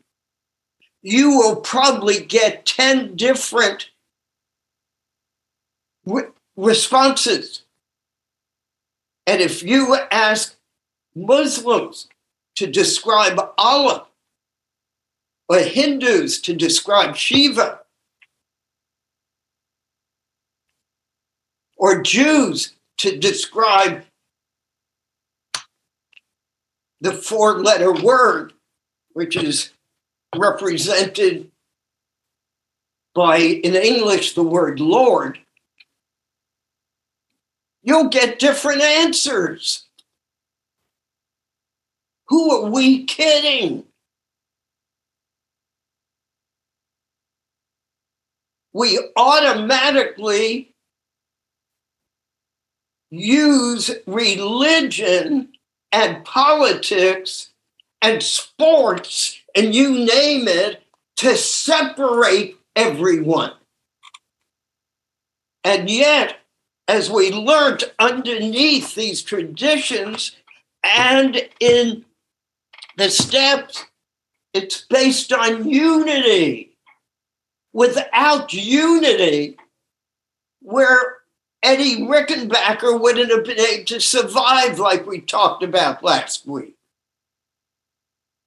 you 1.01 1.31
will 1.31 1.55
probably 1.55 2.19
get 2.19 2.67
10 2.67 3.15
different 3.15 3.89
re- 6.05 6.29
responses. 6.55 7.63
And 9.25 9.41
if 9.41 9.63
you 9.63 9.97
ask 10.11 10.55
Muslims 11.15 12.07
to 12.55 12.67
describe 12.67 13.39
Allah, 13.57 14.07
or 15.49 15.59
Hindus 15.59 16.39
to 16.41 16.53
describe 16.53 17.15
Shiva, 17.15 17.79
or 21.77 22.01
Jews 22.01 22.73
to 22.99 23.17
describe 23.17 24.03
the 27.01 27.11
four 27.11 27.59
letter 27.59 27.91
word, 27.91 28.53
which 29.13 29.35
is 29.35 29.71
represented 30.35 31.49
by, 33.13 33.37
in 33.37 33.75
English, 33.75 34.33
the 34.35 34.43
word 34.43 34.79
Lord, 34.79 35.39
you'll 37.83 38.09
get 38.09 38.39
different 38.39 38.81
answers. 38.81 39.87
Who 42.31 42.49
are 42.49 42.71
we 42.71 43.03
kidding? 43.03 43.83
We 48.71 48.99
automatically 49.17 50.73
use 53.09 53.91
religion 54.07 55.49
and 55.91 56.23
politics 56.23 57.49
and 58.01 58.23
sports 58.23 59.41
and 59.53 59.75
you 59.75 59.91
name 59.91 60.47
it 60.47 60.83
to 61.17 61.35
separate 61.35 62.55
everyone. 62.77 63.51
And 65.65 65.89
yet, 65.89 66.37
as 66.87 67.11
we 67.11 67.33
learned 67.33 67.83
underneath 67.99 68.95
these 68.95 69.21
traditions 69.21 70.37
and 70.81 71.49
in 71.59 72.05
the 73.01 73.09
steps, 73.09 73.85
it's 74.53 74.81
based 74.81 75.33
on 75.33 75.67
unity. 75.67 76.77
Without 77.73 78.53
unity, 78.53 79.57
where 80.61 81.17
Eddie 81.63 82.01
Rickenbacker 82.01 82.99
wouldn't 82.99 83.31
have 83.31 83.43
been 83.43 83.59
able 83.59 83.85
to 83.85 83.99
survive 83.99 84.77
like 84.77 85.07
we 85.07 85.21
talked 85.21 85.63
about 85.63 86.03
last 86.03 86.45
week. 86.45 86.75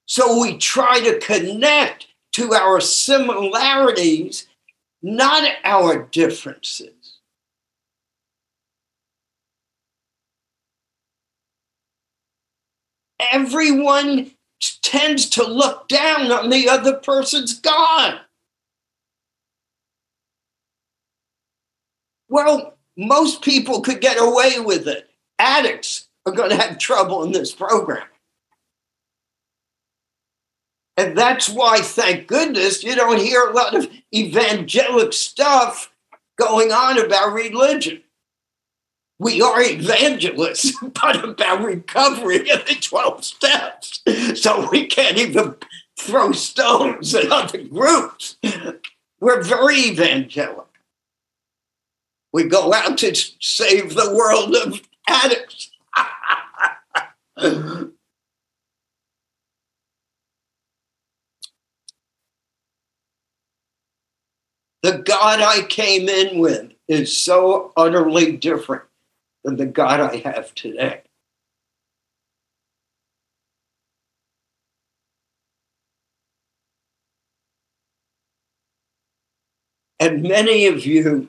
So 0.07 0.41
we 0.41 0.59
try 0.59 1.01
to 1.01 1.19
connect 1.19 2.07
to 2.35 2.53
our 2.53 2.81
similarities, 2.81 4.47
not 5.03 5.51
our 5.65 6.03
differences. 6.03 6.91
Everyone 13.33 14.34
tends 14.61 15.29
to 15.31 15.45
look 15.45 15.89
down 15.89 16.31
on 16.31 16.51
the 16.51 16.69
other 16.69 16.95
person's 16.95 17.59
God. 17.61 18.21
Well, 22.29 22.77
most 22.97 23.43
people 23.43 23.81
could 23.81 24.01
get 24.01 24.17
away 24.21 24.61
with 24.61 24.87
it. 24.89 25.11
Addicts 25.39 26.09
are 26.27 26.33
going 26.33 26.51
to 26.51 26.57
have 26.57 26.79
trouble 26.79 27.23
in 27.25 27.33
this 27.33 27.53
program. 27.53 28.07
And 30.97 31.19
that's 31.19 31.49
why, 31.49 31.81
thank 31.81 32.29
goodness, 32.29 32.85
you 32.85 32.95
don't 32.95 33.19
hear 33.19 33.49
a 33.49 33.53
lot 33.53 33.75
of 33.75 33.91
evangelic 34.15 35.13
stuff 35.13 35.93
going 36.39 36.71
on 36.71 37.05
about 37.05 37.33
religion. 37.33 38.04
We 39.25 39.41
are 39.41 39.63
evangelists, 39.63 40.77
but 41.03 41.25
about 41.25 41.65
recovery 41.65 42.41
in 42.41 42.59
the 42.69 42.77
12 42.79 43.25
steps. 43.25 44.03
So 44.35 44.69
we 44.71 44.87
can't 44.87 45.17
even 45.17 45.55
throw 45.99 46.33
stones 46.33 47.15
at 47.15 47.33
other 47.33 47.63
groups. 47.63 48.37
We're 49.21 49.43
very 49.43 49.79
evangelical. 49.79 50.69
We 52.35 52.45
go 52.45 52.75
out 52.75 52.99
to 52.99 53.15
save 53.15 53.95
the 53.95 54.15
world 54.15 54.55
of 54.57 54.83
addicts. 55.09 55.71
the 57.37 57.93
God 64.83 65.41
I 65.41 65.63
came 65.63 66.11
in 66.11 66.41
with 66.41 66.73
is 66.89 67.17
so 67.17 67.73
utterly 67.75 68.37
different 68.37 68.83
than 69.45 69.57
the 69.57 69.67
God 69.67 70.01
I 70.01 70.17
have 70.17 70.55
today. 70.55 71.03
And 80.01 80.23
many 80.23 80.67
of 80.67 80.85
you 80.85 81.29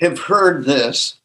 have 0.00 0.18
heard 0.18 0.64
this, 0.64 1.18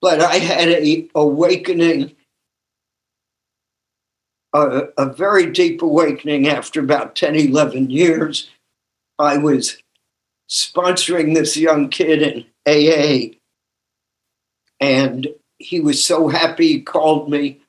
but 0.00 0.20
I 0.20 0.36
had 0.36 0.68
a 0.68 1.08
awakening, 1.14 2.14
a, 4.52 4.82
a 4.96 5.06
very 5.06 5.50
deep 5.50 5.82
awakening 5.82 6.48
after 6.48 6.80
about 6.80 7.16
10, 7.16 7.34
11 7.34 7.90
years. 7.90 8.50
I 9.18 9.38
was 9.38 9.82
sponsoring 10.48 11.34
this 11.34 11.56
young 11.56 11.88
kid 11.88 12.22
in 12.22 12.46
AA, 12.70 13.36
and 14.80 15.28
he 15.58 15.80
was 15.80 16.04
so 16.04 16.28
happy 16.28 16.68
he 16.68 16.80
called 16.80 17.30
me. 17.30 17.60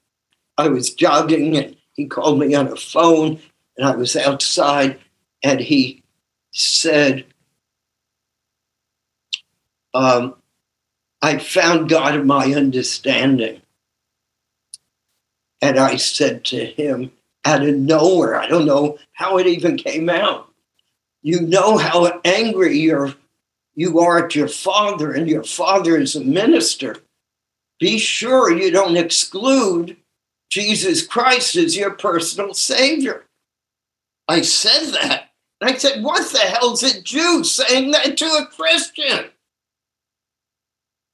I 0.57 0.67
was 0.69 0.93
jogging 0.93 1.57
and 1.57 1.75
he 1.93 2.05
called 2.05 2.39
me 2.39 2.53
on 2.55 2.67
a 2.67 2.75
phone, 2.75 3.39
and 3.77 3.87
I 3.87 3.95
was 3.95 4.15
outside, 4.15 4.99
and 5.43 5.59
he 5.59 6.03
said, 6.51 7.25
um, 9.93 10.35
I 11.21 11.37
found 11.37 11.89
God 11.89 12.15
in 12.15 12.25
my 12.25 12.53
understanding. 12.53 13.61
And 15.61 15.77
I 15.77 15.97
said 15.97 16.43
to 16.45 16.65
him, 16.65 17.11
out 17.45 17.63
of 17.63 17.75
nowhere, 17.75 18.35
I 18.35 18.47
don't 18.47 18.65
know 18.65 18.97
how 19.13 19.37
it 19.37 19.47
even 19.47 19.77
came 19.77 20.09
out. 20.09 20.49
You 21.21 21.41
know 21.41 21.77
how 21.77 22.19
angry 22.25 22.79
you're, 22.79 23.13
you 23.75 23.99
are 23.99 24.25
at 24.25 24.35
your 24.35 24.47
father, 24.47 25.11
and 25.13 25.29
your 25.29 25.43
father 25.43 25.97
is 25.97 26.15
a 26.15 26.21
minister. 26.21 26.97
Be 27.79 27.97
sure 27.97 28.51
you 28.51 28.71
don't 28.71 28.97
exclude 28.97 29.97
Jesus 30.49 31.05
Christ 31.05 31.55
as 31.55 31.77
your 31.77 31.91
personal 31.91 32.53
savior. 32.53 33.25
I 34.27 34.41
said 34.41 34.93
that. 34.93 35.29
I 35.61 35.77
said, 35.77 36.03
What 36.03 36.31
the 36.31 36.39
hell's 36.39 36.83
a 36.83 37.01
Jew 37.01 37.43
saying 37.43 37.91
that 37.91 38.17
to 38.17 38.25
a 38.25 38.47
Christian? 38.47 39.25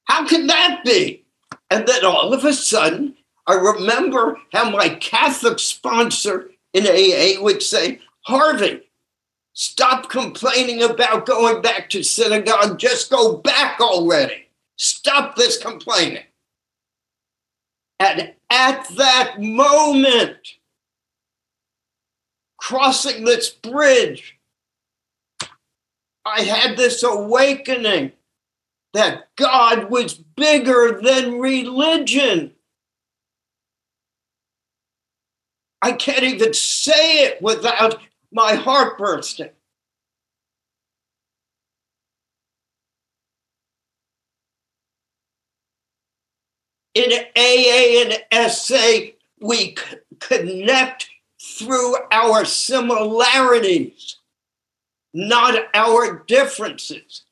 How 0.06 0.26
can 0.26 0.48
that 0.48 0.84
be? 0.86 1.26
And 1.70 1.86
then 1.86 2.06
all 2.06 2.34
of 2.34 2.46
a 2.46 2.54
sudden, 2.54 3.16
I 3.46 3.54
remember 3.54 4.40
how 4.54 4.70
my 4.70 4.90
Catholic 4.90 5.60
sponsor 5.60 6.50
in 6.74 6.86
AA 6.86 7.42
would 7.42 7.62
say, 7.62 8.00
Harvey, 8.22 8.87
stop 9.58 10.08
complaining 10.08 10.84
about 10.84 11.26
going 11.26 11.64
back 11.64 11.90
to 11.90 12.04
synagogue. 12.04 12.78
Just 12.78 13.10
go 13.10 13.38
back 13.38 13.82
already. 13.82 14.50
Stop 14.76 15.36
this 15.36 15.58
complaining. 15.58 16.24
And 18.00 18.36
at 18.52 18.88
that 18.98 19.42
moment, 19.42 20.38
crossing 22.58 23.26
this 23.26 23.50
bridge, 23.50 24.38
I 26.24 26.42
had 26.42 26.78
this 26.78 27.02
awakening 27.02 28.12
that 28.94 29.28
God 29.38 29.90
was 29.90 30.14
bigger 30.14 31.02
than 31.02 31.40
religion. 31.40 32.52
I 35.82 35.94
can't 35.94 36.24
even 36.24 36.54
say 36.54 37.24
it 37.24 37.42
without 37.42 37.98
my 38.32 38.56
heart 38.56 38.98
bursting. 38.98 39.50
In 46.94 47.12
AA 47.36 48.04
and 48.34 48.52
SA, 48.52 49.12
we 49.40 49.76
c- 49.76 49.98
connect 50.20 51.08
through 51.40 51.96
our 52.12 52.44
similarities, 52.44 54.18
not 55.14 55.56
our 55.76 56.24
differences. 56.28 57.24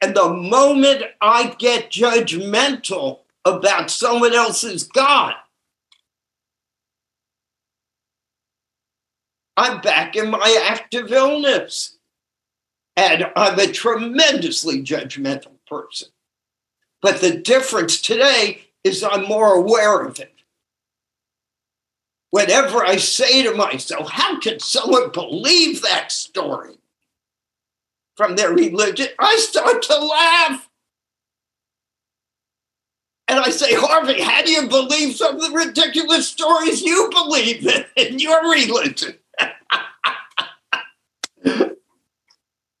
And 0.00 0.14
the 0.14 0.32
moment 0.32 1.02
I 1.20 1.54
get 1.58 1.90
judgmental 1.90 3.20
about 3.44 3.90
someone 3.90 4.34
else's 4.34 4.84
God, 4.84 5.34
I'm 9.58 9.80
back 9.80 10.14
in 10.14 10.30
my 10.30 10.64
active 10.70 11.10
illness. 11.10 11.98
And 12.96 13.26
I'm 13.34 13.58
a 13.58 13.66
tremendously 13.66 14.82
judgmental 14.82 15.56
person. 15.66 16.08
But 17.02 17.20
the 17.20 17.38
difference 17.38 18.00
today 18.00 18.62
is 18.84 19.02
I'm 19.02 19.26
more 19.26 19.54
aware 19.54 20.02
of 20.02 20.20
it. 20.20 20.32
Whenever 22.30 22.84
I 22.84 22.96
say 22.96 23.42
to 23.42 23.54
myself, 23.54 24.10
how 24.10 24.38
can 24.38 24.60
someone 24.60 25.10
believe 25.10 25.82
that 25.82 26.12
story 26.12 26.78
from 28.16 28.36
their 28.36 28.52
religion? 28.52 29.08
I 29.18 29.36
start 29.36 29.82
to 29.82 29.98
laugh. 29.98 30.68
And 33.26 33.40
I 33.40 33.50
say, 33.50 33.74
Harvey, 33.74 34.20
how 34.20 34.42
do 34.42 34.52
you 34.52 34.68
believe 34.68 35.16
some 35.16 35.36
of 35.36 35.42
the 35.42 35.50
ridiculous 35.50 36.28
stories 36.28 36.82
you 36.82 37.10
believe 37.12 37.66
in 37.66 37.84
in 37.96 38.18
your 38.18 38.50
religion? 38.50 39.18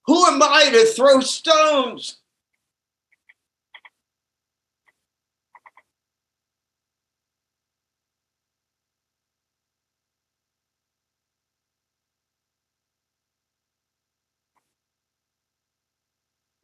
Who 0.08 0.24
am 0.24 0.42
I 0.42 0.70
to 0.70 0.86
throw 0.86 1.20
stones? 1.20 2.16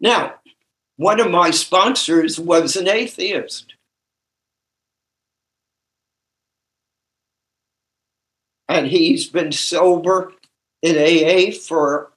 Now, 0.00 0.36
one 0.96 1.20
of 1.20 1.30
my 1.30 1.50
sponsors 1.50 2.40
was 2.40 2.76
an 2.76 2.88
atheist. 2.88 3.74
And 8.70 8.86
he's 8.86 9.28
been 9.28 9.52
sober 9.52 10.32
in 10.80 10.96
AA 10.96 11.52
for 11.52 12.13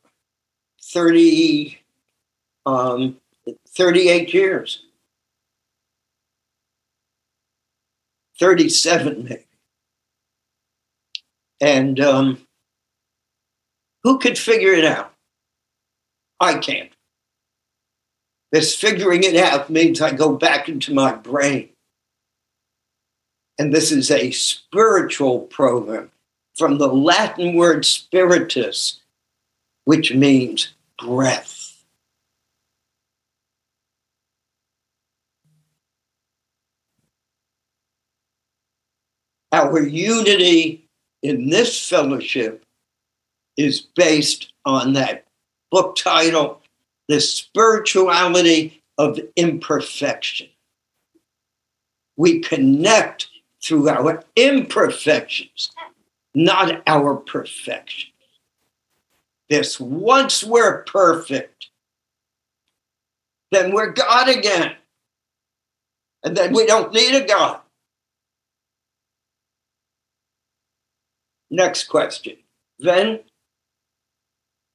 30, 0.88 1.80
um, 2.66 3.18
38 3.70 4.34
years. 4.34 4.84
37 8.40 9.24
maybe. 9.24 9.44
And 11.60 12.00
um, 12.00 12.48
who 14.04 14.20
could 14.20 14.38
figure 14.38 14.74
it 14.74 14.86
out? 14.86 15.14
I 16.40 16.60
can't. 16.60 16.92
This 18.52 18.76
figuring 18.76 19.24
it 19.24 19.36
out 19.36 19.70
means 19.70 20.02
I 20.02 20.12
go 20.14 20.36
back 20.36 20.70
into 20.70 20.94
my 20.94 21.14
brain. 21.14 21.70
And 23.60 23.74
this 23.74 23.92
is 23.92 24.12
a 24.12 24.32
spiritual 24.32 25.42
program 25.42 26.12
from 26.56 26.78
the 26.78 26.88
Latin 26.88 27.56
word 27.56 27.86
spiritus, 27.86 29.02
which 29.86 30.14
means 30.14 30.74
breath. 30.98 31.84
Our 39.52 39.82
unity 39.82 40.90
in 41.24 41.50
this 41.50 41.88
fellowship 41.88 42.64
is 43.56 43.82
based 43.82 44.54
on 44.66 44.94
that 44.94 45.26
book 45.72 45.96
title, 45.96 46.62
The 47.08 47.22
Spirituality 47.22 48.84
of 48.98 49.20
Imperfection. 49.36 50.50
We 52.18 52.40
connect 52.40 53.28
through 53.64 53.90
our 53.90 54.24
imperfections, 54.36 55.72
not 56.36 56.82
our 56.88 57.16
perfection. 57.16 58.10
This 59.50 59.80
once 59.80 60.44
we're 60.44 60.84
perfect, 60.84 61.68
then 63.52 63.74
we're 63.74 63.92
God 63.92 64.28
again. 64.30 64.76
And 66.24 66.36
then 66.36 66.54
we 66.54 66.66
don't 66.66 66.94
need 66.94 67.16
a 67.16 67.26
God. 67.26 67.62
Next 71.50 71.86
question. 71.86 72.36
Then, 72.80 73.22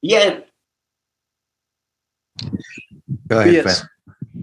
Yen. 0.01 0.43
Go 3.27 3.39
ahead, 3.39 3.53
yes. 3.53 3.85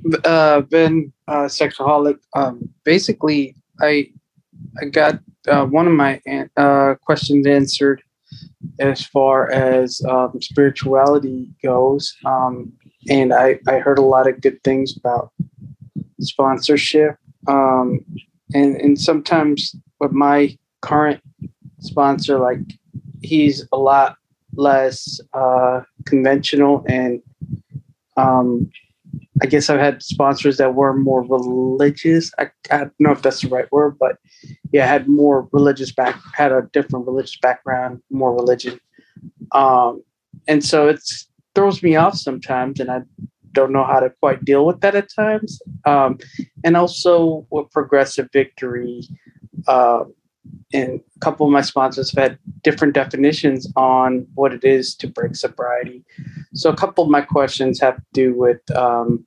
Ben. 0.04 0.20
Uh, 0.24 0.60
Ben, 0.60 1.12
uh, 1.26 1.46
sexaholic. 1.46 2.18
Um, 2.34 2.70
basically, 2.84 3.56
I 3.80 4.12
I 4.80 4.84
got 4.86 5.18
uh, 5.48 5.66
one 5.66 5.88
of 5.88 5.92
my 5.92 6.20
an- 6.26 6.50
uh, 6.56 6.94
questions 7.02 7.46
answered 7.46 8.02
as 8.80 9.04
far 9.04 9.50
as 9.50 10.02
um, 10.08 10.40
spirituality 10.40 11.48
goes, 11.62 12.16
um, 12.24 12.72
and 13.08 13.32
I 13.32 13.58
I 13.68 13.78
heard 13.78 13.98
a 13.98 14.02
lot 14.02 14.28
of 14.28 14.40
good 14.40 14.62
things 14.64 14.96
about 14.96 15.32
sponsorship, 16.20 17.16
um, 17.46 18.00
and 18.54 18.76
and 18.76 19.00
sometimes 19.00 19.76
with 20.00 20.12
my 20.12 20.56
current 20.80 21.20
sponsor, 21.80 22.38
like 22.38 22.60
he's 23.22 23.66
a 23.72 23.76
lot 23.76 24.16
less 24.54 25.20
uh, 25.34 25.82
conventional 26.06 26.84
and 26.88 27.22
um, 28.16 28.70
I 29.42 29.46
guess 29.46 29.70
I've 29.70 29.80
had 29.80 30.02
sponsors 30.02 30.58
that 30.58 30.74
were 30.74 30.94
more 30.94 31.22
religious. 31.22 32.30
I, 32.38 32.50
I 32.70 32.78
don't 32.78 33.00
know 33.00 33.12
if 33.12 33.22
that's 33.22 33.42
the 33.42 33.48
right 33.48 33.70
word, 33.72 33.96
but 33.98 34.16
yeah, 34.72 34.86
had 34.86 35.08
more 35.08 35.48
religious 35.52 35.92
back, 35.92 36.20
had 36.34 36.52
a 36.52 36.68
different 36.72 37.06
religious 37.06 37.38
background, 37.40 38.02
more 38.10 38.34
religion, 38.34 38.78
um, 39.52 40.02
and 40.46 40.64
so 40.64 40.88
it 40.88 41.00
throws 41.54 41.82
me 41.82 41.96
off 41.96 42.16
sometimes, 42.16 42.80
and 42.80 42.90
I 42.90 43.02
don't 43.52 43.72
know 43.72 43.84
how 43.84 44.00
to 44.00 44.10
quite 44.20 44.44
deal 44.44 44.64
with 44.64 44.80
that 44.80 44.94
at 44.94 45.08
times. 45.14 45.60
Um, 45.84 46.18
and 46.64 46.76
also 46.76 47.46
with 47.50 47.70
progressive 47.70 48.28
victory, 48.32 49.02
uh, 49.66 50.04
and 50.72 51.00
a 51.16 51.20
couple 51.20 51.46
of 51.46 51.52
my 51.52 51.60
sponsors 51.60 52.14
have 52.14 52.30
had 52.30 52.38
different 52.62 52.94
definitions 52.94 53.70
on 53.76 54.26
what 54.34 54.52
it 54.52 54.64
is 54.64 54.94
to 54.96 55.06
break 55.06 55.34
sobriety. 55.36 56.04
So 56.54 56.70
a 56.70 56.76
couple 56.76 57.04
of 57.04 57.10
my 57.10 57.20
questions 57.20 57.80
have 57.80 57.96
to 57.96 58.02
do 58.12 58.34
with 58.34 58.60
um, 58.76 59.26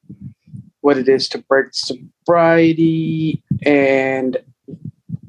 what 0.82 0.98
it 0.98 1.08
is 1.08 1.30
to 1.30 1.38
break 1.38 1.68
sobriety 1.72 3.44
and 3.66 4.38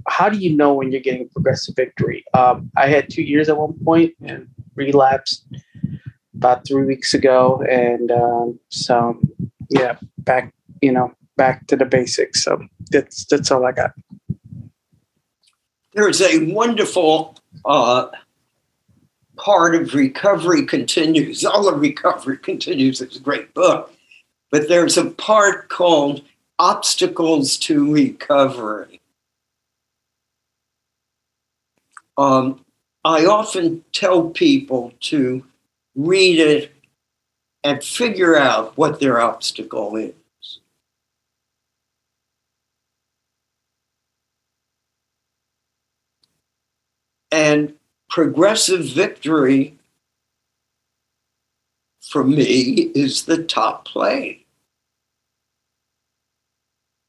how 0.09 0.29
do 0.29 0.39
you 0.39 0.55
know 0.55 0.75
when 0.75 0.93
you're 0.93 1.01
getting 1.01 1.29
progressive 1.29 1.75
victory? 1.77 2.25
Um, 2.35 2.71
I 2.77 2.89
had 2.89 3.11
two 3.11 3.23
years 3.23 3.49
at 3.49 3.57
one 3.57 3.75
point 3.85 4.15
and 4.23 4.49
relapsed 4.75 5.47
about 6.35 6.67
three 6.67 6.85
weeks 6.85 7.15
ago, 7.15 7.65
and 7.71 8.11
um, 8.11 8.59
so 8.69 9.19
yeah, 9.71 9.97
back 10.19 10.53
you 10.83 10.93
know 10.93 11.13
back 11.37 11.67
to 11.69 11.77
the 11.77 11.85
basics. 11.85 12.45
So 12.45 12.63
that's 12.91 13.25
that's 13.27 13.51
all 13.51 13.65
I 13.65 13.73
got. 13.73 13.93
There's 15.95 16.21
a 16.21 16.53
wonderful 16.53 17.37
uh, 17.65 18.09
part 19.37 19.77
of 19.77 19.95
Recovery 19.95 20.67
Continues. 20.67 21.45
All 21.45 21.69
of 21.69 21.81
Recovery 21.81 22.37
Continues 22.37 23.01
is 23.01 23.17
a 23.17 23.21
great 23.21 23.55
book, 23.55 23.95
but 24.51 24.69
there's 24.69 24.99
a 24.99 25.11
part 25.11 25.69
called 25.69 26.23
Obstacles 26.59 27.57
to 27.59 27.93
Recovery. 27.93 29.01
Um, 32.17 32.65
I 33.05 33.27
often 33.27 33.85
tell 33.93 34.31
people 34.31 34.93
to 35.03 35.45
read 35.95 36.41
it 36.41 36.73
and 37.63 37.85
figure 37.85 38.37
out 38.37 38.77
what 38.77 38.99
their 38.99 39.21
obstacle 39.21 39.95
is. 39.95 40.13
And 47.35 47.75
progressive 48.09 48.85
victory 48.85 49.77
for 52.01 52.23
me 52.23 52.93
is 52.95 53.25
the 53.25 53.43
top 53.43 53.87
plate. 53.87 54.47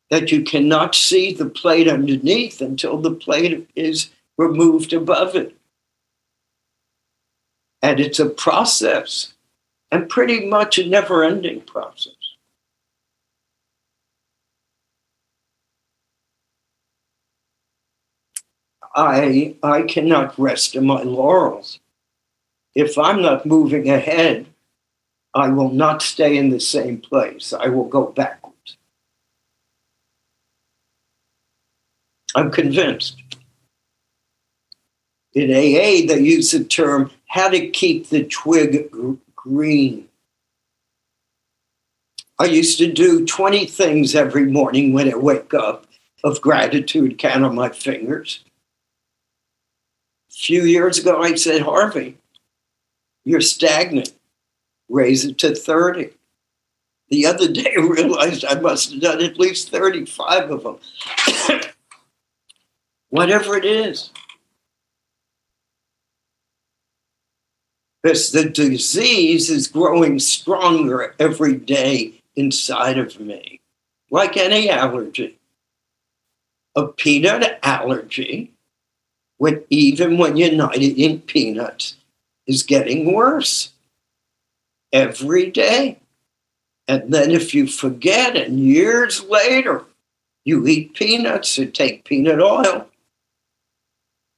That 0.09 0.31
you 0.31 0.43
cannot 0.43 0.95
see 0.95 1.31
the 1.31 1.45
plate 1.45 1.87
underneath 1.87 2.59
until 2.59 2.97
the 2.97 3.11
plate 3.11 3.69
is 3.75 4.09
removed 4.35 4.93
above 4.93 5.35
it. 5.35 5.55
And 7.83 7.99
it's 7.99 8.19
a 8.19 8.25
process, 8.25 9.33
and 9.91 10.09
pretty 10.09 10.47
much 10.47 10.79
a 10.79 10.87
never 10.87 11.23
ending 11.23 11.61
process. 11.61 12.24
I 18.95 19.55
I 19.61 19.81
cannot 19.83 20.39
rest 20.39 20.75
on 20.77 20.85
my 20.85 21.03
laurels. 21.03 21.79
If 22.73 22.97
I'm 22.97 23.21
not 23.21 23.45
moving 23.45 23.89
ahead, 23.89 24.47
I 25.33 25.49
will 25.49 25.71
not 25.71 26.01
stay 26.01 26.37
in 26.37 26.49
the 26.49 26.61
same 26.61 26.99
place. 26.99 27.53
I 27.53 27.67
will 27.67 27.85
go 27.85 28.07
backwards. 28.07 28.77
I'm 32.33 32.51
convinced. 32.51 33.21
In 35.33 35.51
AA, 35.51 36.07
they 36.07 36.19
use 36.21 36.51
the 36.51 36.63
term 36.63 37.11
how 37.27 37.49
to 37.49 37.69
keep 37.69 38.07
the 38.07 38.23
twig 38.23 38.89
green. 39.35 40.07
I 42.39 42.45
used 42.45 42.77
to 42.77 42.91
do 42.91 43.25
20 43.25 43.65
things 43.65 44.15
every 44.15 44.45
morning 44.45 44.93
when 44.93 45.13
I 45.13 45.17
wake 45.17 45.53
up 45.53 45.85
of 46.23 46.41
gratitude, 46.41 47.17
count 47.17 47.43
on 47.43 47.55
my 47.55 47.69
fingers. 47.69 48.44
Few 50.35 50.63
years 50.63 50.99
ago, 50.99 51.21
I 51.21 51.35
said, 51.35 51.61
Harvey, 51.61 52.17
you're 53.23 53.39
stagnant. 53.39 54.11
Raise 54.89 55.23
it 55.23 55.37
to 55.39 55.55
30. 55.55 56.09
The 57.09 57.25
other 57.25 57.47
day, 57.47 57.73
I 57.77 57.81
realized 57.81 58.43
I 58.43 58.59
must 58.59 58.91
have 58.91 59.01
done 59.01 59.23
at 59.23 59.39
least 59.39 59.69
35 59.69 60.51
of 60.51 60.63
them. 60.63 60.77
Whatever 63.09 63.55
it 63.55 63.63
is. 63.63 64.11
Because 68.03 68.33
the 68.33 68.49
disease 68.49 69.49
is 69.49 69.67
growing 69.67 70.19
stronger 70.19 71.15
every 71.17 71.55
day 71.55 72.21
inside 72.35 72.97
of 72.97 73.21
me, 73.21 73.61
like 74.11 74.35
any 74.35 74.69
allergy. 74.69 75.39
A 76.75 76.87
peanut 76.87 77.57
allergy, 77.63 78.51
when, 79.37 79.63
even 79.69 80.17
when 80.17 80.37
you're 80.37 80.51
not 80.51 80.77
eating 80.77 81.21
peanuts, 81.21 81.97
is 82.47 82.63
getting 82.63 83.13
worse 83.13 83.73
every 84.93 85.51
day. 85.51 85.99
And 86.87 87.13
then 87.13 87.31
if 87.31 87.53
you 87.53 87.67
forget 87.67 88.35
and 88.35 88.59
years 88.59 89.23
later 89.23 89.83
you 90.43 90.65
eat 90.67 90.93
peanuts 90.93 91.57
or 91.57 91.65
take 91.65 92.05
peanut 92.05 92.39
oil, 92.39 92.87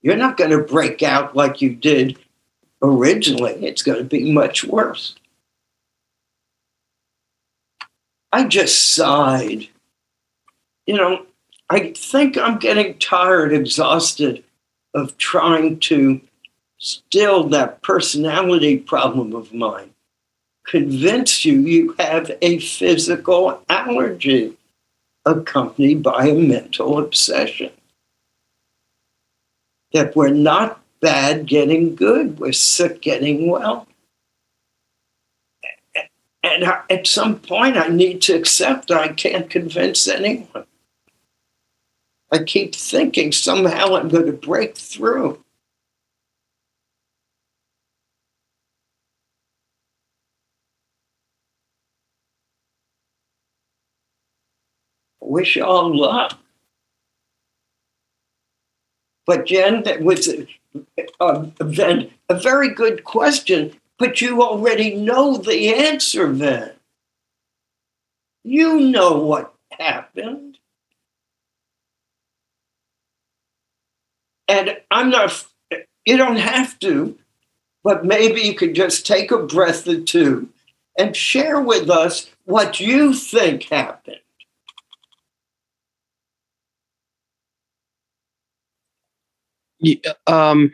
you're 0.01 0.15
not 0.15 0.37
going 0.37 0.51
to 0.51 0.63
break 0.63 1.03
out 1.03 1.35
like 1.35 1.61
you 1.61 1.75
did 1.75 2.17
originally. 2.81 3.53
It's 3.65 3.83
going 3.83 3.97
to 3.97 4.03
be 4.05 4.31
much 4.31 4.63
worse. 4.63 5.15
I 8.31 8.45
just 8.45 8.93
sighed. 8.95 9.67
You 10.85 10.95
know, 10.95 11.25
I 11.69 11.91
think 11.91 12.37
I'm 12.37 12.59
getting 12.59 12.97
tired, 12.99 13.51
exhausted 13.51 14.43
of 14.93 15.17
trying 15.17 15.79
to 15.79 16.21
still 16.77 17.43
that 17.49 17.81
personality 17.81 18.77
problem 18.77 19.33
of 19.33 19.53
mine 19.53 19.91
convince 20.67 21.45
you 21.45 21.61
you 21.61 21.95
have 21.97 22.29
a 22.41 22.59
physical 22.59 23.63
allergy 23.69 24.55
accompanied 25.25 26.03
by 26.03 26.27
a 26.27 26.35
mental 26.35 26.99
obsession. 26.99 27.71
That 29.93 30.15
we're 30.15 30.29
not 30.29 30.81
bad 30.99 31.45
getting 31.47 31.95
good, 31.95 32.39
we're 32.39 32.51
sick 32.51 33.01
getting 33.01 33.49
well. 33.49 33.87
And 36.43 36.63
at 36.89 37.07
some 37.07 37.39
point, 37.39 37.77
I 37.77 37.87
need 37.87 38.21
to 38.23 38.33
accept 38.33 38.91
I 38.91 39.09
can't 39.09 39.49
convince 39.49 40.07
anyone. 40.07 40.65
I 42.31 42.43
keep 42.43 42.75
thinking 42.75 43.31
somehow 43.31 43.95
I'm 43.95 44.09
going 44.09 44.25
to 44.25 44.33
break 44.33 44.77
through. 44.77 45.43
wish 55.27 55.57
all 55.57 55.95
luck. 55.95 56.37
But 59.25 59.45
Jen, 59.45 59.83
that 59.83 60.01
was 60.01 60.27
a, 60.29 60.47
a, 61.19 61.51
a, 61.59 62.09
a 62.29 62.39
very 62.39 62.73
good 62.73 63.03
question, 63.03 63.75
but 63.99 64.21
you 64.21 64.41
already 64.41 64.95
know 64.95 65.37
the 65.37 65.75
answer, 65.75 66.31
then. 66.31 66.71
You 68.43 68.79
know 68.79 69.19
what 69.19 69.53
happened. 69.71 70.56
And 74.47 74.77
I'm 74.91 75.09
not, 75.09 75.45
you 76.05 76.17
don't 76.17 76.37
have 76.37 76.79
to, 76.79 77.17
but 77.83 78.05
maybe 78.05 78.41
you 78.41 78.55
could 78.55 78.75
just 78.75 79.05
take 79.05 79.31
a 79.31 79.37
breath 79.37 79.87
or 79.87 79.99
two 80.01 80.49
and 80.97 81.15
share 81.15 81.59
with 81.59 81.89
us 81.89 82.29
what 82.45 82.79
you 82.79 83.13
think 83.13 83.63
happened. 83.63 84.17
Yeah, 89.79 90.13
um, 90.25 90.71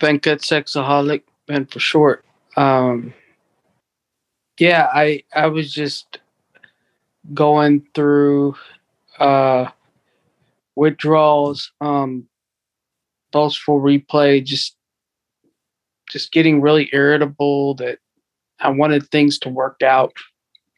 Venkat 0.00 0.40
Sexaholic, 0.40 1.22
Ben 1.46 1.66
for 1.66 1.80
short. 1.80 2.24
Um, 2.56 3.12
yeah, 4.58 4.88
I 4.92 5.24
I 5.34 5.48
was 5.48 5.72
just 5.72 6.18
going 7.34 7.86
through 7.94 8.56
uh, 9.18 9.66
withdrawals, 10.76 11.72
um, 11.80 12.26
boastful 13.30 13.80
replay, 13.80 14.44
just 14.44 14.76
just 16.10 16.32
getting 16.32 16.60
really 16.60 16.90
irritable 16.92 17.74
that 17.74 17.98
I 18.60 18.68
wanted 18.68 19.08
things 19.08 19.38
to 19.40 19.48
work 19.48 19.82
out 19.82 20.12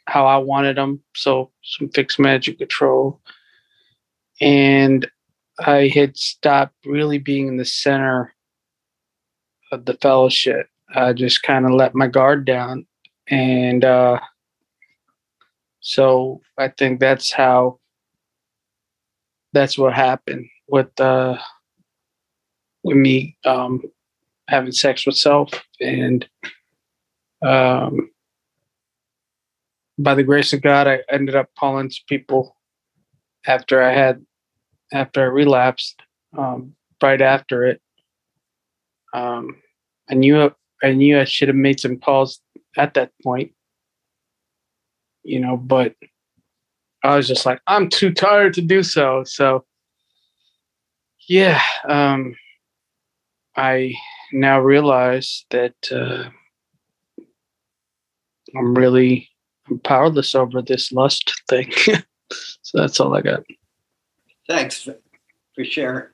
how 0.06 0.26
I 0.26 0.36
wanted 0.36 0.76
them. 0.76 1.02
So 1.16 1.50
some 1.62 1.88
fixed 1.88 2.18
magic 2.18 2.58
control, 2.58 3.20
and 4.40 5.10
I 5.58 5.88
had 5.94 6.16
stopped 6.16 6.74
really 6.84 7.18
being 7.18 7.48
in 7.48 7.56
the 7.56 7.64
center 7.64 8.34
of 9.72 9.84
the 9.84 9.94
fellowship. 9.94 10.68
I 10.94 11.12
just 11.12 11.42
kind 11.42 11.64
of 11.64 11.72
let 11.72 11.94
my 11.94 12.06
guard 12.06 12.44
down. 12.44 12.86
And 13.28 13.84
uh, 13.84 14.20
so 15.80 16.40
I 16.58 16.68
think 16.68 17.00
that's 17.00 17.32
how, 17.32 17.80
that's 19.54 19.78
what 19.78 19.94
happened 19.94 20.46
with, 20.68 21.00
uh, 21.00 21.38
with 22.82 22.96
me 22.96 23.38
um, 23.44 23.82
having 24.48 24.72
sex 24.72 25.06
with 25.06 25.16
self. 25.16 25.50
And 25.80 26.28
um, 27.42 28.10
by 29.98 30.14
the 30.14 30.22
grace 30.22 30.52
of 30.52 30.62
God, 30.62 30.86
I 30.86 31.00
ended 31.10 31.36
up 31.36 31.48
calling 31.58 31.90
people 32.08 32.56
after 33.46 33.82
I 33.82 33.92
had 33.92 34.24
after 34.92 35.22
I 35.22 35.26
relapsed, 35.26 36.00
um, 36.36 36.74
right 37.02 37.20
after 37.20 37.64
it. 37.64 37.80
Um, 39.12 39.56
I 40.10 40.14
knew 40.14 40.52
I 40.82 40.92
knew 40.92 41.18
I 41.18 41.24
should 41.24 41.48
have 41.48 41.56
made 41.56 41.80
some 41.80 41.98
calls 41.98 42.40
at 42.76 42.94
that 42.94 43.12
point, 43.22 43.52
you 45.22 45.40
know, 45.40 45.56
but 45.56 45.94
I 47.04 47.16
was 47.16 47.28
just 47.28 47.44
like, 47.44 47.60
I'm 47.66 47.90
too 47.90 48.12
tired 48.12 48.54
to 48.54 48.62
do 48.62 48.82
so. 48.82 49.24
So, 49.26 49.66
yeah, 51.28 51.60
um, 51.86 52.34
I 53.56 53.92
now 54.32 54.58
realize 54.58 55.44
that 55.50 55.74
uh, 55.92 56.30
I'm 58.56 58.74
really 58.74 59.28
powerless 59.82 60.34
over 60.34 60.62
this 60.62 60.92
lust 60.92 61.42
thing. 61.46 61.70
so 62.62 62.78
that's 62.78 62.98
all 62.98 63.14
I 63.14 63.20
got. 63.20 63.44
Thanks 64.48 64.82
for, 64.82 64.96
for 65.54 65.64
sharing. 65.64 66.08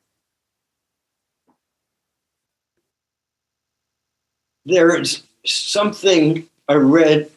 There 4.65 5.01
is 5.01 5.23
something 5.45 6.49
I 6.69 6.75
read 6.75 7.31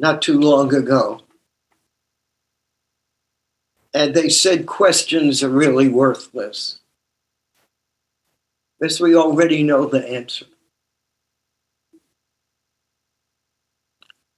not 0.00 0.22
too 0.22 0.40
long 0.40 0.74
ago. 0.74 1.20
And 3.92 4.14
they 4.14 4.30
said 4.30 4.64
questions 4.66 5.42
are 5.42 5.50
really 5.50 5.88
worthless. 5.88 6.78
Because 8.78 8.98
we 8.98 9.14
already 9.14 9.62
know 9.62 9.84
the 9.84 10.08
answer. 10.08 10.46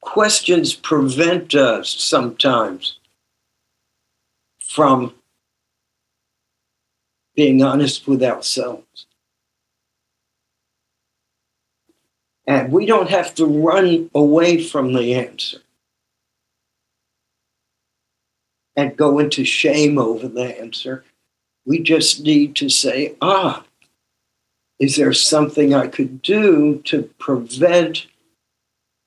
Questions 0.01 0.75
prevent 0.75 1.55
us 1.55 1.89
sometimes 1.91 2.99
from 4.61 5.15
being 7.37 7.63
honest 7.63 8.09
with 8.09 8.23
ourselves. 8.25 9.07
And 12.47 12.73
we 12.73 12.87
don't 12.87 13.11
have 13.11 13.35
to 13.37 13.47
run 13.47 14.11
away 14.15 14.63
from 14.63 14.93
the 14.93 15.15
answer 15.15 15.59
and 18.75 18.97
go 18.97 19.19
into 19.19 19.45
shame 19.45 19.99
over 19.99 20.29
the 20.29 20.59
answer. 20.59 21.05
We 21.65 21.81
just 21.81 22.23
need 22.23 22.57
to 22.57 22.69
say, 22.69 23.15
ah, 23.21 23.65
is 24.79 24.97
there 24.97 25.13
something 25.13 25.73
I 25.73 25.87
could 25.87 26.23
do 26.23 26.83
to 26.87 27.05
prevent 27.19 28.07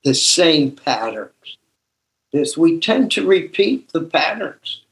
the 0.03 0.13
same 0.13 0.71
patterns? 0.71 1.57
Because 2.31 2.57
we 2.57 2.79
tend 2.79 3.11
to 3.11 3.27
repeat 3.27 3.91
the 3.91 4.01
patterns. 4.01 4.84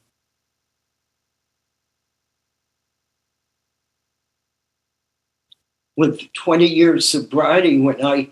With 5.96 6.32
20 6.34 6.66
years 6.66 7.08
sobriety, 7.08 7.80
when 7.80 8.04
I 8.04 8.30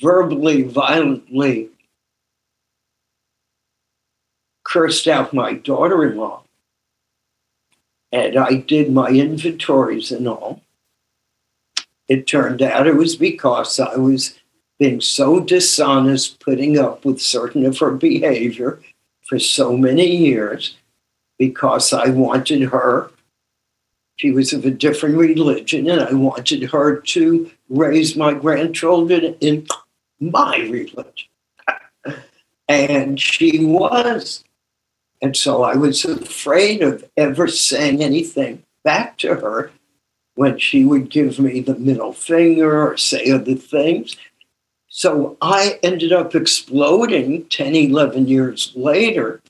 verbally, 0.00 0.62
violently 0.62 1.70
cursed 4.64 5.08
out 5.08 5.32
my 5.34 5.54
daughter 5.54 6.08
in 6.08 6.16
law. 6.16 6.44
And 8.12 8.36
I 8.36 8.54
did 8.54 8.92
my 8.92 9.08
inventories 9.08 10.10
and 10.10 10.26
all. 10.26 10.62
It 12.08 12.26
turned 12.26 12.60
out 12.60 12.88
it 12.88 12.96
was 12.96 13.14
because 13.14 13.78
I 13.78 13.96
was 13.96 14.38
being 14.78 15.00
so 15.00 15.40
dishonest, 15.40 16.40
putting 16.40 16.78
up 16.78 17.04
with 17.04 17.20
certain 17.20 17.64
of 17.66 17.78
her 17.78 17.92
behavior 17.92 18.80
for 19.22 19.38
so 19.38 19.76
many 19.76 20.16
years 20.16 20.76
because 21.38 21.92
I 21.92 22.08
wanted 22.08 22.62
her. 22.62 23.10
She 24.20 24.32
was 24.32 24.52
of 24.52 24.66
a 24.66 24.70
different 24.70 25.16
religion, 25.16 25.88
and 25.88 25.98
I 25.98 26.12
wanted 26.12 26.64
her 26.64 27.00
to 27.00 27.50
raise 27.70 28.16
my 28.16 28.34
grandchildren 28.34 29.34
in 29.40 29.66
my 30.20 30.58
religion. 30.58 31.30
and 32.68 33.18
she 33.18 33.64
was. 33.64 34.44
And 35.22 35.34
so 35.34 35.62
I 35.62 35.74
was 35.74 36.04
afraid 36.04 36.82
of 36.82 37.02
ever 37.16 37.48
saying 37.48 38.02
anything 38.02 38.62
back 38.84 39.16
to 39.20 39.36
her 39.36 39.70
when 40.34 40.58
she 40.58 40.84
would 40.84 41.08
give 41.08 41.38
me 41.38 41.60
the 41.60 41.76
middle 41.76 42.12
finger 42.12 42.88
or 42.88 42.98
say 42.98 43.30
other 43.30 43.54
things. 43.54 44.18
So 44.88 45.38
I 45.40 45.78
ended 45.82 46.12
up 46.12 46.34
exploding 46.34 47.46
10, 47.46 47.74
11 47.74 48.28
years 48.28 48.70
later. 48.76 49.40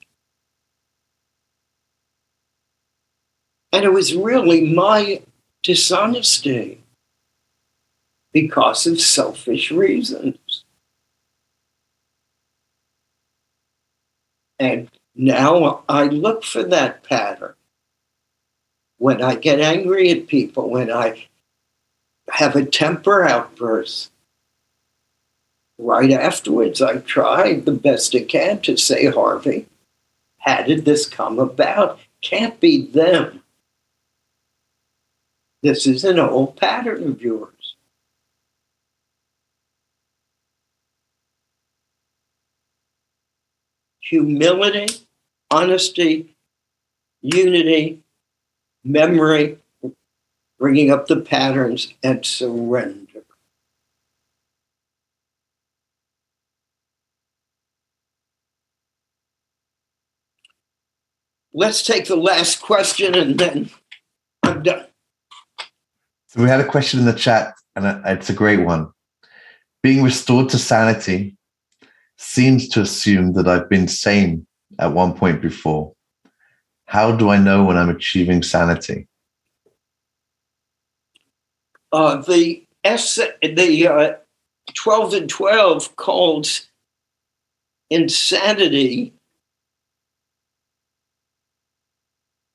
And 3.73 3.85
it 3.85 3.93
was 3.93 4.15
really 4.15 4.73
my 4.73 5.23
dishonesty 5.63 6.83
because 8.33 8.87
of 8.87 9.01
selfish 9.01 9.71
reasons. 9.71 10.65
And 14.59 14.91
now 15.15 15.85
I 15.89 16.05
look 16.05 16.45
for 16.45 16.63
that 16.65 17.03
pattern. 17.03 17.55
When 18.99 19.23
I 19.23 19.35
get 19.37 19.61
angry 19.61 20.11
at 20.11 20.27
people, 20.27 20.69
when 20.69 20.93
I 20.93 21.27
have 22.31 22.55
a 22.55 22.65
temper 22.65 23.25
outburst, 23.25 24.11
right 25.79 26.11
afterwards, 26.11 26.83
I 26.83 26.99
try 26.99 27.55
the 27.55 27.73
best 27.73 28.15
I 28.15 28.21
can 28.25 28.61
to 28.61 28.77
say, 28.77 29.07
Harvey, 29.07 29.67
how 30.39 30.63
did 30.63 30.85
this 30.85 31.09
come 31.09 31.39
about? 31.39 31.99
Can't 32.21 32.61
be 32.61 32.87
them. 32.87 33.40
This 35.63 35.87
is 35.87 36.05
an 36.05 36.19
old 36.19 36.57
pattern 36.57 37.07
of 37.09 37.23
yours. 37.23 37.61
humility, 44.11 44.89
honesty, 45.53 46.35
unity, 47.23 48.03
memory, 48.83 49.59
bringing 50.59 50.91
up 50.91 51.07
the 51.07 51.21
patterns, 51.21 51.95
and 52.03 52.27
surrender. 52.27 53.23
Let's 61.53 61.83
take 61.85 62.07
the 62.07 62.17
last 62.17 62.61
question 62.61 63.15
and 63.15 63.39
then 63.39 63.71
I'm 64.43 64.63
done. 64.63 64.90
So 66.31 66.41
we 66.41 66.49
had 66.49 66.61
a 66.61 66.67
question 66.67 67.01
in 67.01 67.07
the 67.07 67.13
chat, 67.13 67.55
and 67.75 68.07
it's 68.07 68.31
a 68.31 68.33
great 68.33 68.61
one. 68.61 68.93
Being 69.83 70.05
restored 70.05 70.49
to 70.51 70.59
sanity 70.59 71.37
seems 72.19 72.69
to 72.69 72.83
assume 72.83 73.33
that 73.33 73.49
I've 73.49 73.69
been 73.69 73.89
sane 73.89 74.47
at 74.79 74.93
one 74.93 75.15
point 75.15 75.43
before. 75.43 75.93
How 76.85 77.11
do 77.11 77.31
I 77.31 77.39
know 77.39 77.65
when 77.65 77.77
I'm 77.77 77.89
achieving 77.89 78.45
sanity? 78.45 79.09
Uh, 81.91 82.19
the 82.19 82.65
S, 82.85 83.19
the 83.43 83.89
uh, 83.89 84.13
12 84.75 85.15
and 85.15 85.29
12 85.29 85.97
calls 85.97 86.69
insanity, 87.91 89.13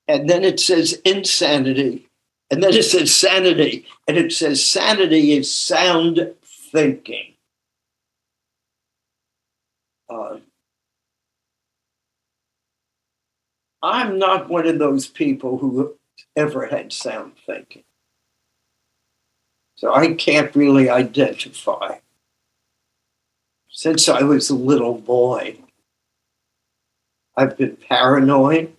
and 0.08 0.30
then 0.30 0.46
it 0.46 0.62
says 0.62 1.02
insanity, 1.04 2.08
and 2.52 2.62
then 2.62 2.74
it 2.74 2.84
says 2.84 3.16
sanity, 3.16 3.86
and 4.08 4.18
it 4.18 4.32
says 4.32 4.66
sanity 4.66 5.34
is 5.34 5.54
sound 5.54 6.34
thinking. 6.44 7.34
Uh, 10.10 10.38
I'm 13.82 14.20
not 14.20 14.50
one 14.50 14.68
of 14.68 14.80
those 14.80 15.08
people 15.08 15.58
who 15.58 15.96
ever 16.36 16.68
had 16.68 16.92
sound 16.94 17.34
thinking. 17.46 17.84
So 19.76 19.94
I 19.94 20.14
can't 20.14 20.56
really 20.56 20.90
identify. 20.90 22.00
Since 23.70 24.08
I 24.08 24.24
was 24.24 24.50
a 24.50 24.56
little 24.56 24.98
boy, 24.98 25.58
I've 27.36 27.58
been 27.58 27.76
paranoid. 27.76 28.75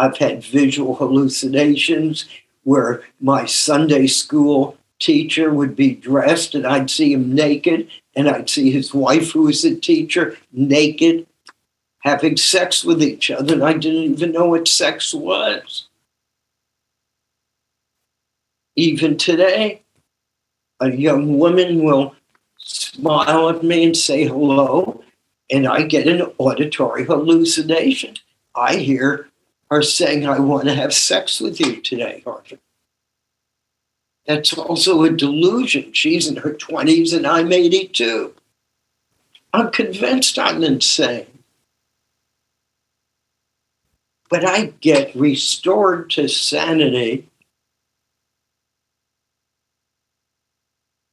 I've 0.00 0.16
had 0.16 0.42
visual 0.42 0.94
hallucinations 0.94 2.24
where 2.64 3.02
my 3.20 3.44
Sunday 3.44 4.06
school 4.06 4.78
teacher 4.98 5.52
would 5.52 5.76
be 5.76 5.94
dressed 5.94 6.54
and 6.54 6.66
I'd 6.66 6.88
see 6.88 7.12
him 7.12 7.34
naked 7.34 7.90
and 8.16 8.26
I'd 8.26 8.48
see 8.48 8.70
his 8.70 8.94
wife, 8.94 9.32
who 9.32 9.42
was 9.42 9.62
a 9.62 9.76
teacher, 9.76 10.38
naked, 10.52 11.26
having 11.98 12.38
sex 12.38 12.82
with 12.82 13.02
each 13.02 13.30
other, 13.30 13.52
and 13.52 13.62
I 13.62 13.74
didn't 13.74 14.14
even 14.14 14.32
know 14.32 14.46
what 14.46 14.68
sex 14.68 15.12
was. 15.12 15.86
Even 18.74 19.18
today, 19.18 19.82
a 20.80 20.90
young 20.90 21.38
woman 21.38 21.84
will 21.84 22.14
smile 22.56 23.50
at 23.50 23.62
me 23.62 23.84
and 23.84 23.96
say 23.96 24.24
hello, 24.24 25.04
and 25.50 25.66
I 25.66 25.82
get 25.82 26.08
an 26.08 26.22
auditory 26.38 27.04
hallucination. 27.04 28.14
I 28.54 28.76
hear 28.76 29.29
her 29.70 29.82
saying, 29.82 30.26
I 30.26 30.38
want 30.40 30.64
to 30.64 30.74
have 30.74 30.92
sex 30.92 31.40
with 31.40 31.60
you 31.60 31.80
today, 31.80 32.22
Arthur. 32.26 32.58
That's 34.26 34.56
also 34.56 35.02
a 35.02 35.10
delusion. 35.10 35.92
She's 35.92 36.28
in 36.28 36.36
her 36.36 36.52
20s 36.52 37.16
and 37.16 37.26
I'm 37.26 37.52
82. 37.52 38.34
I'm 39.52 39.70
convinced 39.70 40.38
I'm 40.38 40.62
insane. 40.62 41.26
But 44.28 44.44
I 44.44 44.66
get 44.80 45.14
restored 45.16 46.10
to 46.10 46.28
sanity 46.28 47.28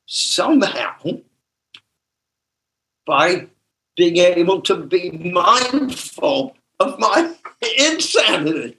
somehow 0.05 0.93
by 3.05 3.47
being 3.95 4.17
able 4.17 4.61
to 4.61 4.77
be 4.77 5.09
mindful 5.11 6.55
of 6.79 6.99
my 6.99 7.33
insanity. 7.61 8.77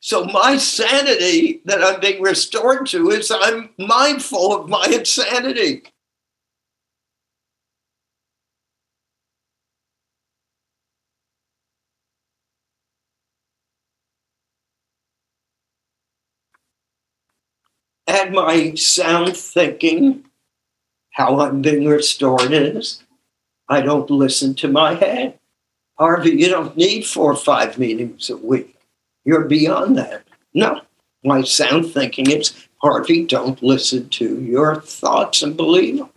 So 0.00 0.24
my 0.24 0.56
sanity 0.56 1.60
that 1.64 1.82
I'm 1.82 2.00
being 2.00 2.22
restored 2.22 2.86
to 2.86 3.10
is 3.10 3.30
I'm 3.30 3.70
mindful 3.78 4.54
of 4.54 4.68
my 4.68 4.86
insanity. 4.90 5.82
And 18.06 18.32
my 18.34 18.74
sound 18.74 19.36
thinking, 19.36 20.24
how 21.12 21.40
I'm 21.40 21.60
being 21.60 21.86
restored 21.86 22.52
is 22.52 23.02
I 23.68 23.82
don't 23.82 24.08
listen 24.08 24.54
to 24.56 24.68
my 24.68 24.94
head. 24.94 25.38
Harvey, 25.98 26.30
you 26.32 26.48
don't 26.48 26.76
need 26.76 27.06
four 27.06 27.32
or 27.32 27.36
five 27.36 27.78
meetings 27.78 28.30
a 28.30 28.36
week. 28.36 28.76
You're 29.24 29.44
beyond 29.44 29.98
that. 29.98 30.24
No, 30.54 30.82
my 31.24 31.42
sound 31.42 31.92
thinking 31.92 32.30
is 32.30 32.68
Harvey, 32.82 33.24
don't 33.26 33.62
listen 33.62 34.08
to 34.10 34.40
your 34.40 34.80
thoughts 34.80 35.42
and 35.42 35.56
believe 35.56 35.98
them. 35.98 36.10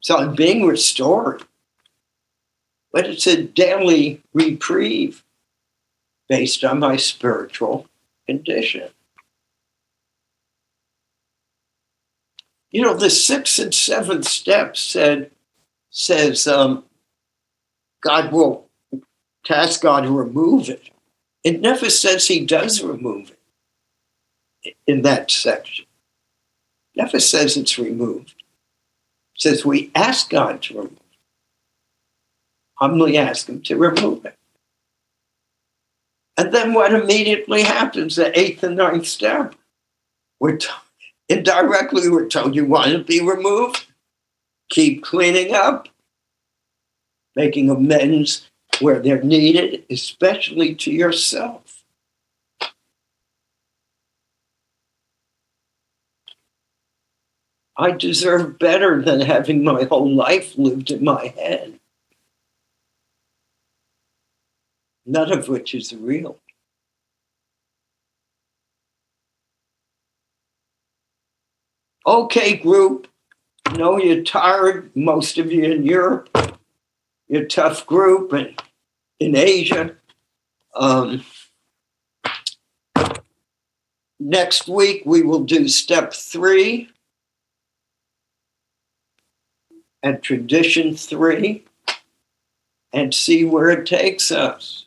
So 0.00 0.18
I'm 0.18 0.34
being 0.34 0.66
restored. 0.66 1.42
But 2.92 3.06
it's 3.06 3.26
a 3.26 3.42
daily 3.42 4.22
reprieve. 4.34 5.24
based 6.28 6.64
on 6.64 6.78
my 6.80 6.96
spiritual 6.96 7.88
condition. 8.26 8.88
You 12.70 12.82
know, 12.82 12.94
the 12.94 13.10
sixth 13.10 13.58
and 13.58 13.74
seventh 13.74 14.26
step 14.26 14.76
said 14.76 15.30
says 15.90 16.46
um, 16.46 16.84
God 18.02 18.32
will 18.32 18.68
task 19.44 19.82
God 19.82 20.02
to 20.02 20.10
remove 20.10 20.68
it. 20.68 20.90
It 21.44 21.60
never 21.60 21.90
says 21.90 22.26
He 22.26 22.44
does 22.44 22.82
remove 22.82 23.32
it 24.62 24.76
in 24.86 25.02
that 25.02 25.30
section. 25.30 25.86
Never 26.94 27.20
says 27.20 27.56
it's 27.56 27.78
removed. 27.78 28.34
It 29.36 29.42
says 29.42 29.64
we 29.64 29.90
ask 29.94 30.30
God 30.30 30.62
to 30.62 30.74
remove 30.74 30.92
it. 30.92 30.98
Humbly 32.74 33.16
ask 33.16 33.48
Him 33.48 33.62
to 33.62 33.76
remove 33.76 34.24
it. 34.24 34.36
And 36.36 36.54
then 36.54 36.72
what 36.72 36.94
immediately 36.94 37.62
happens, 37.62 38.16
the 38.16 38.38
eighth 38.38 38.62
and 38.62 38.76
ninth 38.76 39.06
step? 39.06 39.54
We're 40.38 40.56
t- 40.56 40.68
indirectly 41.28 42.08
we're 42.08 42.28
told 42.28 42.54
you 42.54 42.64
want 42.64 42.92
to 42.92 43.04
be 43.04 43.20
removed. 43.20 43.84
Keep 44.70 45.02
cleaning 45.02 45.54
up, 45.54 45.89
making 47.40 47.70
amends 47.70 48.50
where 48.80 49.00
they're 49.00 49.22
needed, 49.22 49.84
especially 49.88 50.74
to 50.74 50.90
yourself. 50.92 51.84
I 57.78 57.92
deserve 57.92 58.58
better 58.58 59.00
than 59.00 59.22
having 59.22 59.64
my 59.64 59.84
whole 59.84 60.14
life 60.14 60.58
lived 60.58 60.90
in 60.90 61.02
my 61.02 61.28
head. 61.28 61.80
None 65.06 65.32
of 65.32 65.48
which 65.48 65.74
is 65.74 65.94
real. 65.94 66.36
Okay, 72.06 72.56
group. 72.56 73.08
I 73.64 73.78
know 73.78 73.96
you're 73.96 74.24
tired, 74.24 74.90
most 74.94 75.38
of 75.38 75.50
you 75.50 75.64
in 75.64 75.86
Europe. 75.86 76.49
You're 77.30 77.44
a 77.44 77.48
tough 77.48 77.86
group 77.86 78.32
and 78.32 78.60
in 79.20 79.36
Asia. 79.36 79.94
Um, 80.74 81.24
next 84.18 84.66
week, 84.66 85.02
we 85.06 85.22
will 85.22 85.44
do 85.44 85.68
step 85.68 86.12
three 86.12 86.88
and 90.02 90.20
tradition 90.20 90.96
three 90.96 91.62
and 92.92 93.14
see 93.14 93.44
where 93.44 93.70
it 93.70 93.86
takes 93.86 94.32
us. 94.32 94.86